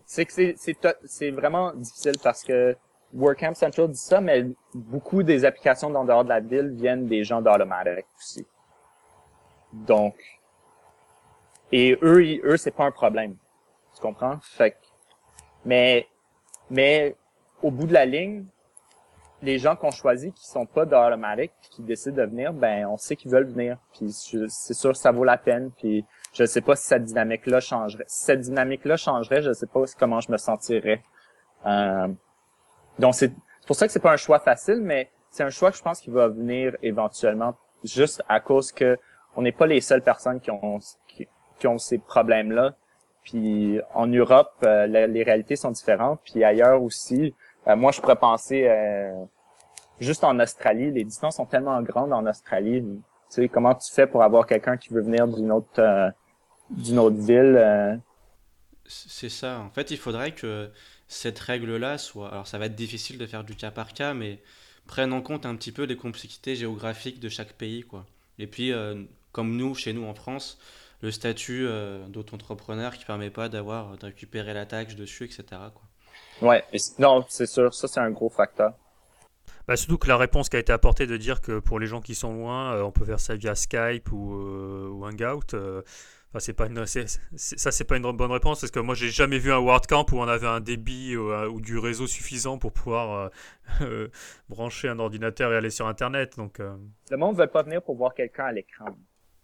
[0.06, 0.54] C'est que
[1.04, 2.76] c'est vraiment difficile parce que
[3.12, 7.24] WordCamp Central dit ça, mais beaucoup des applications dans dehors de la ville viennent des
[7.24, 8.46] gens d'Automatic aussi.
[9.72, 10.14] Donc,
[11.72, 13.36] et eux, eux, c'est pas un problème.
[13.94, 14.38] Tu comprends?
[14.42, 14.76] Fait
[15.64, 16.06] mais,
[16.70, 17.16] mais,
[17.62, 18.44] au bout de la ligne,
[19.44, 23.14] les gens qu'on choisit qui sont pas d'Automatic qui décident de venir, ben, on sait
[23.16, 23.78] qu'ils veulent venir.
[23.92, 25.70] Puis c'est sûr, ça vaut la peine.
[25.76, 28.04] Puis je sais pas si cette dynamique-là changerait.
[28.06, 31.02] Si cette dynamique-là changerait, je sais pas comment je me sentirais.
[31.66, 32.08] Euh,
[32.98, 33.32] donc c'est
[33.66, 36.00] pour ça que c'est pas un choix facile, mais c'est un choix que je pense
[36.00, 38.98] qu'il va venir éventuellement, juste à cause que
[39.36, 42.74] on n'est pas les seules personnes qui ont qui, ont ces problèmes-là.
[43.22, 46.20] Puis en Europe, euh, les réalités sont différentes.
[46.24, 47.34] Puis ailleurs aussi,
[47.66, 49.12] euh, moi je pourrais penser euh,
[50.00, 52.82] juste en Australie, les distances sont tellement grandes en Australie.
[52.82, 56.12] Tu sais comment tu fais pour avoir quelqu'un qui veut venir d'une autre
[56.70, 58.00] d'une autre ville
[58.86, 59.60] C'est ça.
[59.60, 60.70] En fait, il faudrait que
[61.08, 62.30] cette règle-là soit...
[62.30, 64.40] Alors ça va être difficile de faire du cas par cas, mais
[64.86, 67.82] prenne en compte un petit peu les complexités géographiques de chaque pays.
[67.82, 68.06] quoi.
[68.38, 69.02] Et puis, euh,
[69.32, 70.58] comme nous, chez nous en France,
[71.00, 75.44] le statut euh, d'auto-entrepreneur qui permet pas d'avoir de récupérer la taxe dessus, etc.
[75.50, 75.82] Quoi.
[76.42, 76.64] Ouais,
[76.98, 78.74] non, c'est sûr, ça c'est un gros facteur.
[79.66, 82.00] Bah, surtout que la réponse qui a été apportée de dire que pour les gens
[82.00, 85.54] qui sont loin, euh, on peut faire ça via Skype ou, ou Hangout
[86.40, 89.52] c'est pas une, ça, c'est pas une bonne réponse parce que moi, j'ai jamais vu
[89.52, 93.28] un WordCamp où on avait un débit euh, ou, du réseau suffisant pour pouvoir euh,
[93.82, 94.08] euh,
[94.48, 96.36] brancher un ordinateur et aller sur Internet.
[96.36, 98.86] Donc, Le monde ne veut pas venir pour voir quelqu'un à l'écran.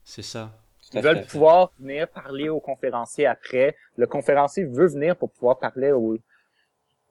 [0.05, 0.53] C'est ça.
[0.93, 3.77] Ils veulent pouvoir venir parler au conférencier après.
[3.97, 6.17] Le conférencier veut venir pour pouvoir parler au,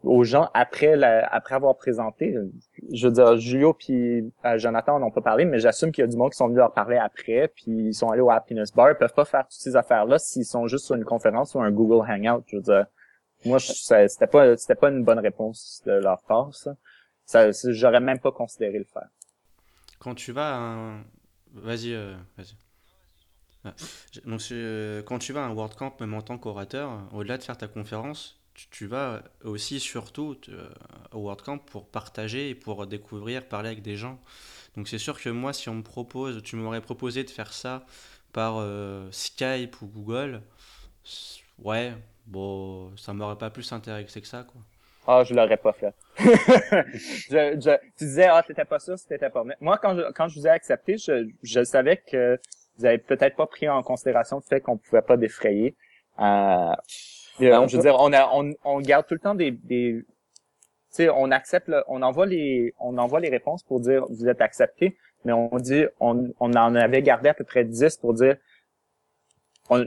[0.04, 2.36] aux gens après la, après avoir présenté.
[2.94, 6.08] Je veux dire, Julio puis euh, Jonathan n'ont pas parlé, mais j'assume qu'il y a
[6.08, 8.92] du monde qui sont venus leur parler après, puis ils sont allés au Happiness Bar.
[8.92, 11.72] Ils peuvent pas faire toutes ces affaires-là s'ils sont juste sur une conférence ou un
[11.72, 12.44] Google Hangout.
[12.48, 12.86] Je veux dire,
[13.46, 16.54] moi, c'était pas c'était pas une bonne réponse de leur part.
[16.54, 16.76] Ça,
[17.26, 19.10] ça j'aurais même pas considéré le faire.
[20.00, 21.04] Quand tu vas à un...
[21.54, 22.56] Vas-y, euh, vas-y.
[23.66, 23.74] Ah.
[24.26, 27.58] Donc, euh, quand tu vas à un WordCamp, même en tant qu'orateur, au-delà de faire
[27.58, 28.39] ta conférence,
[28.72, 30.38] tu, vas aussi surtout
[31.12, 34.20] au WordCamp pour partager et pour découvrir, parler avec des gens.
[34.76, 37.86] Donc c'est sûr que moi, si on me propose, tu m'aurais proposé de faire ça
[38.32, 40.42] par euh, Skype ou Google,
[41.64, 41.94] ouais,
[42.28, 44.62] bon, ça m'aurait pas plus intéressé que ça, quoi.
[45.08, 45.94] Ah, je l'aurais pas fait.
[47.98, 49.44] tu disais, ah, t'étais pas sûr, c'était pas.
[49.60, 52.40] Moi, quand je, quand je vous ai accepté, je, je savais que
[52.78, 55.76] vous avez peut-être pas pris en considération le fait qu'on pouvait pas défrayer.
[56.20, 56.74] Euh,
[57.42, 60.04] euh, je veux dire, on, a, on, on garde tout le temps des, des
[60.92, 64.42] tu sais, on accepte, on envoie les, on envoie les réponses pour dire vous êtes
[64.42, 68.38] accepté, mais on dit, on, on en avait gardé à peu près 10 pour dire,
[69.70, 69.86] on,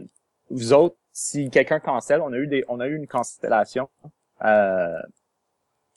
[0.50, 3.88] vous autres, si quelqu'un cancelle, on a eu des, on a eu une cancellation.
[4.44, 4.98] Euh,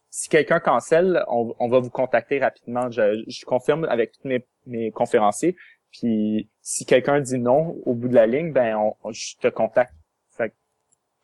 [0.09, 2.89] si quelqu'un cancelle, on, on, va vous contacter rapidement.
[2.89, 5.55] Je, je confirme avec tous mes, mes conférenciers.
[5.91, 9.93] Puis si quelqu'un dit non au bout de la ligne, ben on, je te contacte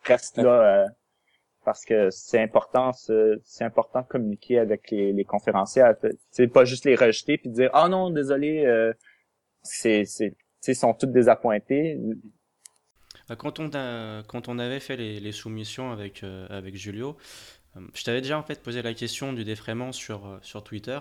[0.04, 0.38] reste.
[0.38, 0.86] Là euh,
[1.64, 5.84] parce que c'est important c'est important de communiquer avec les, les conférenciers
[6.30, 8.92] c'est pas juste les rejeter puis dire ah non désolé euh,
[9.62, 10.34] c'est c'est
[10.66, 11.98] ils sont tous désappointés.
[13.28, 17.16] Bah, quand on a, quand on avait fait les, les soumissions avec euh, avec Julio
[17.94, 20.98] je t'avais déjà en fait posé la question du défraiement sur sur Twitter.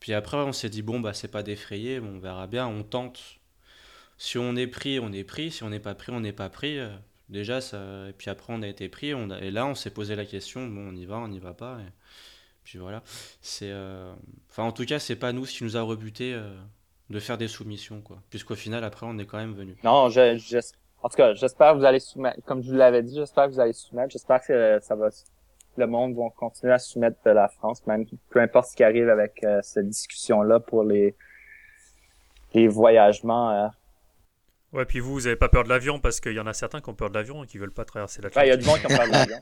[0.00, 3.40] Puis après on s'est dit bon bah c'est pas défrayé on verra bien on tente.
[4.18, 5.50] Si on est pris on est pris.
[5.50, 6.78] Si on n'est pas pris on n'est pas pris
[7.32, 7.78] déjà, ça...
[8.08, 10.90] et puis après, on a été pris, et là, on s'est posé la question, bon,
[10.90, 11.90] on y va, on n'y va pas, et
[12.62, 13.02] puis voilà.
[13.40, 14.12] C'est, euh,
[14.50, 16.54] enfin, en tout cas, c'est pas nous qui nous a rebuté euh,
[17.10, 18.18] de faire des soumissions, quoi.
[18.30, 19.76] Puisqu'au final, après, on est quand même venu.
[19.82, 20.08] Non, en
[21.08, 23.60] tout cas, j'espère que vous allez soumettre, comme je vous l'avais dit, j'espère que vous
[23.60, 25.08] allez soumettre, j'espère que ça va,
[25.76, 29.08] le monde va continuer à soumettre de la France, même peu importe ce qui arrive
[29.08, 31.16] avec euh, cette discussion-là pour les
[32.54, 33.70] les voyagements
[34.72, 36.80] Ouais, puis vous, vous avez pas peur de l'avion parce qu'il y en a certains
[36.80, 38.38] qui ont peur de l'avion et qui veulent pas traverser l'Atlantique.
[38.38, 39.40] Ouais, il y a du monde qui ont peur de l'avion.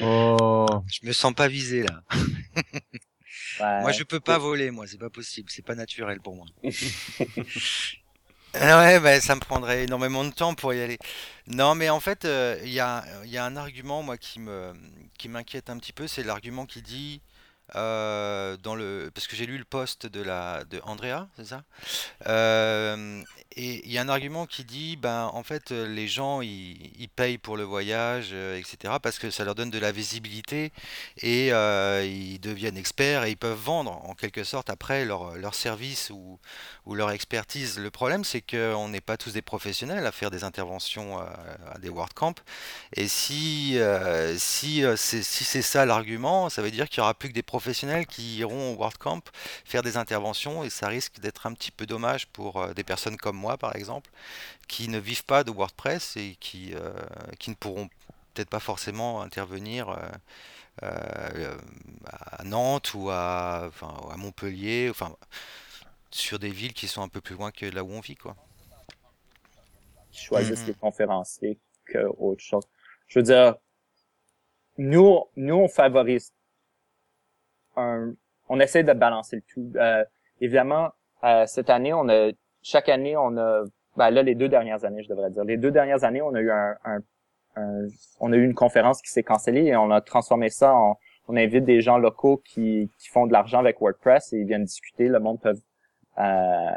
[0.00, 0.82] oh.
[0.92, 2.02] Je me sens pas visé là.
[3.80, 6.46] Moi, je peux pas voler, moi, c'est pas possible, c'est pas naturel pour moi.
[8.54, 10.98] Ah ouais, bah, ça me prendrait énormément de temps pour y aller.
[11.48, 14.72] Non, mais en fait, euh, il y, a, y a un argument, moi, qui me
[15.18, 17.20] qui m'inquiète un petit peu, c'est l'argument qui dit
[17.76, 21.62] euh, dans le, parce que j'ai lu le post de la de Andrea, c'est ça?
[22.26, 23.22] Euh,
[23.56, 27.08] et il y a un argument qui dit, ben en fait, euh, les gens ils,
[27.14, 28.94] payent pour le voyage, etc.
[29.02, 30.72] parce que ça leur donne de la visibilité
[31.22, 36.10] et ils deviennent experts et ils peuvent vendre en quelque sorte après leur, leur service
[36.10, 36.38] ou,
[36.86, 37.78] ou leur expertise.
[37.78, 41.88] Le problème, c'est qu'on n'est pas tous des professionnels à faire des interventions à, des
[41.88, 42.34] WordCamp.
[42.94, 43.78] Et si,
[44.36, 47.42] si c'est si c'est ça l'argument, ça veut dire qu'il y aura plus que des
[47.42, 47.57] professionnels
[48.08, 49.22] qui iront au WordCamp
[49.64, 53.16] faire des interventions et ça risque d'être un petit peu dommage pour euh, des personnes
[53.16, 54.10] comme moi par exemple
[54.68, 56.92] qui ne vivent pas de WordPress et qui, euh,
[57.38, 57.88] qui ne pourront
[58.34, 59.96] peut-être pas forcément intervenir
[60.82, 61.56] euh,
[62.06, 65.16] à Nantes ou à, enfin, à Montpellier, enfin
[66.10, 68.34] sur des villes qui sont un peu plus loin que là où on vit quoi.
[70.12, 72.64] choisissent les conférenciers que autre chose.
[73.08, 73.56] Je veux dire,
[74.76, 76.32] nous, nous on favorise
[78.48, 79.72] on essaie de balancer le tout.
[79.76, 80.04] Euh,
[80.40, 80.90] évidemment,
[81.24, 82.30] euh, cette année, on a
[82.62, 83.64] chaque année, on a
[83.96, 86.40] ben là les deux dernières années, je devrais dire, les deux dernières années, on a
[86.40, 86.76] eu un,
[88.20, 90.98] on a eu une conférence qui s'est cancellée et on a transformé ça en
[91.28, 94.64] on invite des gens locaux qui, qui font de l'argent avec WordPress et ils viennent
[94.64, 95.08] discuter.
[95.08, 95.54] Le monde peut
[96.18, 96.70] euh,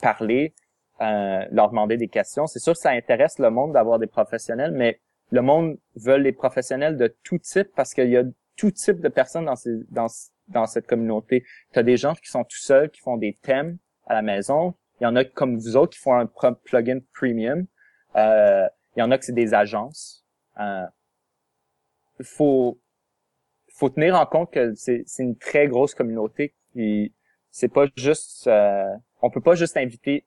[0.00, 0.54] parler,
[1.00, 2.46] euh, leur demander des questions.
[2.46, 5.00] C'est sûr que ça intéresse le monde d'avoir des professionnels, mais
[5.32, 8.22] le monde veut les professionnels de tout type parce qu'il y a
[8.58, 9.50] tout type de personnes
[9.88, 11.44] dans, cette communauté.
[11.72, 14.74] Tu as des gens qui sont tout seuls, qui font des thèmes à la maison.
[15.00, 17.66] Il y en a comme vous autres qui font un plugin premium.
[18.16, 20.26] Euh, il y en a que c'est des agences.
[20.58, 20.86] Euh,
[22.22, 22.80] faut
[23.72, 26.52] faut tenir en compte que c'est une très grosse communauté
[27.50, 30.26] c'est pas juste euh, on peut pas juste inviter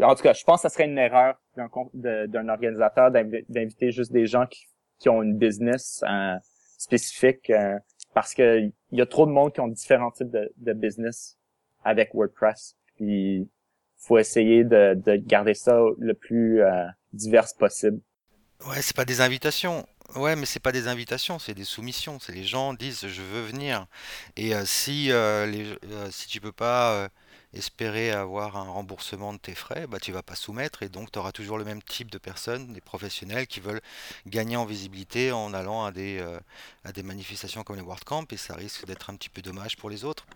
[0.00, 4.26] en tout cas je pense que ça serait une erreur d'un organisateur d'inviter juste des
[4.26, 4.66] gens qui,
[4.98, 6.36] qui ont une business euh,
[6.82, 7.78] spécifique euh,
[8.14, 11.38] parce que il y a trop de monde qui ont différents types de, de business
[11.84, 12.76] avec WordPress.
[12.96, 13.48] Puis
[13.96, 18.00] faut essayer de, de garder ça le plus euh, divers possible.
[18.68, 19.86] Ouais, c'est pas des invitations.
[20.16, 22.18] Ouais, mais c'est pas des invitations, c'est des soumissions.
[22.20, 23.86] C'est les gens disent je veux venir.
[24.36, 25.78] Et euh, si les,
[26.10, 27.08] si tu peux pas
[27.54, 31.18] espérer avoir un remboursement de tes frais, bah, tu vas pas soumettre et donc tu
[31.18, 33.82] auras toujours le même type de personnes, des professionnels qui veulent
[34.26, 36.40] gagner en visibilité en allant à des, euh,
[36.84, 39.90] à des manifestations comme les WordCamp et ça risque d'être un petit peu dommage pour
[39.90, 40.26] les autres.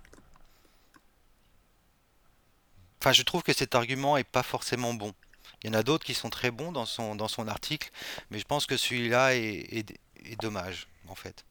[3.01, 5.15] Enfin, je trouve que cet argument est pas forcément bon.
[5.63, 7.91] Il y en a d'autres qui sont très bons dans son, dans son article,
[8.31, 9.97] mais je pense que celui-là est
[10.41, 11.45] dommage, en fait.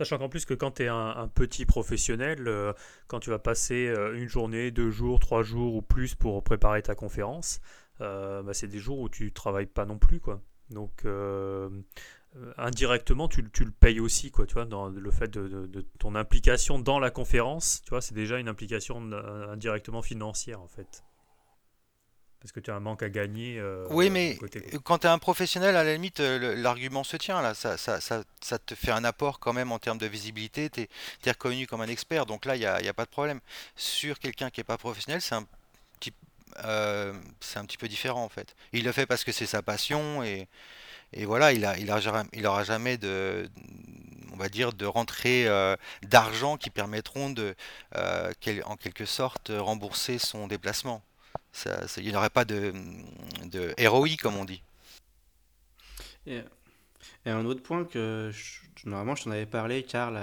[0.00, 2.72] Sachant qu'en plus que quand tu es un, petit professionnel, euh,
[3.06, 6.80] quand tu vas passer euh, une journée, deux jours, trois jours ou plus pour préparer
[6.80, 7.60] ta conférence,
[8.00, 10.18] euh, bah, c'est des jours où tu travailles pas non plus.
[10.18, 10.40] quoi.
[10.70, 11.04] Donc
[12.56, 16.78] indirectement, tu, le payes aussi, quoi, tu vois, dans le fait de, de, ton implication
[16.78, 19.02] dans la conférence, tu vois, c'est déjà une implication
[19.50, 21.04] indirectement financière en fait.
[22.40, 23.58] Parce que tu as un manque à gagner.
[23.58, 24.38] Euh, oui, mais
[24.84, 27.42] quand tu es un professionnel, à la limite, euh, l'argument se tient.
[27.42, 27.52] Là.
[27.52, 30.70] Ça, ça, ça, ça, te fait un apport quand même en termes de visibilité.
[30.70, 32.24] Tu es, reconnu comme un expert.
[32.24, 33.40] Donc là, il n'y a, a, pas de problème.
[33.76, 35.46] Sur quelqu'un qui n'est pas professionnel, c'est un,
[35.98, 36.14] petit,
[36.64, 37.12] euh,
[37.56, 38.56] un petit peu différent en fait.
[38.72, 40.48] Il le fait parce que c'est sa passion et,
[41.12, 43.50] et voilà, il, a, il, aura, il aura jamais de,
[44.32, 45.46] on va dire, de rentrée
[46.04, 47.54] d'argent qui permettront de,
[48.64, 51.02] en quelque sorte, rembourser son déplacement
[51.96, 52.72] il n'y aurait pas de,
[53.44, 54.62] de comme on dit.
[56.26, 56.40] Et,
[57.26, 58.30] un autre point que
[58.84, 60.18] normalement je t'en avais parlé, Karl,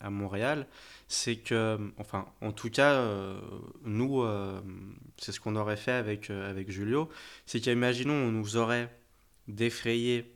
[0.00, 0.66] à, Montréal,
[1.08, 3.40] c'est que, enfin, en tout cas, euh,
[3.84, 4.60] nous, euh,
[5.18, 7.08] c'est ce qu'on aurait fait avec, euh, avec Julio,
[7.46, 8.90] c'est qu'imaginons, on nous aurait
[9.48, 10.30] défrayé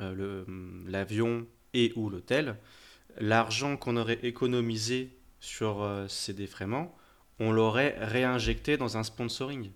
[0.00, 2.56] l'avion et ou l'hôtel,
[3.18, 6.96] l'argent qu'on aurait économisé sur ces défraiements,
[7.40, 9.70] on l'aurait réinjecté dans un sponsoring.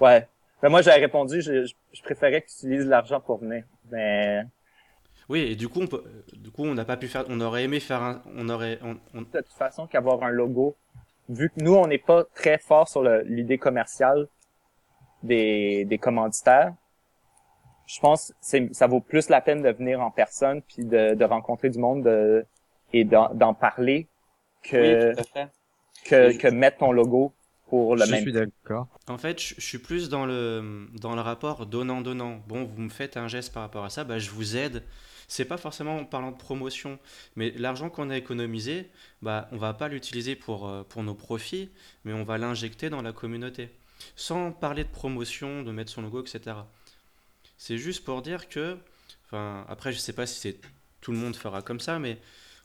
[0.00, 0.28] Ouais.
[0.62, 3.64] Ben moi, j'avais répondu, je, je, préférais que tu utilises l'argent pour venir.
[3.90, 4.42] Mais...
[5.28, 6.02] Oui, et du coup, on peut,
[6.32, 9.20] du coup, on n'a pas pu faire, on aurait aimé faire un, on aurait, on,
[9.20, 10.76] De toute façon, qu'avoir un logo,
[11.28, 14.28] vu que nous, on n'est pas très fort sur l'idée commerciale
[15.22, 16.72] des, des commanditaires,
[17.86, 21.24] je pense que ça vaut plus la peine de venir en personne puis de, de
[21.24, 22.44] rencontrer du monde de,
[22.92, 24.08] et d'en parler
[24.62, 25.55] que, oui, tout à fait
[26.04, 27.32] que, que mettre ton logo
[27.68, 28.16] pour le même.
[28.16, 28.88] Je suis d'accord.
[29.08, 32.42] En fait, je, suis plus dans le, dans le rapport donnant-donnant.
[32.46, 34.82] Bon, vous me faites un geste par rapport à ça, bah, je vous aide.
[35.28, 37.00] C'est pas forcément en parlant de promotion,
[37.34, 38.88] mais l'argent qu'on a économisé,
[39.22, 41.68] bah, on va pas l'utiliser pour, euh, pour nos profits,
[42.04, 43.70] mais on va l'injecter dans la communauté.
[44.14, 46.58] Sans parler de promotion, de mettre son logo, etc.
[47.58, 48.78] C'est juste pour dire que,
[49.24, 50.60] enfin, après, je sais pas si c'est
[51.00, 52.18] tout le monde fera comme ça, mais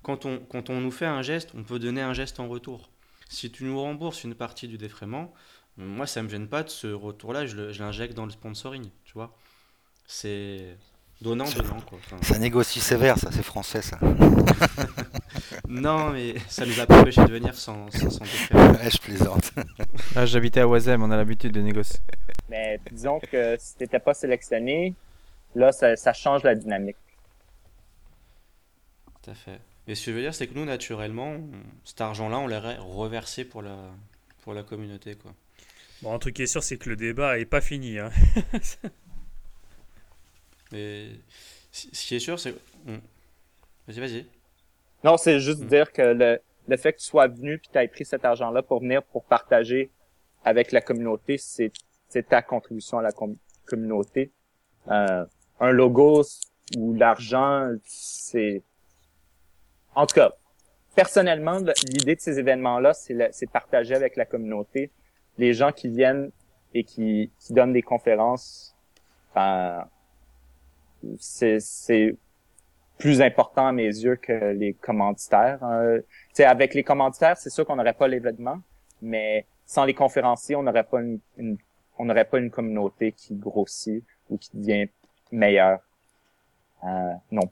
[0.04, 2.91] quand on, quand on nous fait un geste, on peut donner un geste en retour.
[3.32, 5.34] Si tu nous rembourses une partie du défraiement,
[5.78, 9.34] moi, ça me gêne pas de ce retour-là, je l'injecte dans le sponsoring, tu vois.
[10.06, 10.76] C'est
[11.22, 11.98] donnant, donnant, quoi.
[12.24, 13.98] ça négocie sévère, ça, c'est français, ça.
[15.70, 19.54] non, mais ça nous a pas empêché de venir sans, sans, sans je plaisante.
[20.18, 22.02] Ah, J'habitais à Oisem, on a l'habitude de négocier.
[22.50, 24.94] Mais disons que si t'étais pas sélectionné,
[25.56, 26.98] là, ça, ça change la dynamique.
[29.24, 29.62] Tout à fait.
[29.92, 31.36] Mais ce que je veux dire, c'est que nous, naturellement,
[31.84, 33.76] cet argent-là, on l'aurait reversé pour la,
[34.42, 35.34] pour la communauté, quoi.
[36.02, 38.00] Bon, un truc qui est sûr, c'est que le débat est pas fini.
[38.00, 38.10] Hein.
[40.72, 41.10] Mais
[41.74, 42.56] ce qui est sûr, c'est.
[43.86, 44.26] Vas-y, vas-y.
[45.04, 45.68] Non, c'est juste mm.
[45.68, 46.40] dire que le,
[46.70, 49.26] le fait que tu sois venu puis tu aies pris cet argent-là pour venir pour
[49.26, 49.92] partager
[50.46, 51.74] avec la communauté, c'est
[52.30, 53.12] ta contribution à la
[53.66, 54.32] communauté.
[54.88, 55.26] Euh,
[55.60, 56.24] un logo
[56.78, 58.64] ou l'argent, c'est...
[59.96, 60.32] En tout cas,
[60.96, 61.60] personnellement,
[61.90, 64.92] l'idée de ces événements-là, c'est de partager avec la communauté
[65.38, 66.32] les gens qui viennent
[66.74, 68.76] et qui, qui donnent des conférences,
[69.34, 69.88] ben,
[71.18, 72.16] c'est
[72.98, 75.64] plus important à mes yeux que les commanditaires.
[75.64, 76.00] Hein.
[76.38, 78.60] avec les commanditaires, c'est sûr qu'on n'aurait pas l'événement,
[79.02, 81.58] mais sans les conférenciers, on n'aurait pas une,
[81.98, 84.88] on n'aurait pas une communauté qui grossit ou qui devient
[85.32, 85.80] meilleure.
[86.84, 87.50] Euh, non.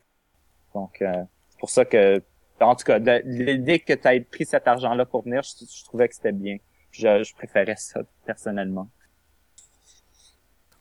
[0.73, 1.23] Donc, euh,
[1.59, 2.23] pour ça que,
[2.59, 6.15] en tout cas, l'idée que tu aies pris cet argent-là pour venir, je trouvais que
[6.15, 6.57] c'était bien
[6.91, 8.89] je, préférais ça personnellement.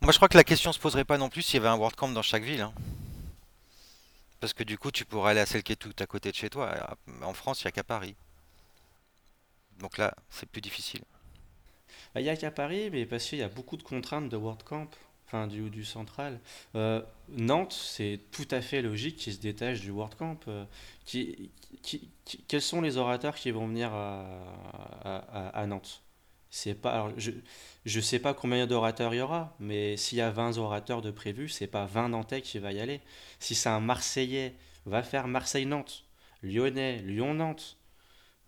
[0.01, 1.77] Moi, je crois que la question se poserait pas non plus s'il y avait un
[1.77, 2.61] WordCamp dans chaque ville.
[2.61, 2.73] Hein.
[4.41, 6.37] Parce que du coup, tu pourrais aller à celle qui est tout à côté de
[6.37, 6.97] chez toi.
[7.23, 8.15] En France, il n'y a qu'à Paris.
[9.81, 11.03] Donc là, c'est plus difficile.
[12.15, 14.37] Bah, il n'y a qu'à Paris, mais parce qu'il y a beaucoup de contraintes de
[14.37, 14.89] WordCamp,
[15.29, 16.41] enfin du, du central.
[16.75, 20.41] Euh, Nantes, c'est tout à fait logique qu'ils se détache du WordCamp.
[20.49, 20.65] Euh,
[21.05, 21.51] qui,
[22.49, 26.03] quels sont les orateurs qui vont venir à, Nantes?
[26.51, 27.31] C'est pas je
[27.85, 31.11] je sais pas combien d'orateurs il y aura mais s'il y a 20 orateurs de
[31.11, 33.03] prévus c'est pas 20 Nantais qui va y aller.
[33.39, 34.55] Si c'est un Marseillais
[34.87, 36.05] va faire Marseille Nantes
[36.43, 37.77] Lyonnais Lyon Nantes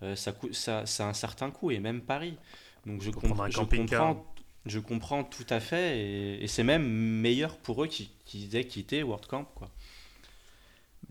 [0.02, 2.38] euh, ça coûte ça, ça a un certain coût et même Paris.
[2.86, 4.29] Donc je, comprends je comprends
[4.66, 9.70] tout à fait et, c'est même meilleur pour eux qui qui aient quitté WordCamp quoi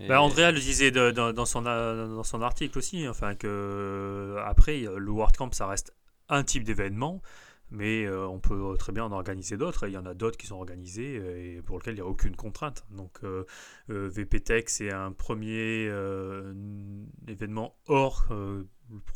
[0.08, 5.50] bah, Andrea le disait dans, son, dans son article aussi, enfin que après le WordCamp
[5.52, 5.94] ça reste
[6.30, 7.22] un type d'événement,
[7.72, 9.88] mais euh, on peut très bien en organiser d'autres.
[9.88, 12.06] Il y en a d'autres qui sont organisés euh, et pour lesquels il n'y a
[12.06, 12.86] aucune contrainte.
[12.92, 13.46] Donc euh,
[13.88, 15.90] VPTech c'est un premier
[17.28, 18.28] événement hors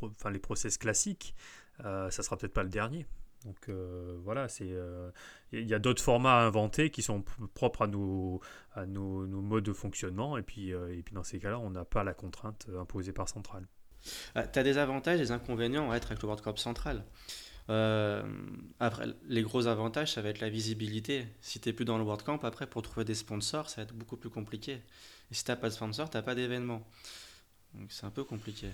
[0.02, 1.36] enfin, les process classiques.
[1.80, 3.06] ça sera peut-être pas le dernier.
[3.46, 5.12] Donc euh, voilà, euh,
[5.52, 8.42] il y a d'autres formats à inventer qui sont propres à nos,
[8.74, 11.86] à nos, modes de fonctionnement et puis, euh, et puis dans ces cas-là, on n'a
[11.86, 13.68] pas la contrainte imposée par Central.
[14.36, 17.04] Ah, tu as des avantages et des inconvénients à être avec le World Cup Central.
[17.68, 21.26] après, les gros avantages, ça va être la visibilité.
[21.42, 23.84] Si tu n'es plus dans le World Camp, après, pour trouver des sponsors, ça va
[23.84, 24.82] être beaucoup plus compliqué.
[25.32, 26.86] Et si tu n'as pas de sponsor, tu n'as pas d'événement.
[27.74, 28.68] Donc c'est un peu compliqué.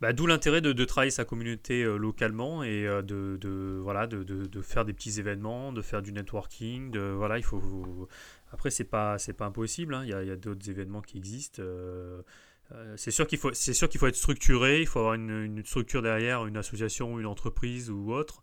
[0.00, 4.84] Bah, D'où l'intérêt de, travailler sa communauté euh, localement et euh, de, voilà, de, faire
[4.84, 6.96] des petits événements, de faire du networking.
[6.98, 8.08] Voilà, il faut,
[8.52, 9.94] Après, ce n'est pas, pas impossible.
[9.94, 10.02] Hein.
[10.04, 11.62] Il y a, d'autres événements qui existent.
[11.62, 12.22] Euh,
[12.96, 14.80] c'est sûr qu'il faut, qu'il faut être structuré.
[14.80, 18.42] Il faut avoir une, structure derrière, une association, une entreprise ou autre.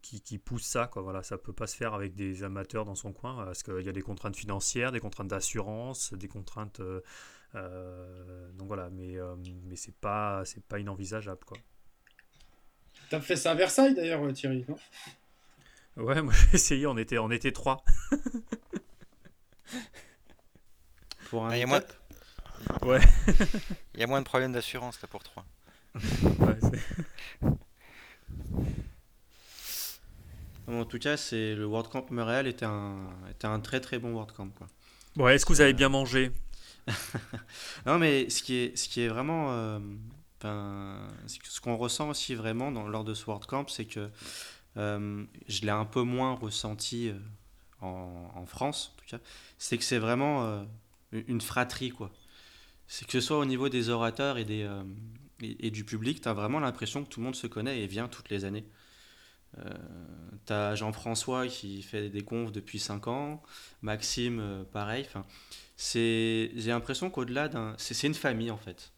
[0.00, 0.90] Qui, pousse ça.
[0.96, 3.82] Voilà, ça ne peut pas se faire avec des amateurs dans son coin parce qu'il
[3.82, 6.80] y a des contraintes financières, des contraintes d'assurance, des contraintes
[7.54, 11.56] donc voilà, mais, euh, mais c'est pas, c'est pas inenvisageable quoi.
[13.10, 14.76] T'as fait ça à Versailles d'ailleurs, Thierry, non?
[15.96, 17.82] Ouais, moi j'ai essayé, on était, on était trois.
[21.30, 21.50] pour un.
[21.50, 21.80] Ah, il y a moins...
[22.82, 23.00] Ouais.
[23.94, 25.46] Il y a moins de problèmes d'assurance là pour trois.
[30.68, 34.12] en tout cas, c'est le World Camp Montréal était un, était un très très bon
[34.12, 34.50] World Camp.
[34.50, 34.66] Quoi.
[35.16, 36.30] Ouais, est-ce que vous avez bien mangé?
[37.86, 39.78] non, mais ce qui est, ce qui est vraiment.
[40.44, 44.08] Euh, ce qu'on ressent aussi vraiment lors de ce Camp c'est que
[44.76, 47.18] euh, je l'ai un peu moins ressenti euh,
[47.80, 49.18] en, France, en tout cas.
[49.58, 50.64] C'est que c'est vraiment
[51.12, 52.10] une fratrie, quoi.
[52.86, 54.68] C'est que ce soit au niveau des orateurs et, des,
[55.40, 58.08] et, du public, tu as vraiment l'impression que tout le monde se connaît et vient
[58.08, 58.64] toutes les années.
[60.46, 63.42] tu as Jean-François qui fait des confs depuis 5 ans,
[63.82, 65.06] Maxime, pareil.
[65.80, 68.92] C'est j'ai l'impression qu'au-delà d'un c'est une famille en fait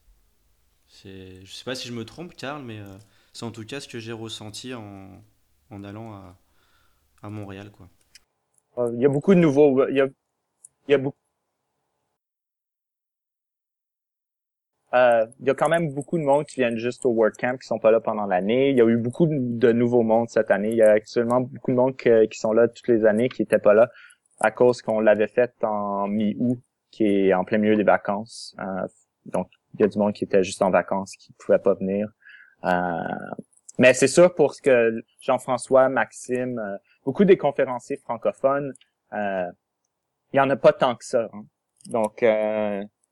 [0.88, 2.86] c'est je sais pas si je me trompe Karl mais euh,
[3.34, 5.22] c'est en tout cas ce que j'ai ressenti en,
[5.70, 6.36] en allant à,
[7.22, 7.88] à Montréal quoi
[8.78, 10.06] euh, il y a beaucoup de nouveaux il y a,
[10.88, 11.18] il y a beaucoup
[14.94, 17.66] euh, il y a quand même beaucoup de monde qui viennent juste au WordCamp qui
[17.66, 18.70] sont pas là pendant l'année.
[18.70, 20.70] Il y a eu beaucoup de, nouveaux mondes cette année.
[20.70, 23.60] Il y a actuellement beaucoup de monde qui sont là toutes les années qui étaient
[23.60, 23.88] pas là
[24.40, 26.60] à cause qu'on l'avait fait en mi-août,
[26.90, 28.54] qui est en plein milieu des vacances.
[28.60, 28.86] Euh,
[29.26, 32.08] donc, il y a du monde qui était juste en vacances, qui pouvait pas venir.
[32.64, 32.98] Euh,
[33.78, 38.72] mais c'est sûr pour ce que Jean-François, Maxime, euh, beaucoup des conférenciers francophones,
[39.12, 41.28] il y en a pas tant que ça.
[41.32, 41.44] Hein.
[41.86, 42.24] Donc,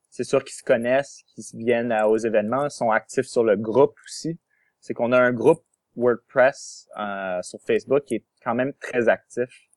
[0.09, 4.39] c'est sûr qu'ils se connaissent, qu'ils viennent aux événements, sont actifs sur le groupe aussi.
[4.79, 5.63] C'est qu'on a un groupe
[5.97, 6.87] WordPress
[7.41, 9.69] sur Facebook qui est quand même très actif.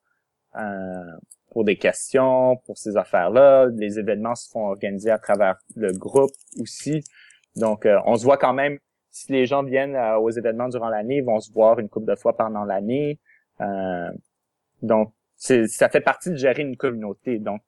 [0.57, 1.19] Euh,
[1.53, 3.66] pour des questions, pour ces affaires-là.
[3.74, 7.05] Les événements se font organiser à travers le groupe aussi.
[7.57, 8.79] Donc, euh, on se voit quand même,
[9.11, 12.11] si les gens viennent euh, aux événements durant l'année, ils vont se voir une couple
[12.11, 13.20] de fois pendant l'année.
[13.61, 14.11] Euh,
[14.81, 17.39] donc, ça fait partie de gérer une communauté.
[17.39, 17.61] Donc,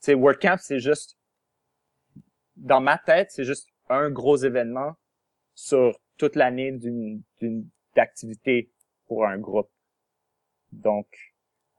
[0.00, 1.16] sais, WordCamp, c'est juste,
[2.56, 4.94] dans ma tête, c'est juste un gros événement
[5.54, 8.72] sur toute l'année d'une, d'une activité
[9.06, 9.70] pour un groupe.
[10.72, 11.06] Donc,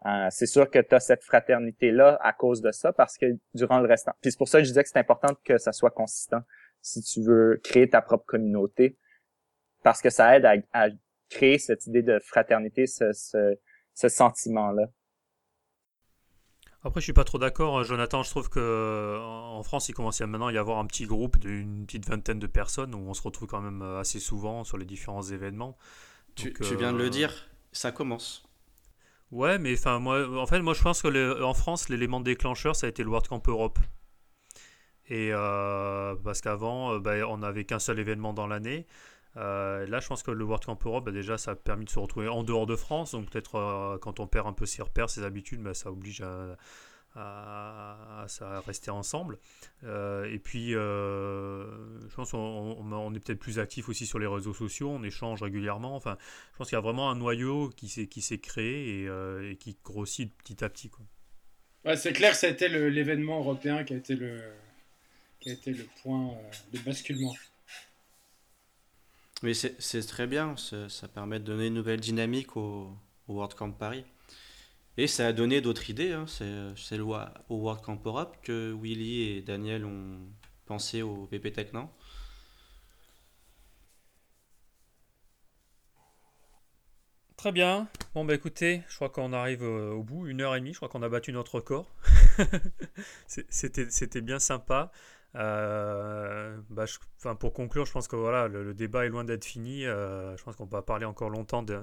[0.06, 3.80] euh, c'est sûr que tu as cette fraternité-là à cause de ça, parce que durant
[3.80, 4.14] le restant...
[4.22, 6.42] Puis c'est pour ça que je disais que c'est important que ça soit consistant
[6.82, 8.98] si tu veux créer ta propre communauté,
[9.84, 10.88] parce que ça aide à,
[11.30, 14.88] créer cette idée de fraternité, ce, ce, sentiment-là.
[16.82, 18.24] Après, je suis pas trop d'accord, hein, Jonathan.
[18.24, 21.86] Je trouve que en France, il commence à maintenant y avoir un petit groupe d'une
[21.86, 25.22] petite vingtaine de personnes où on se retrouve quand même assez souvent sur les différents
[25.22, 25.78] événements.
[26.36, 28.49] tu, tu viens de le euh, dire, ça commence.
[29.32, 32.88] Ouais, mais enfin moi, en fait, moi je pense que en France, l'élément déclencheur, ça
[32.88, 33.80] a été le World Camp Europe.
[35.10, 38.86] Et euh, parce qu'avant, euh, bah, on n'avait qu'un seul événement dans l'année.
[39.38, 41.90] Euh, là, je pense que le World Camp Europe, bah, déjà, ça a permis de
[41.90, 43.12] se retrouver en dehors de France.
[43.14, 46.58] Donc peut-être quand on perd un peu ses repères, ses habitudes, bah, ça oblige à,
[47.20, 48.26] à,
[48.66, 49.38] rester ensemble.
[49.84, 51.66] Euh, et puis, euh,
[52.10, 55.42] je pense qu'on on, est peut-être plus actif aussi sur les réseaux sociaux, on échange
[55.42, 55.96] régulièrement.
[55.96, 56.18] Enfin,
[56.54, 59.52] je pense qu'il y a vraiment un noyau qui s'est, qui s'est créé et, euh,
[59.52, 60.90] et, qui grossit petit à petit.
[60.90, 61.06] Quoi.
[61.86, 64.42] Ouais, c'est clair ça a été l'événement européen qui a été le,
[65.40, 66.34] qui a été le point
[66.74, 67.34] de basculement.
[69.42, 72.94] Oui, c'est, c'est très bien, ça, permet de donner une nouvelle dynamique au,
[73.30, 74.04] au World Camp Paris.
[75.00, 76.12] Et ça a donné d'autres idées.
[76.12, 76.26] Hein.
[76.28, 77.16] C'est au
[77.50, 77.98] World Camp
[78.44, 80.20] que Willy et Daniel ont
[80.66, 81.90] pensé au PP Tech, non?
[87.38, 87.88] Très bien.
[88.14, 90.28] Bon, bah écoutez, je crois qu'on arrive euh, au bout.
[90.28, 91.90] Une heure et demie, je crois qu'on a battu notre record.
[93.28, 94.92] C'était bien sympa.
[95.36, 96.84] Euh, bah,
[97.40, 99.86] pour conclure, je pense que voilà, le, débat est loin d'être fini.
[99.86, 101.80] Euh, je pense qu'on va parler encore longtemps de,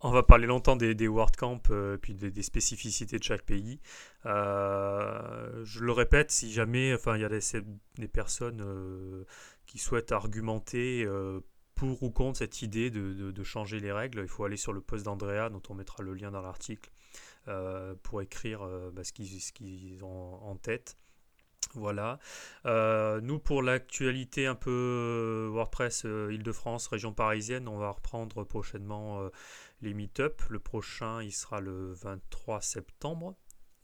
[0.00, 3.80] on va parler longtemps des, des WordCamp euh, puis des, spécificités de chaque pays.
[4.26, 9.24] Euh, je le répète, si jamais enfin, il y a des, personnes euh,
[9.66, 11.06] qui souhaitent argumenter
[11.74, 15.04] pour ou contre cette idée de, changer les règles, il faut aller sur le post
[15.04, 16.90] d'Andrea, dont on mettra le lien dans l'article,
[18.02, 20.96] pour écrire bah, ce qu'ils ont en tête.
[21.74, 22.18] Voilà.
[22.64, 28.44] Euh, nous, pour l'actualité un peu euh, WordPress euh, Île-de-France, région parisienne, on va reprendre
[28.44, 29.20] prochainement
[29.82, 30.40] les meet-up.
[30.48, 33.34] Le prochain, il sera le 23 septembre.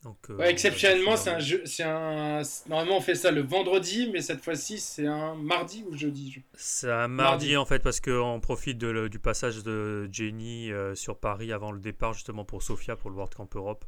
[0.04, 2.42] Donc, exceptionnellement, c'est un jeu, un.
[2.68, 6.42] Normalement, on fait ça le vendredi, mais cette fois-ci, c'est un mardi ou jeudi.
[6.54, 11.70] C'est un mardi, en fait, parce qu'on profite du passage de Jenny sur Paris avant
[11.70, 13.84] le départ, justement pour Sofia, pour le World Camp Europe.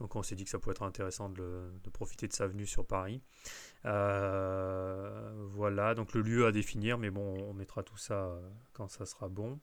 [0.00, 2.86] Donc on s'est dit que ça pouvait être intéressant de, profiter de sa venue sur
[2.86, 3.22] Paris.
[3.84, 8.40] Euh, voilà, donc le lieu à définir, mais bon, on mettra tout ça euh,
[8.74, 9.58] quand ça sera bon.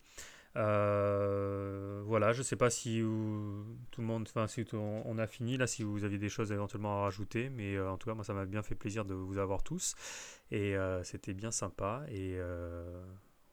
[0.56, 5.58] Euh, voilà, je ne sais pas si tout le monde, enfin si on, a fini
[5.58, 8.34] là, si vous aviez des choses éventuellement à rajouter, mais en tout cas moi ça
[8.34, 9.96] m'a bien fait plaisir de vous avoir tous
[10.52, 12.38] et c'était bien sympa et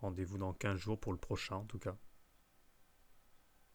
[0.02, 1.96] rendez-vous dans 15 jours pour le prochain en tout cas.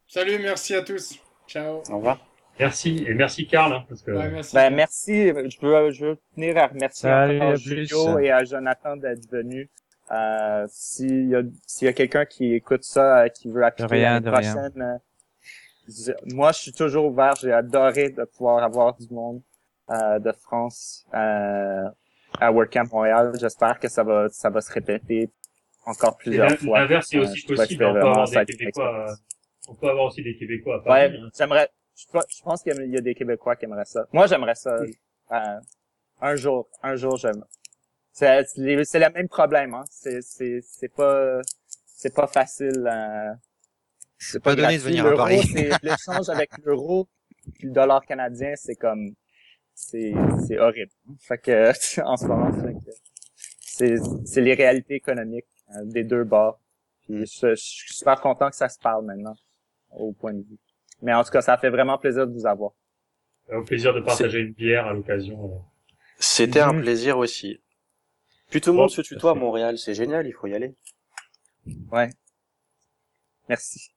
[0.06, 1.18] Salut, merci à tous.
[1.48, 1.82] Ciao.
[1.90, 2.35] Au revoir.
[2.58, 3.72] Merci, et merci Karl.
[3.72, 4.10] Hein, parce que...
[4.10, 4.54] merci.
[4.54, 5.28] Ben, merci.
[5.28, 9.68] Je veux, je veux tenir à remercier encore Julio et à Jonathan d'être venus.
[10.10, 14.02] Euh, s'il y a, s'il y a quelqu'un qui écoute ça, euh, qui veut appliquer
[14.02, 17.34] la prochaine, euh, moi je suis toujours ouvert.
[17.40, 19.42] J'ai adoré de pouvoir avoir du monde
[19.90, 21.88] euh, de France euh,
[22.40, 23.32] à WordCamp Montréal.
[23.38, 25.28] J'espère que ça va, ça va se répéter
[25.84, 26.80] encore plusieurs fois.
[26.80, 27.84] L'inverse est aussi possible.
[27.84, 29.06] On peut, avoir des Québécois,
[29.68, 30.82] on peut avoir aussi des Québécois.
[30.86, 34.06] À ouais, j'aimerais je, pense qu'il y a des Québécois qui aimeraient ça.
[34.12, 34.76] Moi, j'aimerais ça.
[35.32, 35.60] Euh,
[36.20, 37.42] un jour, un jour, j'aime.
[38.12, 39.84] C'est, c'est le même problème, hein.
[39.90, 41.40] C'est, c'est, c'est pas,
[41.86, 42.86] c'est pas facile.
[42.86, 43.32] Euh,
[44.18, 45.42] c'est pas, donné de venir à Paris.
[45.52, 47.08] c'est l'échange avec l'euro,
[47.60, 49.14] le dollar canadien, c'est comme,
[49.74, 50.14] c'est,
[50.46, 50.92] c'est horrible.
[51.20, 52.50] Fait que, en ce moment,
[53.60, 55.44] c'est c'est les réalités économiques
[55.74, 56.58] euh, des deux bords.
[57.02, 59.36] Puis je, je suis super content que ça se parle maintenant
[59.90, 60.58] au point de vue.
[61.02, 62.72] Mais en tout cas, ça fait vraiment plaisir de vous avoir.
[63.52, 65.62] Au plaisir de partager une bière à l'occasion.
[66.18, 66.82] C'était un Mhm.
[66.82, 67.60] plaisir aussi.
[68.50, 69.34] Puis tout le Bon, monde se tutoie à.
[69.34, 70.74] Montréal, c'est génial, il faut y aller.
[71.92, 72.10] Ouais.
[73.48, 73.90] Merci.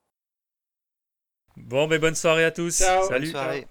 [1.56, 2.78] Bon, mais bonne soirée à tous.
[2.78, 3.00] Ciao.
[3.00, 3.26] Bonne Salut.
[3.28, 3.66] soirée.